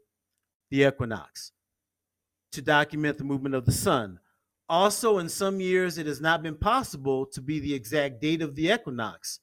the 0.70 0.84
equinox 0.84 1.52
to 2.52 2.62
document 2.62 3.18
the 3.18 3.24
movement 3.24 3.56
of 3.56 3.66
the 3.66 3.72
sun. 3.72 4.20
Also, 4.70 5.18
in 5.18 5.30
some 5.30 5.60
years, 5.60 5.98
it 5.98 6.06
has 6.06 6.20
not 6.20 6.44
been 6.44 6.56
possible 6.56 7.26
to 7.26 7.42
be 7.42 7.60
the 7.60 7.74
exact 7.74 8.22
date 8.22 8.42
of 8.42 8.56
the 8.56 8.70
equinox, 8.70 9.40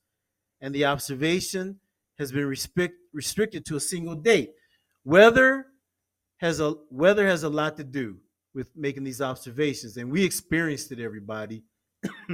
and 0.60 0.74
the 0.74 0.84
observation 0.84 1.78
has 2.18 2.30
been 2.30 2.46
restrict, 2.46 2.96
restricted 3.12 3.64
to 3.66 3.76
a 3.76 3.80
single 3.80 4.14
date. 4.14 4.52
Weather 5.04 5.66
has 6.38 6.60
a 6.60 6.74
weather 6.90 7.26
has 7.26 7.42
a 7.42 7.48
lot 7.48 7.76
to 7.76 7.84
do 7.84 8.18
with 8.54 8.70
making 8.76 9.04
these 9.04 9.20
observations, 9.20 9.96
and 9.96 10.10
we 10.10 10.24
experienced 10.24 10.92
it, 10.92 11.00
everybody. 11.00 11.62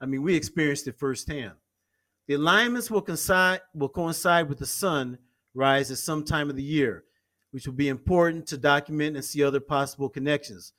I 0.00 0.06
mean, 0.06 0.22
we 0.22 0.34
experienced 0.34 0.86
it 0.86 0.98
firsthand. 0.98 1.52
The 2.28 2.34
alignments 2.34 2.90
will 2.90 3.02
coincide 3.02 3.60
will 3.74 3.88
coincide 3.88 4.48
with 4.48 4.58
the 4.58 4.66
sun 4.66 5.18
rise 5.52 5.90
at 5.90 5.98
some 5.98 6.24
time 6.24 6.48
of 6.48 6.56
the 6.56 6.62
year, 6.62 7.04
which 7.50 7.66
will 7.66 7.74
be 7.74 7.88
important 7.88 8.46
to 8.46 8.56
document 8.56 9.16
and 9.16 9.24
see 9.24 9.42
other 9.42 9.60
possible 9.60 10.08
connections. 10.08 10.72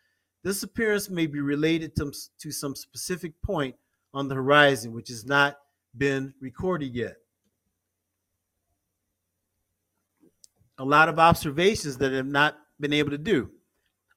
This 0.43 0.63
appearance 0.63 1.09
may 1.09 1.27
be 1.27 1.39
related 1.39 1.95
to, 1.97 2.11
to 2.39 2.51
some 2.51 2.75
specific 2.75 3.39
point 3.41 3.75
on 4.13 4.27
the 4.27 4.35
horizon, 4.35 4.93
which 4.93 5.09
has 5.09 5.25
not 5.25 5.57
been 5.95 6.33
recorded 6.39 6.95
yet. 6.95 7.17
A 10.77 10.85
lot 10.85 11.09
of 11.09 11.19
observations 11.19 11.97
that 11.97 12.11
have 12.11 12.25
not 12.25 12.57
been 12.79 12.93
able 12.93 13.11
to 13.11 13.17
do. 13.17 13.51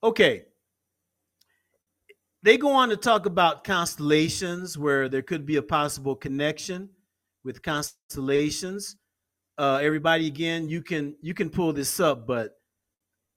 Okay. 0.03 0.45
They 2.43 2.57
go 2.57 2.73
on 2.73 2.89
to 2.91 2.97
talk 2.97 3.27
about 3.27 3.65
constellations 3.65 4.79
where 4.79 5.09
there 5.09 5.23
could 5.23 5.45
be 5.45 5.57
a 5.57 5.63
possible 5.63 6.15
connection 6.15 6.91
with 7.43 7.63
constellations. 7.63 8.97
Uh, 9.57 9.79
everybody, 9.83 10.27
again, 10.27 10.69
you 10.69 10.83
can 10.83 11.15
you 11.21 11.35
can 11.35 11.49
pull 11.49 11.73
this 11.73 12.01
up, 12.01 12.27
but 12.27 12.59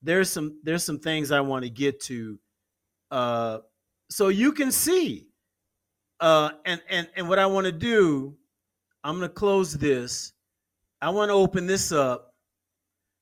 there's 0.02 0.30
some 0.30 0.60
there's 0.64 0.84
some 0.84 1.00
things 1.00 1.32
I 1.32 1.42
want 1.42 1.64
to 1.64 1.70
get 1.70 2.00
to, 2.04 2.40
uh, 3.12 3.60
so 4.10 4.30
you 4.30 4.52
can 4.52 4.72
see. 4.72 5.28
Uh, 6.20 6.50
and 6.66 6.82
and 6.90 7.08
and 7.16 7.30
what 7.30 7.38
I 7.38 7.46
want 7.46 7.66
to 7.66 7.72
do, 7.72 8.36
I'm 9.04 9.16
gonna 9.16 9.30
close 9.30 9.74
this. 9.74 10.34
I 11.02 11.10
want 11.12 11.30
to 11.30 11.34
open 11.34 11.68
this 11.68 11.92
up. 11.92 12.34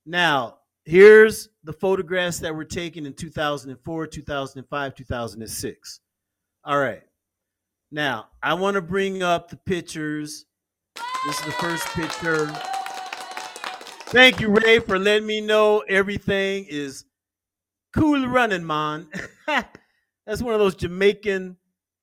Now, 0.05 0.59
here's 0.85 1.49
the 1.65 1.73
photographs 1.73 2.39
that 2.39 2.55
were 2.55 2.63
taken 2.63 3.05
in 3.05 3.13
2004, 3.13 4.07
2005, 4.07 4.95
2006. 4.95 5.99
All 6.63 6.79
right. 6.79 7.03
Now, 7.91 8.27
I 8.41 8.53
want 8.53 8.75
to 8.75 8.81
bring 8.81 9.23
up 9.23 9.49
the 9.49 9.57
pictures. 9.57 10.45
This 11.25 11.39
is 11.39 11.45
the 11.45 11.51
first 11.53 11.85
picture. 11.87 12.51
Thank 14.15 14.39
you, 14.39 14.47
Ray, 14.47 14.79
for 14.79 14.97
letting 14.97 15.27
me 15.27 15.41
know 15.41 15.79
everything 15.89 16.67
is 16.69 17.03
cool 17.93 18.25
running, 18.25 18.65
man. 18.65 19.09
That's 20.25 20.41
one 20.41 20.53
of 20.53 20.61
those 20.61 20.73
Jamaican, 20.73 21.57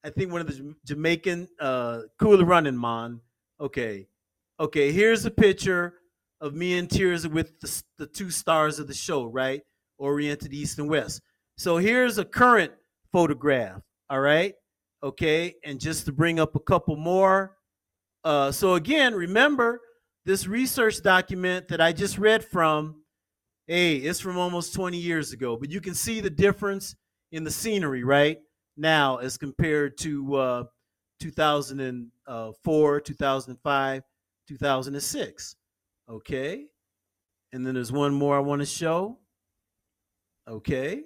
I 0.05 0.11
think 0.11 0.31
one 0.31 0.43
of 0.43 0.47
the 0.47 0.75
Jamaican 0.85 1.49
uh, 1.59 2.01
cool 2.19 2.45
running, 2.45 2.79
man. 2.79 3.19
Okay. 3.59 4.09
Okay, 4.61 4.93
here's 4.93 5.25
a 5.25 5.31
picture 5.31 5.95
of 6.43 6.53
me 6.53 6.77
in 6.77 6.87
tears 6.87 7.27
with 7.27 7.59
the, 7.61 7.83
the 7.97 8.07
two 8.07 8.31
stars 8.31 8.79
of 8.79 8.89
the 8.89 8.95
show, 8.95 9.25
right? 9.25 9.63
Oriented 9.97 10.53
East 10.53 10.79
and 10.79 10.91
West. 10.91 11.23
So 11.57 11.79
here's 11.79 12.19
a 12.19 12.27
current 12.27 12.73
photograph, 13.11 13.81
all 14.11 14.21
right? 14.21 14.53
Okay, 15.03 15.55
and 15.65 15.81
just 15.81 16.05
to 16.05 16.13
bring 16.13 16.41
up 16.41 16.57
a 16.57 16.61
couple 16.61 16.97
more. 16.97 17.57
Uh, 18.23 18.53
so 18.53 18.75
again, 18.75 19.15
remember 19.15 19.81
this 20.25 20.47
research 20.47 21.03
document 21.03 21.69
that 21.69 21.81
I 21.81 21.93
just 21.93 22.19
read 22.19 22.45
from, 22.45 23.03
hey, 23.67 23.97
it's 23.97 24.21
from 24.21 24.39
almost 24.39 24.75
20 24.75 24.97
years 24.97 25.33
ago, 25.33 25.57
but 25.57 25.71
you 25.71 25.81
can 25.81 25.95
see 25.95 26.21
the 26.21 26.31
difference 26.31 26.95
in 27.33 27.45
the 27.45 27.51
scenery, 27.51 28.05
right? 28.05 28.39
Now 28.77 29.17
as 29.17 29.37
compared 29.37 29.99
to 29.99 30.35
uh, 30.37 30.65
2004, 31.21 33.01
2005, 33.01 34.03
2006. 34.49 35.57
Okay. 36.09 36.67
And 37.53 37.67
then 37.67 37.75
there's 37.75 37.93
one 37.93 38.15
more 38.15 38.37
I 38.37 38.41
want 38.41 38.61
to 38.61 38.67
show. 38.67 39.19
Okay. 40.49 41.03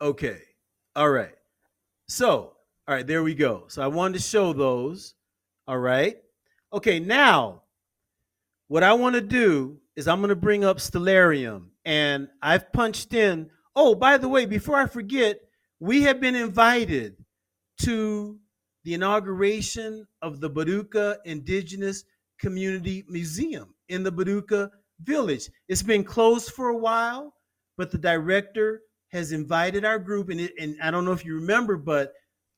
Okay. 0.00 0.40
All 0.96 1.10
right. 1.10 1.34
So 2.08 2.53
All 2.86 2.94
right, 2.94 3.06
there 3.06 3.22
we 3.22 3.34
go. 3.34 3.64
So 3.68 3.82
I 3.82 3.86
wanted 3.86 4.18
to 4.18 4.22
show 4.22 4.52
those. 4.52 5.14
All 5.66 5.78
right. 5.78 6.16
Okay, 6.72 7.00
now 7.00 7.62
what 8.68 8.82
I 8.82 8.92
want 8.92 9.14
to 9.14 9.22
do 9.22 9.78
is 9.96 10.06
I'm 10.06 10.20
going 10.20 10.28
to 10.28 10.36
bring 10.36 10.64
up 10.64 10.78
Stellarium 10.78 11.68
and 11.86 12.28
I've 12.42 12.72
punched 12.72 13.14
in. 13.14 13.48
Oh, 13.74 13.94
by 13.94 14.18
the 14.18 14.28
way, 14.28 14.44
before 14.44 14.76
I 14.76 14.86
forget, 14.86 15.40
we 15.80 16.02
have 16.02 16.20
been 16.20 16.34
invited 16.34 17.16
to 17.82 18.38
the 18.84 18.92
inauguration 18.92 20.06
of 20.20 20.40
the 20.40 20.50
Boruca 20.50 21.16
Indigenous 21.24 22.04
Community 22.38 23.04
Museum 23.08 23.74
in 23.88 24.02
the 24.02 24.12
Boruca 24.12 24.70
Village. 25.02 25.48
It's 25.68 25.82
been 25.82 26.04
closed 26.04 26.52
for 26.52 26.68
a 26.68 26.76
while, 26.76 27.32
but 27.78 27.90
the 27.90 27.98
director 27.98 28.82
has 29.10 29.32
invited 29.32 29.84
our 29.84 29.98
group, 29.98 30.28
and, 30.28 30.40
it, 30.40 30.52
and 30.60 30.76
I 30.82 30.90
don't 30.90 31.04
know 31.04 31.12
if 31.12 31.24
you 31.24 31.36
remember, 31.36 31.76
but 31.76 32.12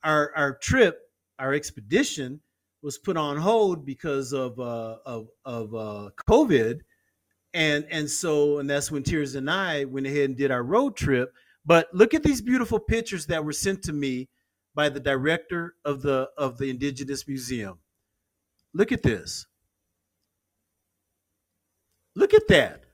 our 0.05 0.33
our 0.37 0.55
trip, 0.55 1.01
our 1.39 1.55
expedition, 1.55 2.41
was 2.83 2.99
put 2.99 3.17
on 3.17 3.37
hold 3.37 3.85
because 3.85 4.33
of 4.33 4.59
uh, 4.59 4.97
of 5.05 5.29
of 5.45 5.75
uh, 5.75 6.11
COVID, 6.29 6.81
and 7.55 7.87
and 7.91 8.09
so 8.09 8.59
and 8.59 8.69
that's 8.69 8.91
when 8.91 9.03
Tears 9.03 9.35
and 9.35 9.51
I 9.51 9.85
went 9.85 10.07
ahead 10.07 10.31
and 10.31 10.37
did 10.37 10.51
our 10.51 10.63
road 10.63 10.97
trip. 10.97 11.33
But 11.65 11.89
look 11.93 12.15
at 12.15 12.23
these 12.23 12.41
beautiful 12.41 12.79
pictures 12.79 13.27
that 13.27 13.45
were 13.45 13.53
sent 13.53 13.83
to 13.85 13.93
me 13.93 14.29
by 14.75 14.89
the 14.89 15.01
director 15.01 15.75
of 15.85 16.03
the 16.03 16.29
of 16.39 16.59
the 16.59 16.71
Indigenous 16.71 17.27
Museum. 17.27 17.79
Look 18.73 18.93
at 18.93 19.03
this. 19.03 19.47
Look 22.15 22.35
at 22.35 22.49
that. 22.49 22.85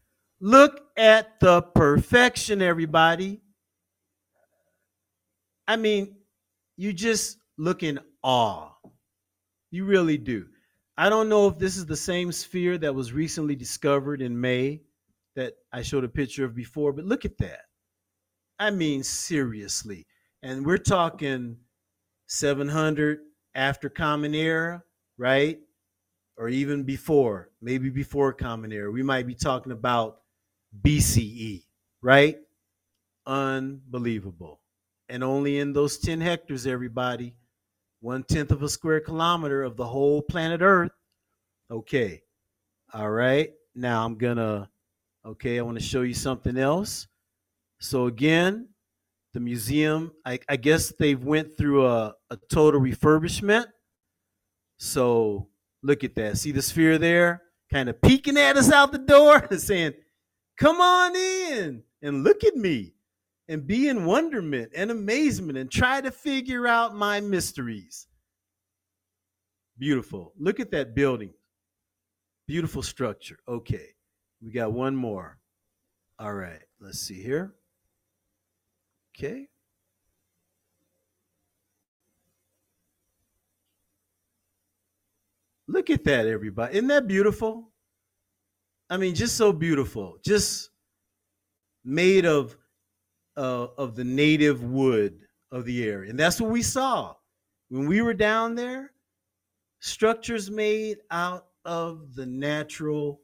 Look 0.41 0.81
at 0.97 1.39
the 1.39 1.63
perfection, 1.63 2.63
everybody. 2.63 3.41
I 5.69 5.77
mean, 5.77 6.17
you 6.77 6.93
just 6.93 7.39
look 7.59 7.83
in 7.83 8.01
awe. 8.23 8.71
You 9.71 9.85
really 9.85 10.19
do. 10.19 10.47
I 10.97 11.09
don't 11.09 11.29
know 11.29 11.49
if 11.49 11.59
this 11.59 11.77
is 11.77 11.87
the 11.87 11.97
same 11.97 12.33
sphere 12.33 12.79
that 12.79 12.95
was 12.95 13.13
recently 13.13 13.57
discovered 13.57 14.21
in 14.21 14.41
May 14.41 14.83
that 15.37 15.55
I 15.73 15.83
showed 15.83 16.05
a 16.05 16.09
picture 16.09 16.45
of 16.45 16.55
before, 16.55 16.93
but 16.93 17.05
look 17.05 17.25
at 17.25 17.39
that. 17.39 17.63
I 18.59 18.71
mean, 18.71 19.03
seriously. 19.03 20.07
And 20.43 20.67
we're 20.67 20.79
talking 20.79 21.57
700 22.27 23.21
after 23.55 23.89
Common 23.89 24.35
Era, 24.35 24.83
right? 25.19 25.59
Or 26.37 26.49
even 26.49 26.83
before, 26.83 27.51
maybe 27.61 27.91
before 27.91 28.33
Common 28.33 28.73
Era. 28.73 28.91
We 28.91 29.03
might 29.03 29.27
be 29.27 29.35
talking 29.35 29.73
about 29.73 30.21
BCE, 30.83 31.65
right? 32.03 32.39
Unbelievable. 33.27 34.62
And 35.13 35.23
only 35.23 35.59
in 35.59 35.75
those 35.75 35.99
10 35.99 36.23
hectares, 36.23 36.67
everybody, 36.67 37.35
one 38.01 38.23
tenth 38.23 38.51
of 38.51 38.63
a 38.63 38.69
square 38.69 38.99
kilometer 38.99 39.63
of 39.63 39.77
the 39.77 39.85
whole 39.85 40.23
planet 40.23 40.63
Earth. 40.63 40.91
Okay. 41.71 42.23
All 42.95 43.11
right. 43.11 43.51
Now 43.75 44.07
I'm 44.07 44.17
going 44.17 44.39
to, 44.39 44.71
okay, 45.27 45.59
I 45.59 45.63
want 45.63 45.79
to 45.79 45.85
show 45.85 46.01
you 46.01 46.15
something 46.15 46.57
else. 46.57 47.09
So 47.79 48.07
again, 48.07 48.71
the 49.35 49.41
museum, 49.41 50.13
I, 50.25 50.39
I 50.49 50.57
guess 50.57 50.95
they've 50.99 51.23
went 51.23 51.59
through 51.59 51.87
a, 51.87 52.15
a 52.31 52.39
total 52.51 52.81
refurbishment. 52.81 53.67
So 54.79 55.49
look 55.83 56.05
at 56.05 56.15
that. 56.15 56.39
See 56.39 56.53
the 56.53 56.63
sphere 56.63 56.97
there? 56.97 57.43
Kind 57.71 57.91
of 57.91 58.01
peeking 58.01 58.39
at 58.39 58.57
us 58.57 58.73
out 58.73 58.93
the 58.93 58.99
door 58.99 59.47
and 59.51 59.61
saying, 59.61 59.93
come 60.59 60.81
on 60.81 61.15
in 61.15 61.83
and 62.01 62.25
look 62.25 62.45
at 62.45 62.57
me 62.57 62.95
and 63.49 63.67
be 63.67 63.89
in 63.89 64.05
wonderment 64.05 64.73
and 64.75 64.91
amazement 64.91 65.59
and 65.59 65.71
try 65.71 66.01
to 66.01 66.11
figure 66.11 66.67
out 66.67 66.95
my 66.95 67.21
mysteries. 67.21 68.07
Beautiful. 69.79 70.33
Look 70.39 70.61
at 70.61 70.71
that 70.71 70.95
building. 70.95 71.33
Beautiful 72.47 72.83
structure. 72.83 73.39
Okay. 73.49 73.89
We 74.41 74.53
got 74.53 74.73
one 74.73 74.97
more. 74.97 75.39
All 76.19 76.33
right. 76.35 76.63
Let's 76.81 77.01
see 77.01 77.23
here. 77.23 77.55
Okay. 79.17 79.49
Look 85.69 85.91
at 85.91 86.05
that, 86.05 86.27
everybody. 86.27 86.75
Isn't 86.75 86.89
that 86.89 87.07
beautiful? 87.07 87.71
I 88.91 88.99
mean, 88.99 89.15
just 89.15 89.37
so 89.37 89.53
beautiful. 89.53 90.19
Just 90.25 90.71
made 91.85 92.27
of 92.27 92.57
uh, 93.37 93.69
of 93.79 93.95
the 93.95 94.05
native 94.05 94.63
wood 94.63 95.21
of 95.51 95.65
the 95.65 95.85
area. 95.85 96.11
And 96.11 96.19
that's 96.19 96.41
what 96.41 96.51
we 96.51 96.63
saw 96.63 97.15
when 97.69 97.87
we 97.87 98.03
were 98.03 98.15
down 98.15 98.55
there. 98.55 98.93
Structures 99.81 100.51
made 100.51 100.99
out 101.11 101.47
of 101.65 102.15
the 102.15 102.27
natural 102.27 103.21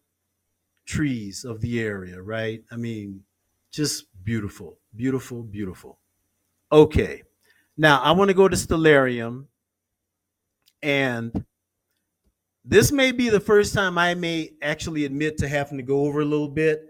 trees 0.86 1.44
of 1.44 1.60
the 1.60 1.80
area, 1.80 2.20
right? 2.20 2.62
I 2.70 2.76
mean, 2.76 3.22
just 3.70 4.06
beautiful, 4.24 4.78
beautiful, 4.96 5.42
beautiful. 5.42 5.98
Okay. 6.72 7.22
Now 7.76 8.00
I 8.02 8.10
want 8.12 8.28
to 8.28 8.34
go 8.34 8.48
to 8.48 8.56
Stellarium. 8.56 9.46
And 10.82 11.44
this 12.64 12.92
may 12.92 13.12
be 13.12 13.28
the 13.28 13.40
first 13.40 13.74
time 13.74 13.98
I 13.98 14.14
may 14.14 14.50
actually 14.62 15.04
admit 15.04 15.38
to 15.38 15.48
having 15.48 15.78
to 15.78 15.84
go 15.84 16.04
over 16.04 16.20
a 16.20 16.24
little 16.24 16.48
bit, 16.48 16.82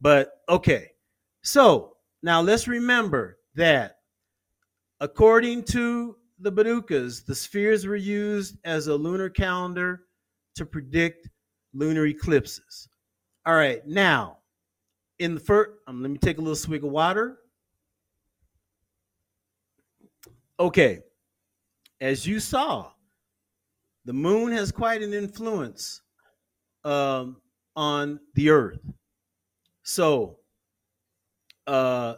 but 0.00 0.40
okay. 0.48 0.90
So 1.42 1.91
now 2.22 2.40
let's 2.40 2.68
remember 2.68 3.38
that 3.54 3.98
according 5.00 5.64
to 5.64 6.16
the 6.38 6.52
Borucas, 6.52 7.24
the 7.24 7.34
spheres 7.34 7.86
were 7.86 7.96
used 7.96 8.56
as 8.64 8.86
a 8.88 8.94
lunar 8.94 9.28
calendar 9.28 10.02
to 10.56 10.66
predict 10.66 11.28
lunar 11.72 12.06
eclipses. 12.06 12.88
All 13.46 13.54
right, 13.54 13.86
now 13.86 14.38
in 15.18 15.34
the 15.34 15.40
first, 15.40 15.70
um, 15.86 16.02
let 16.02 16.10
me 16.10 16.18
take 16.18 16.38
a 16.38 16.40
little 16.40 16.56
swig 16.56 16.84
of 16.84 16.90
water. 16.90 17.38
Okay, 20.58 21.00
as 22.00 22.26
you 22.26 22.40
saw, 22.40 22.90
the 24.04 24.12
moon 24.12 24.52
has 24.52 24.72
quite 24.72 25.02
an 25.02 25.14
influence 25.14 26.02
um, 26.84 27.36
on 27.76 28.20
the 28.34 28.50
earth. 28.50 28.80
So, 29.84 30.38
uh, 31.66 32.14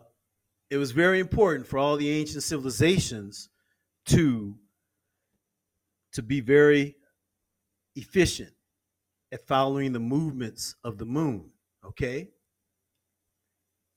it 0.70 0.76
was 0.76 0.92
very 0.92 1.20
important 1.20 1.66
for 1.66 1.78
all 1.78 1.96
the 1.96 2.10
ancient 2.10 2.42
civilizations 2.42 3.48
to 4.06 4.54
to 6.12 6.22
be 6.22 6.40
very 6.40 6.96
efficient 7.96 8.52
at 9.32 9.46
following 9.46 9.92
the 9.92 10.00
movements 10.00 10.76
of 10.84 10.98
the 10.98 11.04
moon 11.04 11.50
okay? 11.86 12.28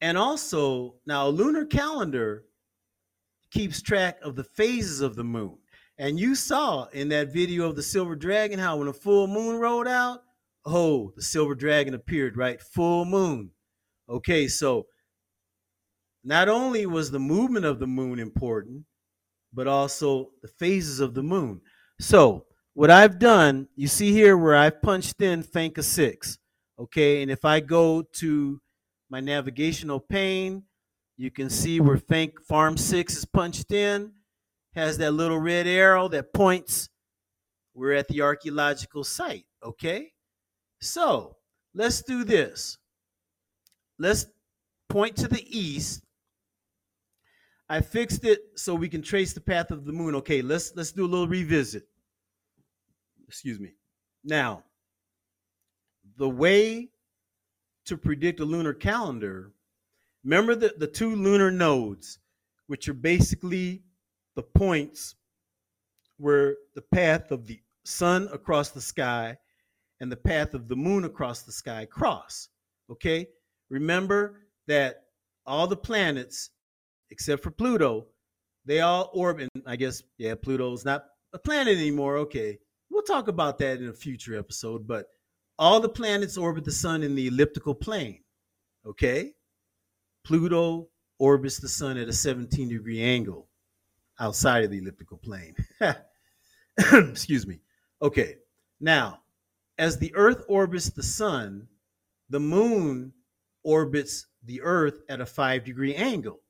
And 0.02 0.18
also 0.18 0.96
now 1.06 1.28
a 1.28 1.30
lunar 1.30 1.66
calendar 1.66 2.44
keeps 3.52 3.82
track 3.82 4.20
of 4.22 4.36
the 4.36 4.44
phases 4.44 5.02
of 5.02 5.16
the 5.16 5.24
moon. 5.24 5.58
And 5.98 6.20
you 6.20 6.36
saw 6.36 6.86
in 6.90 7.10
that 7.10 7.34
video 7.34 7.68
of 7.68 7.76
the 7.76 7.82
silver 7.82 8.16
dragon 8.16 8.60
how 8.60 8.78
when 8.78 8.88
a 8.88 8.94
full 8.94 9.28
moon 9.28 9.60
rolled 9.60 9.88
out 9.88 10.22
oh 10.66 11.12
the 11.16 11.22
silver 11.22 11.56
dragon 11.56 11.94
appeared 11.94 12.38
right? 12.38 12.62
Full 12.62 13.06
moon. 13.06 13.52
Okay 14.10 14.48
so 14.48 14.86
not 16.28 16.50
only 16.50 16.86
was 16.86 17.10
the 17.10 17.20
movement 17.20 17.66
of 17.66 17.80
the 17.80 17.88
moon 17.88 18.20
important, 18.20 18.84
but 19.54 19.66
also 19.66 20.28
the 20.42 20.50
phases 20.50 21.00
of 21.00 21.14
the 21.14 21.24
moon. 21.24 21.62
So, 22.02 22.46
what 22.74 22.92
I've 22.92 23.18
done, 23.18 23.70
you 23.78 23.88
see 23.88 24.12
here 24.12 24.36
where 24.36 24.58
I've 24.58 24.82
punched 24.82 25.22
in 25.22 25.42
Finca 25.42 25.82
6. 25.82 26.38
Okay, 26.80 27.22
and 27.22 27.32
if 27.32 27.46
I 27.46 27.62
go 27.62 28.04
to 28.16 28.60
my 29.10 29.22
navigational 29.22 30.02
pane, 30.02 30.64
you 31.16 31.32
can 31.32 31.50
see 31.50 31.80
where 31.80 31.98
Fank 31.98 32.42
Farm 32.42 32.76
6 32.76 33.16
is 33.16 33.26
punched 33.26 33.72
in, 33.72 34.12
has 34.76 34.98
that 34.98 35.14
little 35.14 35.40
red 35.40 35.66
arrow 35.66 36.10
that 36.10 36.34
points 36.34 36.90
we're 37.74 37.94
at 37.94 38.10
the 38.10 38.22
archaeological 38.22 39.06
site. 39.06 39.46
Okay, 39.64 40.12
so 40.82 41.38
let's 41.74 42.02
do 42.02 42.26
this. 42.26 42.78
Let's 43.98 44.26
point 44.90 45.16
to 45.16 45.30
the 45.30 45.46
east 45.58 46.04
I 47.70 47.82
fixed 47.82 48.24
it 48.24 48.40
so 48.56 48.76
we 48.76 48.90
can 48.90 49.02
trace 49.02 49.34
the 49.34 49.42
path 49.42 49.72
of 49.72 49.86
the 49.86 49.92
moon. 49.92 50.16
Okay, 50.16 50.42
let's 50.42 50.74
let's 50.76 50.92
do 50.92 51.06
a 51.06 51.08
little 51.08 51.28
revisit. 51.28 51.88
Excuse 53.28 53.60
me. 53.60 53.74
Now, 54.24 54.64
the 56.18 56.30
way 56.30 56.90
to 57.86 57.98
predict 57.98 58.40
a 58.40 58.46
lunar 58.46 58.74
calendar, 58.74 59.52
remember 60.24 60.56
the, 60.56 60.74
the 60.78 60.88
two 60.88 61.16
lunar 61.16 61.52
nodes, 61.52 62.20
which 62.68 62.88
are 62.88 62.94
basically 62.94 63.84
the 64.36 64.44
points 64.44 65.16
where 66.18 66.56
the 66.76 66.82
path 66.82 67.32
of 67.32 67.48
the 67.48 67.60
sun 67.86 68.30
across 68.32 68.70
the 68.70 68.82
sky 68.82 69.38
and 70.00 70.12
the 70.12 70.18
path 70.18 70.54
of 70.54 70.68
the 70.68 70.76
moon 70.76 71.04
across 71.04 71.44
the 71.44 71.52
sky 71.52 71.86
cross. 71.86 72.50
Okay? 72.90 73.28
Remember 73.70 74.42
that 74.68 75.04
all 75.46 75.68
the 75.68 75.78
planets 75.78 76.50
except 77.10 77.44
for 77.44 77.52
Pluto, 77.52 78.08
they 78.66 78.82
all 78.82 79.10
orbit. 79.14 79.50
I 79.66 79.76
guess 79.76 80.04
yeah, 80.18 80.36
Pluto's 80.36 80.86
not 80.86 81.06
a 81.34 81.40
planet 81.40 81.78
anymore. 81.78 82.18
Okay, 82.18 82.60
we'll 82.90 83.04
talk 83.04 83.28
about 83.28 83.58
that 83.60 83.80
in 83.80 83.88
a 83.90 83.94
future 83.94 84.38
episode. 84.38 84.88
But 84.88 85.08
all 85.60 85.80
the 85.80 85.90
planets 85.90 86.38
orbit 86.38 86.66
the 86.66 86.72
sun 86.72 87.04
in 87.04 87.16
the 87.16 87.28
elliptical 87.28 87.76
plane. 87.76 88.24
Okay, 88.86 89.34
Pluto 90.24 90.90
orbits 91.20 91.60
the 91.60 91.70
sun 91.70 91.98
at 91.98 92.10
a 92.10 92.14
17 92.14 92.70
degree 92.70 93.02
angle 93.02 93.48
outside 94.20 94.64
of 94.64 94.72
the 94.72 94.78
elliptical 94.78 95.18
plane. 95.18 95.56
Excuse 96.94 97.48
me. 97.48 97.60
Okay, 98.02 98.36
now 98.80 99.22
as 99.78 99.98
the 99.98 100.14
Earth 100.16 100.44
orbits 100.48 100.90
the 100.90 101.04
sun, 101.04 101.68
the 102.30 102.40
moon 102.40 103.14
orbits 103.64 104.28
the 104.44 104.62
Earth 104.62 105.02
at 105.10 105.22
a 105.22 105.26
five 105.26 105.64
degree 105.64 105.96
angle. 105.96 106.42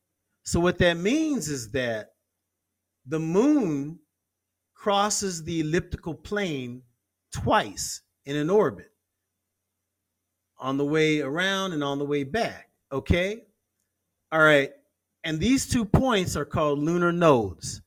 So, 0.48 0.62
what 0.62 0.78
that 0.78 0.96
means 0.96 1.50
is 1.50 1.72
that 1.72 2.12
the 3.06 3.20
moon 3.20 4.00
crosses 4.74 5.44
the 5.44 5.60
elliptical 5.60 6.14
plane 6.14 6.84
twice 7.34 8.02
in 8.26 8.38
an 8.38 8.50
orbit 8.50 8.90
on 10.58 10.78
the 10.78 10.86
way 10.86 11.20
around 11.20 11.74
and 11.74 11.84
on 11.84 12.00
the 12.00 12.06
way 12.06 12.24
back. 12.24 12.70
Okay? 12.94 13.42
All 14.32 14.40
right. 14.40 14.72
And 15.26 15.38
these 15.38 15.68
two 15.68 15.84
points 15.84 16.38
are 16.38 16.46
called 16.46 16.80
lunar 16.80 17.12
nodes. 17.12 17.82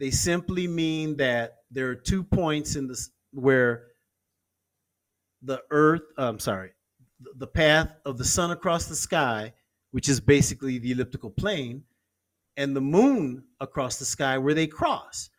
They 0.00 0.10
simply 0.10 0.66
mean 0.66 1.16
that 1.18 1.58
there 1.70 1.90
are 1.90 1.94
two 1.94 2.24
points 2.24 2.74
in 2.74 2.88
this 2.88 3.10
where 3.30 3.84
the 5.42 5.62
earth, 5.70 6.02
I'm 6.18 6.40
sorry, 6.40 6.72
the 7.36 7.46
path 7.46 7.94
of 8.04 8.18
the 8.18 8.24
sun 8.24 8.50
across 8.50 8.86
the 8.86 8.96
sky, 8.96 9.52
which 9.92 10.08
is 10.08 10.20
basically 10.20 10.78
the 10.78 10.92
elliptical 10.92 11.30
plane, 11.30 11.84
and 12.56 12.76
the 12.76 12.80
moon 12.80 13.44
across 13.60 13.98
the 13.98 14.04
sky 14.04 14.36
where 14.36 14.54
they 14.54 14.66
cross. 14.66 15.30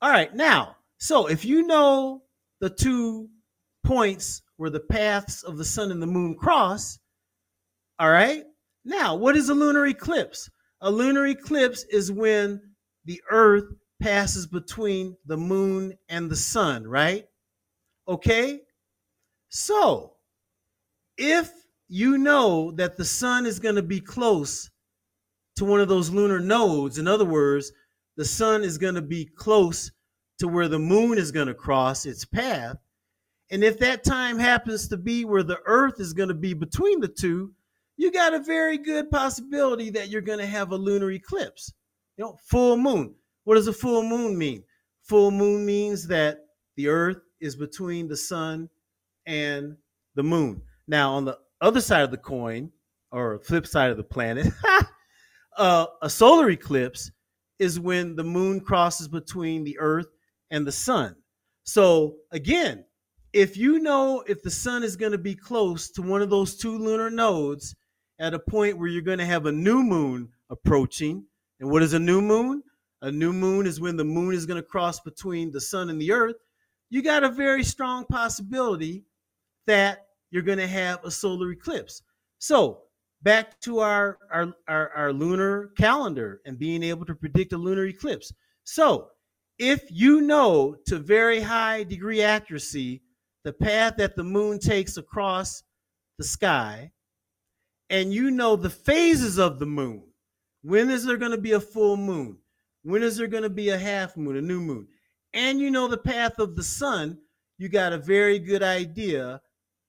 All 0.00 0.10
right, 0.10 0.34
now, 0.34 0.76
so 0.98 1.26
if 1.26 1.44
you 1.44 1.66
know 1.66 2.22
the 2.60 2.70
two 2.70 3.28
points 3.84 4.42
where 4.56 4.70
the 4.70 4.80
paths 4.80 5.42
of 5.42 5.58
the 5.58 5.64
sun 5.64 5.90
and 5.90 6.00
the 6.00 6.06
moon 6.06 6.34
cross, 6.36 6.98
all 7.98 8.10
right, 8.10 8.44
now 8.84 9.14
what 9.14 9.36
is 9.36 9.48
a 9.48 9.54
lunar 9.54 9.86
eclipse? 9.86 10.50
A 10.80 10.90
lunar 10.90 11.26
eclipse 11.26 11.84
is 11.84 12.12
when 12.12 12.60
the 13.04 13.20
earth 13.30 13.64
passes 14.00 14.46
between 14.46 15.16
the 15.26 15.36
moon 15.36 15.96
and 16.08 16.30
the 16.30 16.36
sun, 16.36 16.86
right? 16.86 17.26
Okay? 18.06 18.60
So, 19.48 20.14
if 21.16 21.50
you 21.88 22.18
know 22.18 22.70
that 22.72 22.96
the 22.96 23.04
sun 23.04 23.46
is 23.46 23.60
going 23.60 23.74
to 23.76 23.82
be 23.82 24.00
close 24.00 24.70
to 25.56 25.64
one 25.64 25.80
of 25.80 25.88
those 25.88 26.10
lunar 26.10 26.40
nodes, 26.40 26.98
in 26.98 27.06
other 27.06 27.24
words, 27.24 27.72
the 28.16 28.24
sun 28.24 28.62
is 28.62 28.78
going 28.78 28.94
to 28.94 29.02
be 29.02 29.24
close 29.24 29.90
to 30.38 30.48
where 30.48 30.68
the 30.68 30.78
moon 30.78 31.18
is 31.18 31.30
going 31.30 31.46
to 31.46 31.54
cross 31.54 32.06
its 32.06 32.24
path. 32.24 32.76
And 33.50 33.62
if 33.62 33.78
that 33.78 34.04
time 34.04 34.38
happens 34.38 34.88
to 34.88 34.96
be 34.96 35.24
where 35.24 35.42
the 35.42 35.60
earth 35.66 36.00
is 36.00 36.12
going 36.12 36.28
to 36.28 36.34
be 36.34 36.54
between 36.54 37.00
the 37.00 37.08
two, 37.08 37.52
you 37.96 38.10
got 38.10 38.34
a 38.34 38.40
very 38.40 38.78
good 38.78 39.10
possibility 39.10 39.90
that 39.90 40.08
you're 40.08 40.20
going 40.20 40.40
to 40.40 40.46
have 40.46 40.72
a 40.72 40.76
lunar 40.76 41.12
eclipse. 41.12 41.72
You 42.16 42.24
know, 42.24 42.38
full 42.44 42.76
moon. 42.76 43.14
What 43.44 43.54
does 43.54 43.68
a 43.68 43.72
full 43.72 44.02
moon 44.02 44.36
mean? 44.36 44.64
Full 45.02 45.30
moon 45.30 45.64
means 45.64 46.06
that 46.08 46.38
the 46.76 46.88
earth 46.88 47.18
is 47.40 47.54
between 47.54 48.08
the 48.08 48.16
sun 48.16 48.68
and 49.26 49.76
the 50.14 50.22
moon. 50.22 50.62
Now, 50.88 51.12
on 51.12 51.24
the 51.24 51.38
other 51.60 51.80
side 51.80 52.02
of 52.02 52.10
the 52.10 52.16
coin, 52.16 52.70
or 53.10 53.38
flip 53.40 53.66
side 53.66 53.90
of 53.90 53.96
the 53.96 54.04
planet, 54.04 54.46
uh, 55.56 55.86
a 56.02 56.10
solar 56.10 56.50
eclipse 56.50 57.10
is 57.58 57.78
when 57.78 58.16
the 58.16 58.24
moon 58.24 58.60
crosses 58.60 59.08
between 59.08 59.64
the 59.64 59.78
earth 59.78 60.08
and 60.50 60.66
the 60.66 60.72
sun. 60.72 61.14
So, 61.64 62.16
again, 62.32 62.84
if 63.32 63.56
you 63.56 63.78
know 63.78 64.22
if 64.26 64.42
the 64.42 64.50
sun 64.50 64.82
is 64.82 64.96
going 64.96 65.12
to 65.12 65.18
be 65.18 65.34
close 65.34 65.90
to 65.92 66.02
one 66.02 66.22
of 66.22 66.30
those 66.30 66.56
two 66.56 66.78
lunar 66.78 67.10
nodes 67.10 67.74
at 68.18 68.34
a 68.34 68.38
point 68.38 68.78
where 68.78 68.88
you're 68.88 69.02
going 69.02 69.18
to 69.18 69.26
have 69.26 69.46
a 69.46 69.52
new 69.52 69.82
moon 69.82 70.28
approaching, 70.50 71.24
and 71.60 71.70
what 71.70 71.82
is 71.82 71.94
a 71.94 71.98
new 71.98 72.20
moon? 72.20 72.62
A 73.02 73.10
new 73.10 73.32
moon 73.32 73.66
is 73.66 73.80
when 73.80 73.96
the 73.96 74.04
moon 74.04 74.34
is 74.34 74.46
going 74.46 74.60
to 74.60 74.66
cross 74.66 75.00
between 75.00 75.50
the 75.50 75.60
sun 75.60 75.90
and 75.90 76.00
the 76.00 76.12
earth 76.12 76.36
you 76.94 77.02
got 77.02 77.24
a 77.24 77.28
very 77.28 77.64
strong 77.64 78.04
possibility 78.04 79.04
that 79.66 80.06
you're 80.34 80.42
going 80.42 80.58
to 80.58 80.66
have 80.66 81.04
a 81.04 81.10
solar 81.12 81.52
eclipse. 81.52 82.02
So, 82.40 82.80
back 83.22 83.60
to 83.60 83.78
our, 83.78 84.18
our, 84.32 84.52
our, 84.66 84.90
our, 84.90 85.12
lunar 85.12 85.68
calendar 85.78 86.40
and 86.44 86.58
being 86.58 86.82
able 86.82 87.06
to 87.06 87.14
predict 87.14 87.52
a 87.52 87.56
lunar 87.56 87.86
eclipse. 87.86 88.32
So, 88.64 89.10
if 89.60 89.84
you 89.90 90.22
know 90.22 90.74
to 90.88 90.98
very 90.98 91.40
high 91.40 91.84
degree 91.84 92.20
accuracy 92.20 93.02
the 93.44 93.52
path 93.52 93.94
that 93.98 94.16
the 94.16 94.24
moon 94.24 94.58
takes 94.58 94.96
across 94.96 95.62
the 96.18 96.24
sky, 96.24 96.90
and 97.90 98.12
you 98.12 98.32
know 98.32 98.56
the 98.56 98.70
phases 98.70 99.38
of 99.38 99.60
the 99.60 99.66
moon, 99.66 100.02
when 100.62 100.90
is 100.90 101.04
there 101.04 101.16
going 101.18 101.30
to 101.30 101.38
be 101.38 101.52
a 101.52 101.60
full 101.60 101.96
moon? 101.96 102.38
When 102.82 103.04
is 103.04 103.16
there 103.16 103.28
going 103.28 103.44
to 103.44 103.50
be 103.50 103.68
a 103.68 103.78
half 103.78 104.16
moon, 104.16 104.36
a 104.36 104.42
new 104.42 104.60
moon? 104.60 104.88
and 105.34 105.58
you 105.58 105.70
know 105.70 105.88
the 105.88 105.98
path 105.98 106.38
of 106.38 106.56
the 106.56 106.62
sun, 106.62 107.18
you 107.58 107.68
got 107.68 107.92
a 107.92 107.98
very 107.98 108.38
good 108.38 108.62
idea 108.62 109.40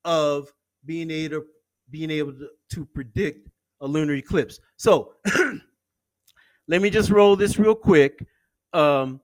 of 0.06 0.52
being 0.86 1.12
able 1.12 1.42
to, 1.42 1.46
being 1.90 2.10
able 2.10 2.32
to, 2.34 2.48
to 2.72 2.86
predict 2.86 3.50
a 3.82 3.88
lunar 3.88 4.14
eclipse. 4.14 4.60
So 4.78 5.16
let 6.68 6.82
me 6.82 6.90
just 6.90 7.10
roll 7.10 7.36
this 7.36 7.60
real 7.60 7.76
quick. 7.76 8.26
Um, 8.74 9.20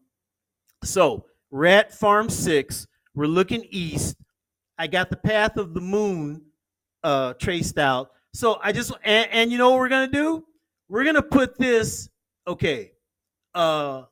so 0.84 1.26
rat 1.52 1.94
farm 1.94 2.30
six, 2.30 2.88
we're 3.16 3.28
looking 3.28 3.66
east. 3.70 4.18
I 4.78 4.88
got 4.88 5.10
the 5.10 5.18
path 5.18 5.58
of 5.58 5.74
the 5.74 5.82
moon 5.82 6.42
uh, 7.04 7.34
traced 7.34 7.78
out. 7.78 8.12
So 8.34 8.60
I 8.64 8.72
just 8.72 8.92
and, 9.04 9.30
and 9.32 9.52
you 9.52 9.58
know 9.58 9.70
what 9.72 9.80
we're 9.80 9.90
gonna 9.90 10.08
do? 10.08 10.46
We're 10.90 11.04
gonna 11.04 11.22
put 11.22 11.58
this. 11.58 12.10
Okay, 12.48 12.92
uh, 13.54 14.04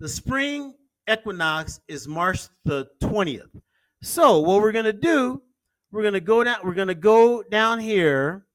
the 0.00 0.08
spring 0.08 0.74
equinox 1.10 1.80
is 1.88 2.06
March 2.06 2.48
the 2.64 2.88
20th. 3.02 3.60
So 4.02 4.40
what 4.40 4.60
we're 4.60 4.72
gonna 4.72 4.92
do, 4.92 5.42
we're 5.90 6.02
gonna 6.02 6.20
go 6.20 6.44
down, 6.44 6.58
we're 6.64 6.74
gonna 6.74 6.94
go 6.94 7.42
down 7.42 7.80
here 7.80 8.46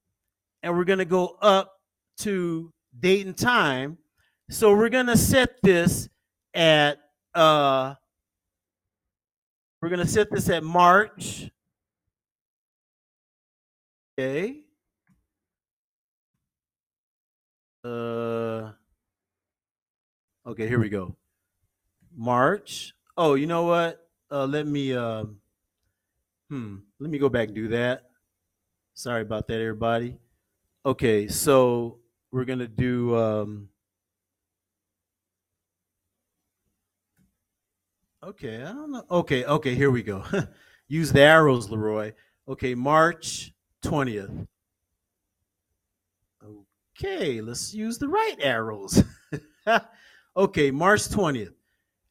and 0.62 0.76
we're 0.76 0.84
gonna 0.84 1.04
go 1.04 1.36
up 1.42 1.72
to 2.18 2.72
date 2.98 3.26
and 3.26 3.36
time. 3.36 3.98
So 4.50 4.74
we're 4.74 4.88
gonna 4.88 5.16
set 5.16 5.50
this 5.62 6.08
at 6.54 6.98
uh 7.34 7.94
we're 9.82 9.90
gonna 9.90 10.06
set 10.06 10.30
this 10.30 10.48
at 10.48 10.64
March. 10.64 11.50
Okay. 14.18 14.60
Uh 17.84 18.72
okay, 20.46 20.66
here 20.66 20.80
we 20.80 20.88
go. 20.88 21.14
March. 22.16 22.94
Oh, 23.16 23.34
you 23.34 23.46
know 23.46 23.64
what? 23.64 24.08
Uh, 24.30 24.46
let 24.46 24.66
me 24.66 24.92
uh, 24.92 25.24
hmm. 26.48 26.76
Let 26.98 27.10
me 27.10 27.18
go 27.18 27.28
back 27.28 27.48
and 27.48 27.54
do 27.54 27.68
that. 27.68 28.02
Sorry 28.94 29.22
about 29.22 29.46
that, 29.48 29.60
everybody. 29.60 30.16
Okay, 30.84 31.28
so 31.28 31.98
we're 32.32 32.44
gonna 32.44 32.68
do. 32.68 33.16
Um, 33.16 33.68
okay, 38.22 38.62
I 38.62 38.72
don't 38.72 38.92
know. 38.92 39.04
Okay, 39.10 39.44
okay, 39.44 39.74
here 39.74 39.90
we 39.90 40.02
go. 40.02 40.24
Use 40.88 41.12
the 41.12 41.22
arrows, 41.22 41.68
Leroy. 41.70 42.12
Okay, 42.48 42.74
March 42.74 43.52
twentieth. 43.82 44.30
Okay, 46.98 47.40
let's 47.40 47.74
use 47.74 47.98
the 47.98 48.08
right 48.08 48.36
arrows. 48.40 49.02
okay, 50.36 50.70
March 50.70 51.10
twentieth. 51.10 51.52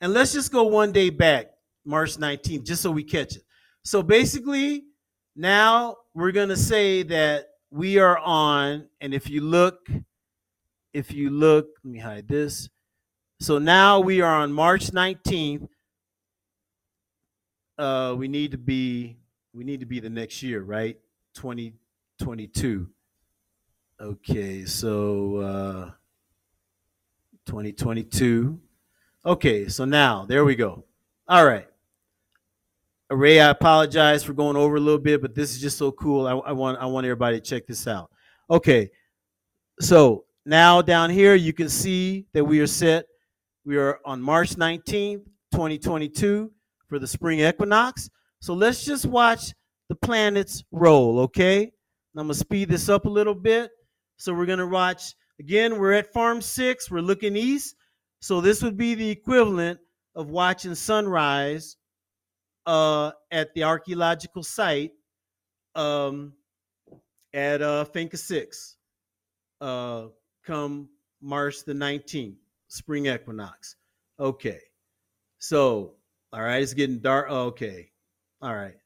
And 0.02 0.14
let's 0.14 0.34
just 0.34 0.52
go 0.52 0.64
one 0.64 0.92
day 0.92 1.10
back, 1.10 1.52
March 1.86 2.18
19th, 2.18 2.64
just 2.66 2.82
so 2.82 2.92
we 2.92 3.04
catch 3.04 3.38
it. 3.38 3.44
So 3.86 4.02
basically, 4.02 4.84
now 5.36 5.98
we're 6.16 6.32
going 6.32 6.50
to 6.50 6.58
say 6.58 7.04
that 7.04 7.50
we 7.70 8.00
are 8.00 8.18
on, 8.18 8.88
and 9.00 9.14
if 9.14 9.30
you 9.30 9.42
look, 9.42 9.88
if 10.92 11.14
you 11.14 11.30
look, 11.30 11.68
let 11.84 11.94
me 11.94 12.00
hide 12.00 12.28
this. 12.28 12.68
So 13.40 13.60
now 13.60 14.00
we 14.00 14.22
are 14.22 14.38
on 14.38 14.52
March 14.52 14.88
19th. 14.88 15.68
Uh, 17.78 18.16
we 18.18 18.28
need 18.28 18.52
to 18.52 18.58
be 18.58 19.18
we 19.54 19.64
need 19.64 19.82
to 19.82 19.86
be 19.86 20.00
the 20.00 20.10
next 20.10 20.42
year, 20.42 20.64
right? 20.64 20.98
2022. 21.36 22.90
Okay, 24.02 24.66
so 24.66 25.36
uh 25.38 25.92
2022. 27.46 28.60
Okay, 29.28 29.68
so 29.68 29.86
now 29.86 30.26
there 30.26 30.44
we 30.44 30.56
go. 30.56 30.86
All 31.28 31.46
right. 31.46 31.68
Ray, 33.12 33.40
I 33.40 33.52
apologize 33.52 34.24
for 34.24 34.34
going 34.34 34.58
over 34.58 34.78
a 34.78 34.80
little 34.80 35.00
bit, 35.00 35.22
but 35.22 35.36
this 35.36 35.52
is 35.52 35.62
just 35.62 35.78
so 35.78 35.92
cool. 35.92 36.26
I, 36.26 36.32
I 36.32 36.52
want 36.54 36.80
I 36.80 36.86
want 36.86 37.06
everybody 37.06 37.40
to 37.40 37.46
check 37.46 37.68
this 37.68 37.88
out. 37.88 38.10
Okay, 38.50 38.90
so 39.80 40.26
now 40.46 40.82
down 40.82 41.12
here 41.12 41.36
you 41.36 41.54
can 41.54 41.70
see 41.70 42.26
that 42.34 42.44
we 42.44 42.60
are 42.62 42.68
set. 42.68 43.06
We 43.64 43.78
are 43.78 44.00
on 44.06 44.22
March 44.22 44.56
19th, 44.56 45.24
2022 45.52 46.52
for 46.88 46.98
the 46.98 47.08
spring 47.08 47.42
equinox. 47.42 48.10
So 48.40 48.56
let's 48.56 48.84
just 48.84 49.06
watch 49.06 49.54
the 49.88 49.96
planets 49.96 50.64
roll, 50.72 51.20
okay? 51.20 51.72
I'm 52.18 52.24
gonna 52.24 52.34
speed 52.34 52.70
this 52.70 52.90
up 52.90 53.06
a 53.06 53.10
little 53.10 53.36
bit. 53.36 53.70
So 54.18 54.34
we're 54.34 54.48
gonna 54.48 54.68
watch 54.68 55.14
again. 55.40 55.78
We're 55.78 55.94
at 55.94 56.12
Farm 56.12 56.42
Six. 56.42 56.90
We're 56.90 57.02
looking 57.02 57.36
east. 57.36 57.76
So 58.20 58.42
this 58.42 58.64
would 58.64 58.78
be 58.78 58.96
the 58.96 59.10
equivalent 59.10 59.80
of 60.16 60.30
watching 60.30 60.74
sunrise 60.74 61.78
uh, 62.66 63.12
at 63.32 63.54
the 63.54 63.64
archaeological 63.64 64.44
site 64.44 64.92
um, 65.76 66.34
at 67.34 67.62
uh, 67.62 67.86
Finca 67.86 68.18
Six, 68.18 68.78
uh, 69.62 70.08
come 70.46 70.90
March 71.22 71.64
the 71.66 71.74
19th, 71.74 72.38
spring 72.68 73.08
equinox. 73.08 73.76
Okay, 74.20 74.60
so 75.38 75.94
all 76.34 76.42
right, 76.42 76.62
it's 76.62 76.74
getting 76.74 77.00
dark. 77.00 77.30
Okay, 77.30 77.92
all 78.42 78.56
right, 78.56 78.78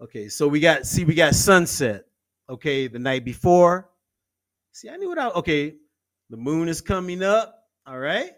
okay. 0.00 0.28
So 0.28 0.48
we 0.48 0.60
got 0.60 0.86
see 0.86 1.04
we 1.04 1.14
got 1.14 1.34
sunset. 1.34 2.04
Okay, 2.48 2.86
the 2.86 2.98
night 2.98 3.24
before. 3.24 3.90
See, 4.72 4.88
I 4.88 4.96
knew 4.96 5.08
what 5.08 5.18
I. 5.18 5.28
Okay, 5.30 5.74
the 6.30 6.36
moon 6.36 6.68
is 6.68 6.80
coming 6.80 7.22
up. 7.22 7.64
All 7.86 7.98
right. 7.98 8.32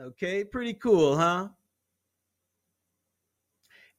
Okay, 0.00 0.42
pretty 0.42 0.74
cool, 0.74 1.16
huh? 1.16 1.48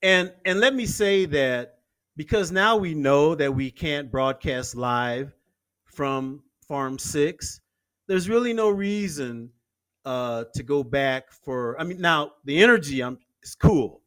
And 0.03 0.33
and 0.43 0.59
let 0.59 0.75
me 0.75 0.85
say 0.85 1.25
that 1.27 1.79
because 2.17 2.51
now 2.51 2.75
we 2.75 2.93
know 2.93 3.35
that 3.35 3.55
we 3.55 3.71
can't 3.71 4.11
broadcast 4.11 4.75
live 4.75 5.33
from 5.85 6.43
Farm 6.67 6.99
Six, 6.99 7.61
there's 8.07 8.27
really 8.27 8.51
no 8.51 8.69
reason 8.69 9.49
uh, 10.03 10.43
to 10.55 10.61
go 10.61 10.83
back 10.83 11.31
for. 11.31 11.79
I 11.79 11.85
mean, 11.85 12.01
now 12.01 12.33
the 12.43 12.61
energy 12.61 13.01
um, 13.01 13.17
is 13.41 13.55
cool, 13.55 14.01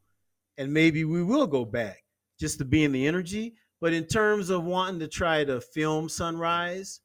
and 0.59 0.71
maybe 0.71 1.03
we 1.03 1.23
will 1.23 1.47
go 1.47 1.65
back 1.65 2.03
just 2.39 2.59
to 2.59 2.65
be 2.65 2.83
in 2.83 2.91
the 2.91 3.07
energy. 3.07 3.55
But 3.81 3.93
in 3.93 4.05
terms 4.05 4.51
of 4.51 4.63
wanting 4.63 4.99
to 4.99 5.07
try 5.07 5.43
to 5.45 5.59
film 5.61 6.09
sunrise, 6.09 7.01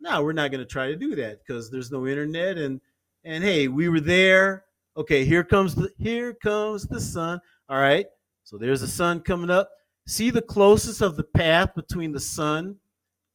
no, 0.00 0.22
we're 0.24 0.32
not 0.32 0.50
going 0.50 0.60
to 0.62 0.66
try 0.70 0.88
to 0.88 0.96
do 0.96 1.14
that 1.14 1.38
because 1.38 1.70
there's 1.70 1.92
no 1.92 2.06
internet 2.08 2.58
and 2.58 2.80
and 3.22 3.44
hey, 3.44 3.68
we 3.68 3.88
were 3.88 4.00
there. 4.00 4.64
Okay, 4.96 5.24
here 5.24 5.44
comes 5.44 5.76
the 5.76 5.90
here 5.98 6.34
comes 6.34 6.84
the 6.86 7.00
sun. 7.00 7.40
All 7.68 7.78
right. 7.78 8.06
So 8.44 8.58
there's 8.58 8.82
the 8.82 8.86
sun 8.86 9.20
coming 9.20 9.50
up. 9.50 9.70
See 10.06 10.30
the 10.30 10.42
closest 10.42 11.00
of 11.00 11.16
the 11.16 11.24
path 11.24 11.74
between 11.74 12.12
the 12.12 12.20
sun 12.20 12.76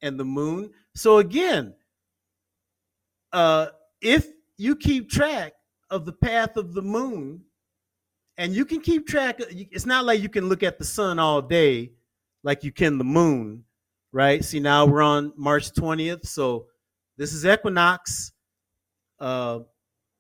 and 0.02 0.20
the 0.20 0.26
moon. 0.26 0.72
So 0.96 1.18
again, 1.18 1.74
uh 3.34 3.68
if 4.02 4.28
you 4.58 4.76
keep 4.76 5.10
track 5.10 5.54
of 5.90 6.06
the 6.06 6.14
path 6.14 6.58
of 6.58 6.74
the 6.74 6.82
moon 6.82 7.42
and 8.38 8.54
you 8.54 8.66
can 8.66 8.80
keep 8.80 9.06
track 9.06 9.40
it's 9.40 9.86
not 9.86 10.06
like 10.06 10.22
you 10.22 10.30
can 10.30 10.48
look 10.48 10.64
at 10.64 10.80
the 10.80 10.86
sun 10.86 11.20
all 11.20 11.42
day 11.42 11.92
like 12.44 12.64
you 12.64 12.72
can 12.72 12.98
the 12.98 13.04
moon, 13.04 13.64
right? 14.12 14.44
See 14.44 14.60
now 14.60 14.86
we're 14.86 15.02
on 15.02 15.34
March 15.36 15.72
20th, 15.74 16.26
so 16.26 16.68
this 17.18 17.34
is 17.34 17.46
equinox. 17.46 18.32
Uh 19.20 19.60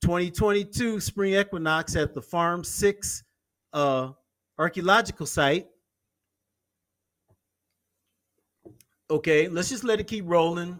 2022 0.02 1.00
spring 1.00 1.36
equinox 1.36 1.96
at 1.96 2.14
the 2.14 2.22
Farm 2.22 2.64
6 2.64 3.24
uh, 3.74 4.12
archaeological 4.60 5.26
site. 5.26 5.68
Okay, 9.10 9.48
let's 9.48 9.70
just 9.70 9.84
let 9.84 10.00
it 10.00 10.08
keep 10.08 10.26
rolling. 10.28 10.78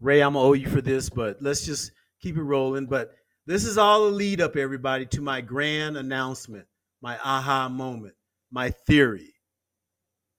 Ray, 0.00 0.22
I'm 0.22 0.32
gonna 0.32 0.44
owe 0.44 0.54
you 0.54 0.68
for 0.68 0.80
this, 0.80 1.08
but 1.08 1.40
let's 1.40 1.64
just 1.64 1.92
keep 2.20 2.36
it 2.36 2.42
rolling. 2.42 2.86
But 2.86 3.12
this 3.46 3.64
is 3.64 3.78
all 3.78 4.06
a 4.06 4.08
lead 4.08 4.40
up, 4.40 4.56
everybody, 4.56 5.06
to 5.06 5.20
my 5.20 5.40
grand 5.40 5.96
announcement, 5.96 6.66
my 7.00 7.18
aha 7.22 7.68
moment, 7.68 8.14
my 8.50 8.70
theory. 8.70 9.34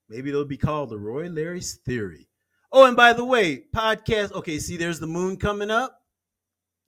Maybe 0.08 0.28
it'll 0.28 0.44
be 0.44 0.58
called 0.58 0.90
the 0.90 0.98
Roy 0.98 1.28
Larry's 1.28 1.76
Theory. 1.86 2.28
Oh, 2.72 2.84
and 2.84 2.96
by 2.96 3.12
the 3.12 3.24
way, 3.24 3.64
podcast. 3.74 4.32
Okay, 4.32 4.58
see, 4.58 4.76
there's 4.76 5.00
the 5.00 5.06
moon 5.06 5.36
coming 5.36 5.70
up. 5.70 6.00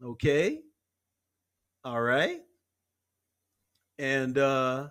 Okay. 0.04 0.60
All 1.84 2.00
right. 2.00 2.40
And 3.98 4.36
uh 4.38 4.88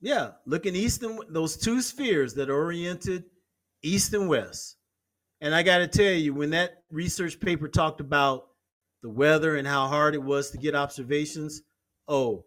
yeah, 0.00 0.30
looking 0.46 0.74
east 0.74 1.02
and 1.02 1.20
those 1.28 1.56
two 1.56 1.80
spheres 1.80 2.34
that 2.34 2.50
are 2.50 2.56
oriented 2.56 3.24
east 3.82 4.14
and 4.14 4.28
west. 4.28 4.76
And 5.40 5.54
I 5.54 5.62
got 5.62 5.78
to 5.78 5.88
tell 5.88 6.12
you, 6.12 6.34
when 6.34 6.50
that 6.50 6.82
research 6.90 7.40
paper 7.40 7.68
talked 7.68 8.00
about 8.00 8.48
the 9.02 9.08
weather 9.08 9.56
and 9.56 9.66
how 9.66 9.86
hard 9.86 10.14
it 10.14 10.22
was 10.22 10.50
to 10.50 10.58
get 10.58 10.74
observations, 10.74 11.62
oh, 12.08 12.44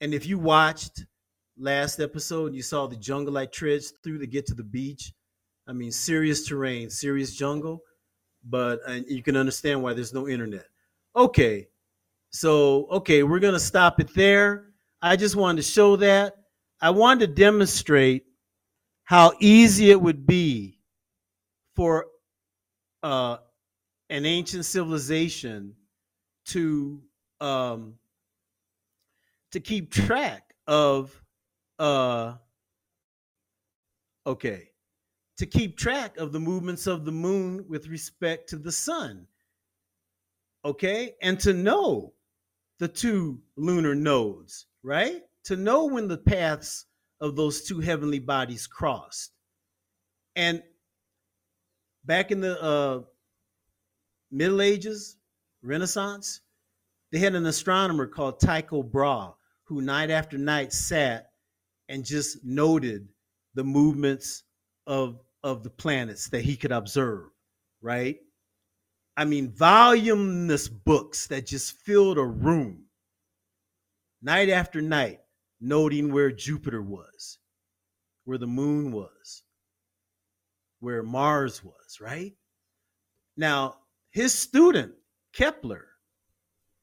and 0.00 0.14
if 0.14 0.26
you 0.26 0.38
watched 0.38 1.04
last 1.58 2.00
episode, 2.00 2.54
you 2.54 2.62
saw 2.62 2.86
the 2.86 2.96
jungle 2.96 3.36
I 3.38 3.46
trudged 3.46 3.92
through 4.02 4.18
to 4.18 4.26
get 4.26 4.46
to 4.46 4.54
the 4.54 4.62
beach. 4.62 5.12
I 5.66 5.72
mean, 5.72 5.92
serious 5.92 6.46
terrain, 6.46 6.90
serious 6.90 7.34
jungle, 7.34 7.82
but 8.44 8.80
you 9.08 9.22
can 9.22 9.36
understand 9.36 9.82
why 9.82 9.92
there's 9.92 10.14
no 10.14 10.28
internet. 10.28 10.66
Okay, 11.14 11.68
so, 12.30 12.86
okay, 12.90 13.22
we're 13.22 13.40
to 13.54 13.60
stop 13.60 14.00
it 14.00 14.12
there. 14.14 14.66
I 15.00 15.16
just 15.16 15.36
wanted 15.36 15.56
to 15.56 15.68
show 15.68 15.96
that. 15.96 16.34
I 16.80 16.90
wanted 16.90 17.28
to 17.28 17.34
demonstrate 17.34 18.24
how 19.04 19.32
easy 19.40 19.90
it 19.90 20.00
would 20.00 20.26
be 20.26 20.78
for 21.74 22.06
uh, 23.02 23.38
an 24.10 24.26
ancient 24.26 24.64
civilization 24.64 25.74
to 26.46 27.02
um, 27.40 27.94
to 29.52 29.60
keep 29.60 29.90
track 29.90 30.54
of 30.66 31.22
uh, 31.78 32.34
okay 34.26 34.70
to 35.38 35.46
keep 35.46 35.76
track 35.76 36.16
of 36.16 36.32
the 36.32 36.40
movements 36.40 36.86
of 36.86 37.04
the 37.04 37.12
moon 37.12 37.64
with 37.68 37.88
respect 37.88 38.48
to 38.48 38.56
the 38.56 38.72
sun 38.72 39.26
okay 40.64 41.14
and 41.22 41.38
to 41.38 41.52
know 41.52 42.12
the 42.78 42.88
two 42.88 43.40
lunar 43.56 43.94
nodes, 43.94 44.66
right? 44.82 45.22
To 45.46 45.56
know 45.56 45.86
when 45.86 46.08
the 46.08 46.18
paths 46.18 46.86
of 47.20 47.36
those 47.36 47.62
two 47.62 47.80
heavenly 47.80 48.18
bodies 48.18 48.66
crossed. 48.66 49.32
And 50.34 50.62
back 52.04 52.30
in 52.30 52.40
the 52.40 52.62
uh, 52.62 53.00
Middle 54.30 54.60
Ages, 54.60 55.16
Renaissance, 55.62 56.40
they 57.10 57.18
had 57.18 57.34
an 57.34 57.46
astronomer 57.46 58.06
called 58.06 58.40
Tycho 58.40 58.82
Brahe 58.82 59.34
who 59.64 59.82
night 59.82 60.10
after 60.10 60.38
night 60.38 60.72
sat 60.72 61.30
and 61.88 62.04
just 62.04 62.44
noted 62.44 63.08
the 63.54 63.64
movements 63.64 64.44
of 64.86 65.20
of 65.42 65.62
the 65.62 65.70
planets 65.70 66.28
that 66.30 66.42
he 66.42 66.56
could 66.56 66.72
observe, 66.72 67.30
right? 67.80 68.18
I 69.16 69.24
mean, 69.24 69.52
voluminous 69.52 70.68
books 70.68 71.28
that 71.28 71.46
just 71.46 71.80
filled 71.80 72.18
a 72.18 72.24
room 72.24 72.86
night 74.20 74.48
after 74.48 74.82
night, 74.82 75.20
noting 75.60 76.12
where 76.12 76.30
Jupiter 76.30 76.82
was, 76.82 77.38
where 78.24 78.38
the 78.38 78.46
moon 78.46 78.92
was, 78.92 79.42
where 80.80 81.02
Mars 81.02 81.64
was, 81.64 82.00
right? 82.00 82.34
Now, 83.36 83.76
his 84.10 84.32
student, 84.32 84.92
Kepler, 85.32 85.86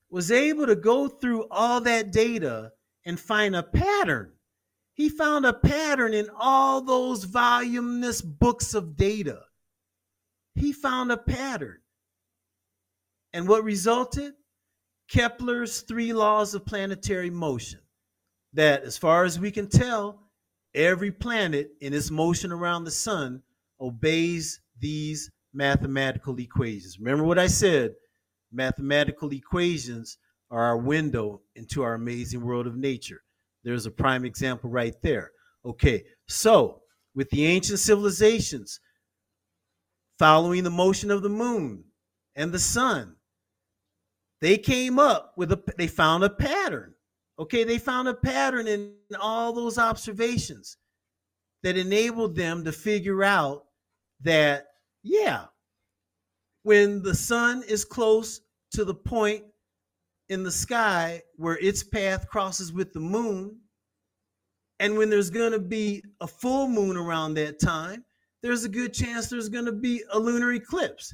was 0.10 0.32
able 0.32 0.68
to 0.68 0.76
go 0.76 1.08
through 1.08 1.48
all 1.50 1.82
that 1.82 2.12
data 2.12 2.72
and 3.06 3.20
find 3.20 3.56
a 3.56 3.64
pattern. 3.64 4.32
He 4.94 5.10
found 5.10 5.46
a 5.46 5.54
pattern 5.54 6.14
in 6.14 6.30
all 6.38 6.82
those 6.82 7.24
voluminous 7.24 8.22
books 8.22 8.76
of 8.76 8.96
data. 8.96 9.42
He 10.56 10.72
found 10.72 11.12
a 11.12 11.18
pattern. 11.18 11.80
And 13.34 13.48
what 13.48 13.64
resulted? 13.64 14.34
Kepler's 15.10 15.82
three 15.82 16.14
laws 16.14 16.54
of 16.54 16.66
planetary 16.66 17.32
motion. 17.32 17.80
That, 18.54 18.84
as 18.84 18.97
far 18.97 19.24
as 19.24 19.39
we 19.39 19.51
can 19.51 19.68
tell, 19.68 20.20
every 20.76 21.12
planet 21.12 21.72
in 21.82 21.93
its 21.93 22.12
motion 22.12 22.51
around 22.51 22.84
the 22.84 22.91
sun 22.91 23.41
obeys 23.80 24.60
these 24.80 25.32
mathematical 25.54 26.38
equations. 26.39 26.99
Remember 26.99 27.24
what 27.24 27.39
I 27.39 27.47
said? 27.47 27.95
Mathematical 28.51 29.32
equations 29.34 30.18
are 30.51 30.62
our 30.62 30.78
window 30.78 31.41
into 31.56 31.82
our 31.82 31.95
amazing 31.95 32.41
world 32.41 32.68
of 32.68 32.76
nature. 32.76 33.22
There's 33.64 33.86
a 33.86 33.91
prime 33.91 34.26
example 34.26 34.70
right 34.70 34.95
there. 35.01 35.32
Okay, 35.66 36.04
so 36.28 36.82
with 37.16 37.30
the 37.30 37.45
ancient 37.45 37.80
civilizations 37.80 38.80
following 40.20 40.64
the 40.64 40.70
motion 40.70 41.10
of 41.10 41.24
the 41.24 41.30
moon 41.30 41.84
and 42.36 42.51
the 42.51 42.60
sun, 42.60 43.16
they 44.41 44.58
came 44.58 44.99
up 44.99 45.34
with 45.38 45.51
a 45.51 45.64
they 45.78 45.88
found 45.88 46.24
a 46.24 46.30
pattern 46.30 46.93
okay 47.40 47.64
they 47.64 47.78
found 47.78 48.08
a 48.08 48.14
pattern 48.14 48.68
in 48.68 48.94
all 49.20 49.54
those 49.54 49.78
observations 49.78 50.78
that 51.64 51.78
enabled 51.78 52.36
them 52.36 52.64
to 52.64 52.72
figure 52.72 53.24
out 53.24 53.66
that 54.22 54.68
yeah 55.04 55.46
when 56.64 57.02
the 57.04 57.14
sun 57.14 57.64
is 57.68 57.86
close 57.86 58.42
to 58.72 58.84
the 58.84 58.96
point 58.96 59.44
in 60.30 60.44
the 60.44 60.52
sky 60.52 61.22
where 61.36 61.58
its 61.60 61.84
path 61.84 62.28
crosses 62.28 62.74
with 62.74 62.94
the 62.94 63.00
moon, 63.00 63.58
and 64.80 64.98
when 64.98 65.10
there's 65.10 65.30
going 65.30 65.52
to 65.52 65.60
be 65.60 66.04
a 66.22 66.28
full 66.28 66.68
moon 66.68 66.98
around 66.98 67.36
that 67.36 67.60
time, 67.60 68.04
there's 68.42 68.64
a 68.64 68.70
good 68.70 68.94
chance 68.94 69.28
there's 69.28 69.50
going 69.50 69.66
to 69.66 69.72
be 69.72 70.04
a 70.12 70.20
lunar 70.20 70.54
eclipse. 70.54 71.14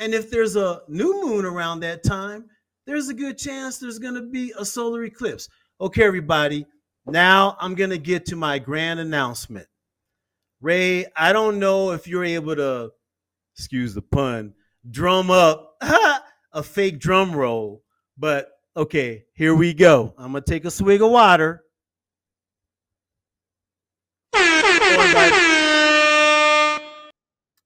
And 0.00 0.14
if 0.14 0.30
there's 0.30 0.56
a 0.56 0.80
new 0.88 1.26
moon 1.26 1.44
around 1.44 1.80
that 1.80 2.02
time, 2.02 2.46
there's 2.88 3.10
a 3.10 3.14
good 3.14 3.36
chance 3.36 3.76
there's 3.76 3.98
going 3.98 4.14
to 4.14 4.22
be 4.22 4.54
a 4.58 4.64
solar 4.64 5.04
eclipse. 5.04 5.50
Okay, 5.78 6.02
everybody, 6.04 6.64
now 7.06 7.54
I'm 7.60 7.74
going 7.74 7.90
to 7.90 7.98
get 7.98 8.24
to 8.26 8.36
my 8.36 8.58
grand 8.58 8.98
announcement. 8.98 9.66
Ray, 10.62 11.04
I 11.14 11.34
don't 11.34 11.58
know 11.58 11.92
if 11.92 12.08
you're 12.08 12.24
able 12.24 12.56
to, 12.56 12.90
excuse 13.54 13.92
the 13.92 14.00
pun, 14.00 14.54
drum 14.90 15.30
up 15.30 15.76
a 16.52 16.62
fake 16.62 16.98
drum 16.98 17.36
roll, 17.36 17.82
but 18.16 18.48
okay, 18.74 19.26
here 19.34 19.54
we 19.54 19.74
go. 19.74 20.14
I'm 20.16 20.32
going 20.32 20.42
to 20.42 20.50
take 20.50 20.64
a 20.64 20.70
swig 20.70 21.02
of 21.02 21.10
water. 21.10 21.64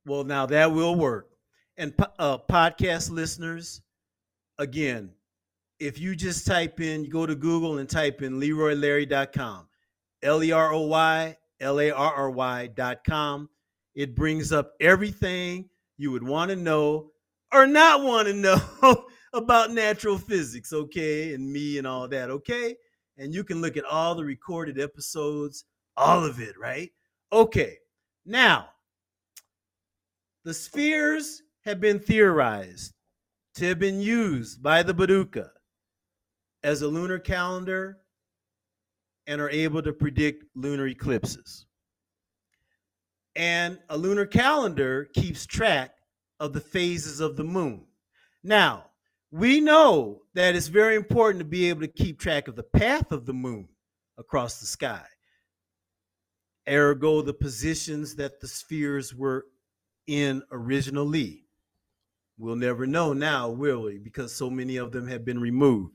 Well, 0.05 0.25
now 0.25 0.47
that 0.47 0.73
will 0.73 0.97
work. 0.97 1.29
And 1.77 1.95
uh, 2.19 2.39
podcast 2.51 3.09
listeners, 3.09 3.81
again, 4.63 5.11
if 5.81 5.99
you 5.99 6.15
just 6.15 6.47
type 6.47 6.81
in, 6.81 7.05
you 7.05 7.11
go 7.11 7.27
to 7.27 7.35
Google 7.35 7.79
and 7.79 7.89
type 7.89 8.23
in 8.23 8.41
LeroyLarry.com, 8.41 9.69
L 10.23 10.43
E 10.43 10.53
R 10.53 10.73
O 10.73 10.83
Y 10.83 11.37
L 11.61 11.81
A 11.81 11.91
R 11.91 12.15
R 12.15 12.31
Y.com, 12.31 13.49
it 13.95 14.15
brings 14.15 14.53
up 14.53 14.73
everything 14.81 15.69
you 15.99 16.11
would 16.13 16.23
want 16.23 16.51
to 16.51 16.57
know 16.57 17.11
or 17.53 17.67
not 17.67 18.03
want 18.03 18.29
to 18.29 18.35
know 18.83 19.05
about 19.33 19.73
natural 19.73 20.17
physics, 20.17 20.73
okay, 20.73 21.35
and 21.35 21.53
me 21.53 21.79
and 21.79 21.87
all 21.87 22.07
that, 22.09 22.31
okay? 22.31 22.77
And 23.19 23.35
you 23.35 23.45
can 23.45 23.61
look 23.61 23.77
at 23.77 23.85
all 23.85 24.15
the 24.15 24.25
recorded 24.25 24.81
episodes, 24.81 25.65
all 25.97 26.25
of 26.25 26.41
it, 26.41 26.59
right? 26.59 26.91
Okay, 27.33 27.79
now 28.25 28.69
the 30.45 30.55
spheres 30.55 31.43
have 31.65 31.81
been 31.81 31.99
theorized 31.99 32.95
to 33.55 33.67
have 33.67 33.79
been 33.79 34.01
used 34.01 34.63
by 34.63 34.83
the 34.83 34.95
Boruca 34.95 35.51
as 36.63 36.83
a 36.83 36.89
lunar 36.89 37.19
calendar 37.19 37.99
and 39.27 39.41
are 39.41 39.51
able 39.51 39.83
to 39.83 39.93
predict 39.93 40.45
lunar 40.55 40.87
eclipses. 40.87 41.67
And 43.35 43.79
a 43.89 43.97
lunar 43.97 44.27
calendar 44.27 45.09
keeps 45.15 45.47
track 45.47 45.93
of 46.41 46.53
the 46.53 46.61
phases 46.61 47.21
of 47.21 47.37
the 47.37 47.45
moon. 47.45 47.87
Now, 48.43 48.87
we 49.31 49.61
know 49.61 50.23
that 50.35 50.55
it's 50.55 50.69
very 50.69 50.97
important 50.97 51.39
to 51.39 51.45
be 51.45 51.69
able 51.69 51.81
to 51.81 51.89
keep 51.89 52.19
track 52.19 52.49
of 52.49 52.57
the 52.57 52.63
path 52.63 53.13
of 53.13 53.25
the 53.25 53.33
moon 53.33 53.69
across 54.19 54.61
the 54.61 54.67
sky. 54.67 55.05
Ergo, 56.69 57.23
the 57.23 57.33
positions 57.33 58.17
that 58.17 58.41
the 58.41 58.49
spheres 58.49 59.15
were 59.15 59.47
in 60.07 60.43
originally. 60.51 61.47
We'll 62.39 62.57
never 62.57 62.87
know 62.87 63.13
now, 63.13 63.51
will 63.51 63.83
we? 63.83 63.99
Because 63.99 64.35
so 64.35 64.51
many 64.51 64.77
of 64.77 64.93
them 64.93 65.07
have 65.09 65.25
been 65.25 65.41
removed. 65.41 65.95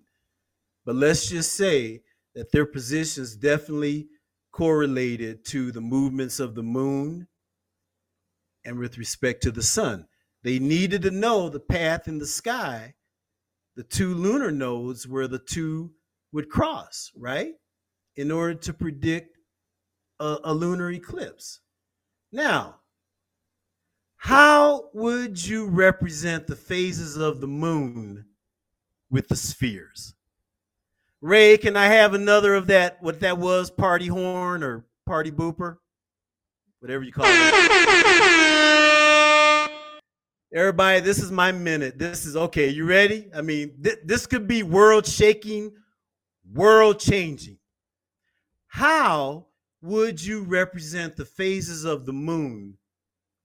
But 0.85 0.95
let's 0.95 1.29
just 1.29 1.53
say 1.53 2.03
that 2.35 2.51
their 2.51 2.65
positions 2.65 3.35
definitely 3.35 4.07
correlated 4.51 5.45
to 5.45 5.71
the 5.71 5.81
movements 5.81 6.39
of 6.39 6.55
the 6.55 6.63
moon 6.63 7.27
and 8.63 8.79
with 8.79 8.97
respect 8.97 9.43
to 9.43 9.51
the 9.51 9.63
sun. 9.63 10.07
They 10.43 10.59
needed 10.59 11.01
to 11.03 11.11
know 11.11 11.49
the 11.49 11.59
path 11.59 12.07
in 12.07 12.19
the 12.19 12.27
sky, 12.27 12.93
the 13.75 13.83
two 13.83 14.13
lunar 14.13 14.51
nodes 14.51 15.07
where 15.07 15.27
the 15.27 15.39
two 15.39 15.91
would 16.31 16.49
cross, 16.49 17.11
right? 17.15 17.53
In 18.15 18.31
order 18.31 18.55
to 18.55 18.73
predict 18.73 19.37
a, 20.19 20.37
a 20.43 20.53
lunar 20.53 20.91
eclipse. 20.91 21.59
Now, 22.31 22.79
how 24.27 24.89
would 24.93 25.41
you 25.47 25.65
represent 25.67 26.47
the 26.47 26.55
phases 26.57 27.15
of 27.15 27.39
the 27.39 27.47
moon 27.47 28.25
with 29.09 29.29
the 29.29 29.37
spheres? 29.37 30.15
Ray, 31.21 31.57
can 31.57 31.77
I 31.77 31.85
have 31.85 32.13
another 32.13 32.53
of 32.53 32.67
that? 32.67 33.01
What 33.01 33.21
that 33.21 33.37
was, 33.37 33.71
party 33.71 34.07
horn 34.07 34.63
or 34.63 34.83
party 35.05 35.31
booper? 35.31 35.77
Whatever 36.81 37.05
you 37.05 37.13
call 37.13 37.23
it. 37.25 37.33
Everybody, 40.53 40.99
this 40.99 41.19
is 41.19 41.31
my 41.31 41.53
minute. 41.53 41.97
This 41.97 42.25
is 42.25 42.35
okay. 42.35 42.67
You 42.67 42.85
ready? 42.85 43.29
I 43.33 43.41
mean, 43.41 43.81
th- 43.81 43.99
this 44.03 44.27
could 44.27 44.45
be 44.45 44.61
world 44.61 45.05
shaking, 45.07 45.71
world 46.51 46.99
changing. 46.99 47.59
How 48.67 49.45
would 49.81 50.21
you 50.21 50.43
represent 50.43 51.15
the 51.15 51.23
phases 51.23 51.85
of 51.85 52.05
the 52.05 52.11
moon 52.11 52.77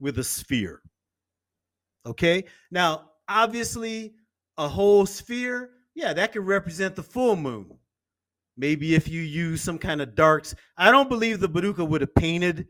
with 0.03 0.19
a 0.19 0.25
sphere. 0.25 0.83
Okay. 2.05 2.45
Now, 2.73 3.13
obviously, 3.29 4.15
a 4.59 4.69
whole 4.69 5.07
sphere, 5.07 5.71
yeah, 5.95 6.13
that 6.13 6.33
could 6.33 6.45
represent 6.45 6.97
the 6.97 7.03
full 7.03 7.37
moon. 7.37 7.79
Maybe 8.57 8.95
if 8.95 9.09
you 9.09 9.23
use 9.23 9.63
some 9.63 9.79
kind 9.79 10.03
of 10.03 10.15
darks. 10.15 10.55
I 10.77 10.91
don't 10.91 11.09
believe 11.09 11.41
the 11.41 11.49
Boruca 11.49 11.89
would 11.89 12.03
have 12.03 12.15
painted 12.15 12.67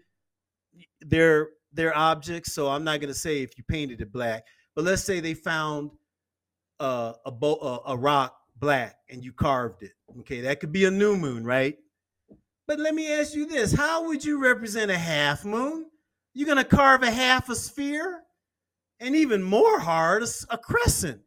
their 1.01 1.49
their 1.73 1.97
objects, 1.97 2.53
so 2.53 2.69
I'm 2.69 2.85
not 2.85 3.01
going 3.01 3.13
to 3.13 3.19
say 3.19 3.43
if 3.43 3.57
you 3.57 3.65
painted 3.65 4.01
it 4.01 4.13
black. 4.13 4.45
But 4.77 4.85
let's 4.85 5.03
say 5.03 5.19
they 5.19 5.35
found 5.35 5.91
uh, 6.79 7.15
a, 7.25 7.33
bo- 7.33 7.83
a 7.87 7.93
a 7.93 7.97
rock 7.97 8.37
black 8.57 8.97
and 9.11 9.25
you 9.25 9.33
carved 9.33 9.83
it. 9.83 9.93
Okay, 10.21 10.43
that 10.43 10.61
could 10.61 10.71
be 10.71 10.85
a 10.85 10.91
new 10.91 11.17
moon, 11.17 11.45
right? 11.45 11.77
But 12.69 12.79
let 12.79 12.95
me 12.95 13.11
ask 13.11 13.35
you 13.35 13.47
this: 13.47 13.73
How 13.73 14.07
would 14.07 14.25
you 14.25 14.41
represent 14.41 14.91
a 14.91 14.99
half 14.99 15.45
moon? 15.45 15.87
You're 16.35 16.47
going 16.47 16.59
to 16.59 16.65
carve 16.65 17.03
a 17.03 17.11
half 17.11 17.49
a 17.49 17.55
sphere? 17.55 18.23
And 19.01 19.17
even 19.17 19.43
more 19.43 19.81
hard, 19.81 20.25
a, 20.49 20.59
crescent. 20.59 21.21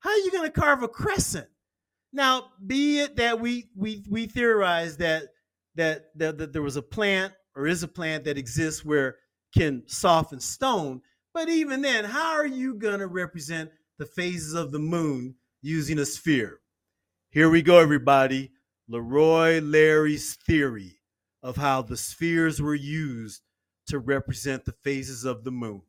How 0.00 0.10
are 0.10 0.16
you 0.16 0.32
going 0.32 0.50
to 0.50 0.60
carve 0.60 0.82
a 0.82 0.88
crescent? 0.88 1.46
Now, 2.12 2.52
be 2.66 3.00
it 3.00 3.16
that 3.16 3.38
we 3.38 3.68
we 3.76 4.02
we 4.08 4.26
theorize 4.26 4.96
that, 4.96 5.24
that 5.74 6.06
that 6.16 6.38
that 6.38 6.52
there 6.54 6.62
was 6.62 6.76
a 6.76 6.82
plant 6.82 7.34
or 7.54 7.66
is 7.66 7.82
a 7.82 7.88
plant 7.88 8.24
that 8.24 8.38
exists 8.38 8.82
where 8.82 9.16
can 9.54 9.82
soften 9.86 10.40
stone, 10.40 11.02
but 11.34 11.48
even 11.48 11.82
then, 11.82 12.04
how 12.04 12.32
are 12.32 12.46
you 12.46 12.74
going 12.74 13.00
to 13.00 13.06
represent 13.06 13.70
the 13.98 14.06
phases 14.06 14.54
of 14.54 14.72
the 14.72 14.78
moon 14.78 15.34
using 15.60 15.98
a 15.98 16.06
sphere? 16.06 16.60
Here 17.30 17.50
we 17.50 17.60
go, 17.60 17.78
everybody. 17.78 18.52
Leroy 18.88 19.60
Larry's 19.60 20.36
theory 20.36 20.98
of 21.42 21.56
how 21.56 21.82
the 21.82 21.96
spheres 21.96 22.62
were 22.62 22.74
used 22.74 23.42
to 23.88 23.98
represent 23.98 24.64
the 24.64 24.72
phases 24.72 25.24
of 25.24 25.44
the 25.44 25.50
moon. 25.50 25.82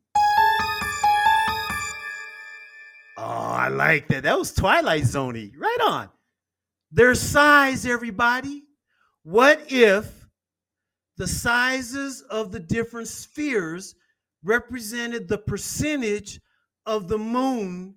Oh, 3.16 3.24
I 3.24 3.68
like 3.68 4.08
that. 4.08 4.22
That 4.22 4.38
was 4.38 4.52
Twilight 4.52 5.02
Zoney. 5.02 5.52
Right 5.56 5.78
on. 5.86 6.08
Their 6.90 7.14
size, 7.14 7.84
everybody. 7.84 8.64
What 9.22 9.60
if 9.68 10.26
the 11.18 11.26
sizes 11.26 12.22
of 12.22 12.50
the 12.50 12.60
different 12.60 13.08
spheres 13.08 13.94
represented 14.42 15.28
the 15.28 15.36
percentage 15.38 16.40
of 16.86 17.08
the 17.08 17.18
moon 17.18 17.96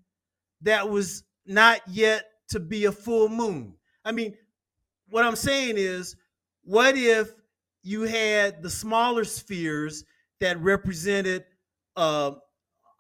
that 0.62 0.89
was 0.89 1.24
not 1.45 1.80
yet 1.88 2.26
to 2.49 2.60
be 2.60 2.86
a 2.86 2.91
full 2.91 3.30
moon? 3.30 3.76
I 4.04 4.12
mean, 4.12 4.36
what 5.10 5.24
I'm 5.24 5.38
saying 5.38 5.76
is, 5.78 6.18
what 6.66 6.97
if 6.97 7.32
you 7.84 8.03
had 8.03 8.63
the 8.63 8.69
smaller 8.69 9.25
spheres 9.25 10.05
that 10.39 10.59
represented 10.61 11.43
uh, 11.95 12.31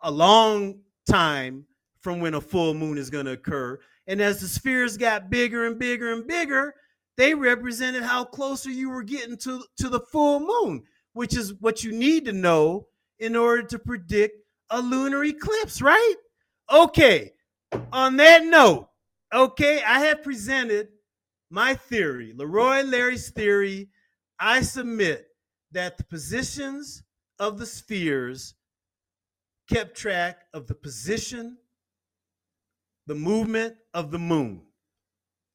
a 0.03 0.11
long 0.11 0.79
time 1.09 1.65
from 2.01 2.19
when 2.19 2.33
a 2.33 2.41
full 2.41 2.73
moon 2.73 2.97
is 2.97 3.09
going 3.09 3.25
to 3.25 3.31
occur. 3.31 3.79
And 4.07 4.21
as 4.21 4.41
the 4.41 4.47
spheres 4.47 4.97
got 4.97 5.29
bigger 5.29 5.65
and 5.65 5.79
bigger 5.79 6.11
and 6.11 6.27
bigger, 6.27 6.75
they 7.15 7.33
represented 7.33 8.03
how 8.03 8.25
closer 8.25 8.69
you 8.69 8.89
were 8.89 9.03
getting 9.03 9.37
to, 9.37 9.63
to 9.77 9.89
the 9.89 10.01
full 10.01 10.41
moon, 10.41 10.83
which 11.13 11.35
is 11.35 11.53
what 11.55 11.83
you 11.83 11.93
need 11.93 12.25
to 12.25 12.33
know 12.33 12.87
in 13.19 13.35
order 13.35 13.63
to 13.63 13.79
predict 13.79 14.37
a 14.71 14.81
lunar 14.81 15.23
eclipse, 15.23 15.81
right? 15.81 16.15
Okay, 16.71 17.31
on 17.91 18.17
that 18.17 18.43
note, 18.45 18.89
okay, 19.33 19.81
I 19.85 19.99
have 19.99 20.23
presented 20.23 20.89
my 21.49 21.75
theory, 21.75 22.33
Leroy 22.35 22.81
Larry's 22.81 23.29
theory 23.29 23.89
I 24.45 24.59
submit 24.59 25.27
that 25.71 25.97
the 25.97 26.03
positions 26.03 27.01
of 27.39 27.59
the 27.59 27.65
spheres 27.65 28.55
kept 29.69 29.95
track 29.95 30.41
of 30.53 30.67
the 30.67 30.75
position, 30.75 31.57
the 33.07 33.15
movement 33.15 33.75
of 33.93 34.11
the 34.11 34.19
moon 34.19 34.63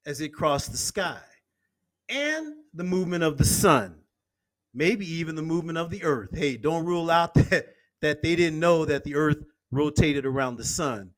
as 0.07 0.23
it 0.23 0.31
crossed 0.31 0.73
the 0.73 0.79
sky, 0.79 1.21
and 2.09 2.55
the 2.73 2.83
movement 2.83 3.25
of 3.25 3.37
the 3.37 3.45
sun, 3.45 3.95
maybe 4.73 5.07
even 5.07 5.35
the 5.35 5.43
movement 5.43 5.77
of 5.77 5.91
the 5.91 6.03
earth. 6.03 6.31
Hey, 6.33 6.57
don't 6.57 6.87
rule 6.87 7.11
out 7.11 7.35
that, 7.51 7.67
that 8.01 8.23
they 8.23 8.37
didn't 8.37 8.59
know 8.59 8.87
that 8.87 9.05
the 9.05 9.17
earth 9.17 9.45
rotated 9.71 10.25
around 10.25 10.57
the 10.57 10.65
sun 10.65 11.11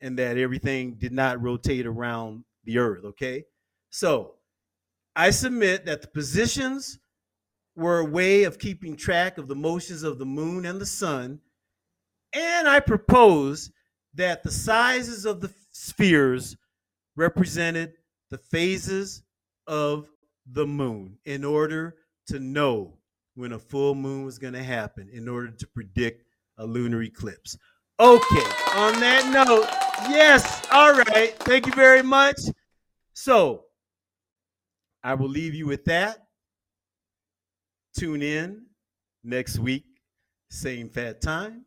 and 0.00 0.16
that 0.20 0.38
everything 0.38 0.94
did 0.94 1.10
not 1.10 1.42
rotate 1.42 1.84
around 1.84 2.44
the 2.62 2.78
earth, 2.78 3.04
okay? 3.04 3.42
So 3.90 4.36
I 5.16 5.30
submit 5.30 5.84
that 5.86 6.02
the 6.02 6.08
positions 6.08 7.00
were 7.78 8.00
a 8.00 8.04
way 8.04 8.42
of 8.42 8.58
keeping 8.58 8.96
track 8.96 9.38
of 9.38 9.46
the 9.46 9.54
motions 9.54 10.02
of 10.02 10.18
the 10.18 10.26
moon 10.26 10.66
and 10.66 10.80
the 10.80 10.86
sun. 10.86 11.38
And 12.34 12.68
I 12.68 12.80
propose 12.80 13.70
that 14.14 14.42
the 14.42 14.50
sizes 14.50 15.24
of 15.24 15.40
the 15.40 15.50
spheres 15.70 16.56
represented 17.14 17.92
the 18.30 18.38
phases 18.38 19.22
of 19.68 20.10
the 20.50 20.66
moon 20.66 21.18
in 21.24 21.44
order 21.44 21.94
to 22.26 22.40
know 22.40 22.94
when 23.36 23.52
a 23.52 23.58
full 23.58 23.94
moon 23.94 24.24
was 24.24 24.38
going 24.38 24.54
to 24.54 24.62
happen, 24.62 25.08
in 25.12 25.28
order 25.28 25.52
to 25.52 25.66
predict 25.68 26.24
a 26.58 26.66
lunar 26.66 27.02
eclipse. 27.02 27.56
Okay, 28.00 28.50
on 28.74 28.98
that 28.98 29.30
note, 29.32 29.68
yes, 30.10 30.66
all 30.72 30.94
right, 30.94 31.32
thank 31.40 31.66
you 31.66 31.72
very 31.72 32.02
much. 32.02 32.40
So 33.12 33.66
I 35.04 35.14
will 35.14 35.28
leave 35.28 35.54
you 35.54 35.68
with 35.68 35.84
that. 35.84 36.27
Tune 37.98 38.22
in 38.22 38.62
next 39.24 39.58
week, 39.58 39.82
same 40.50 40.88
fat 40.88 41.20
time, 41.20 41.64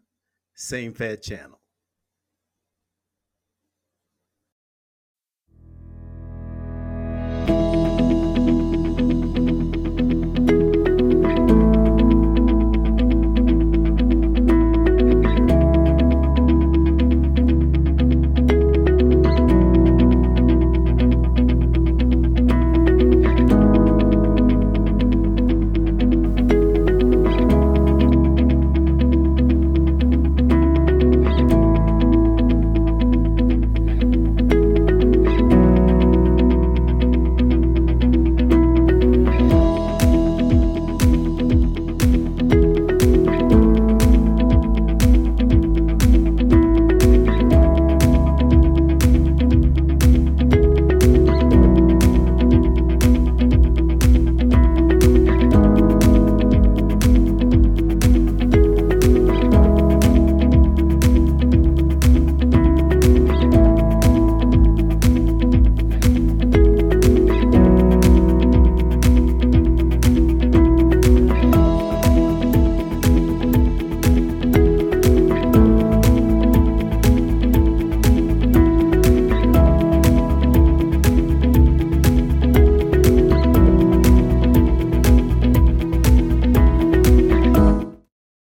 same 0.55 0.93
fat 0.93 1.21
channel. 1.21 1.60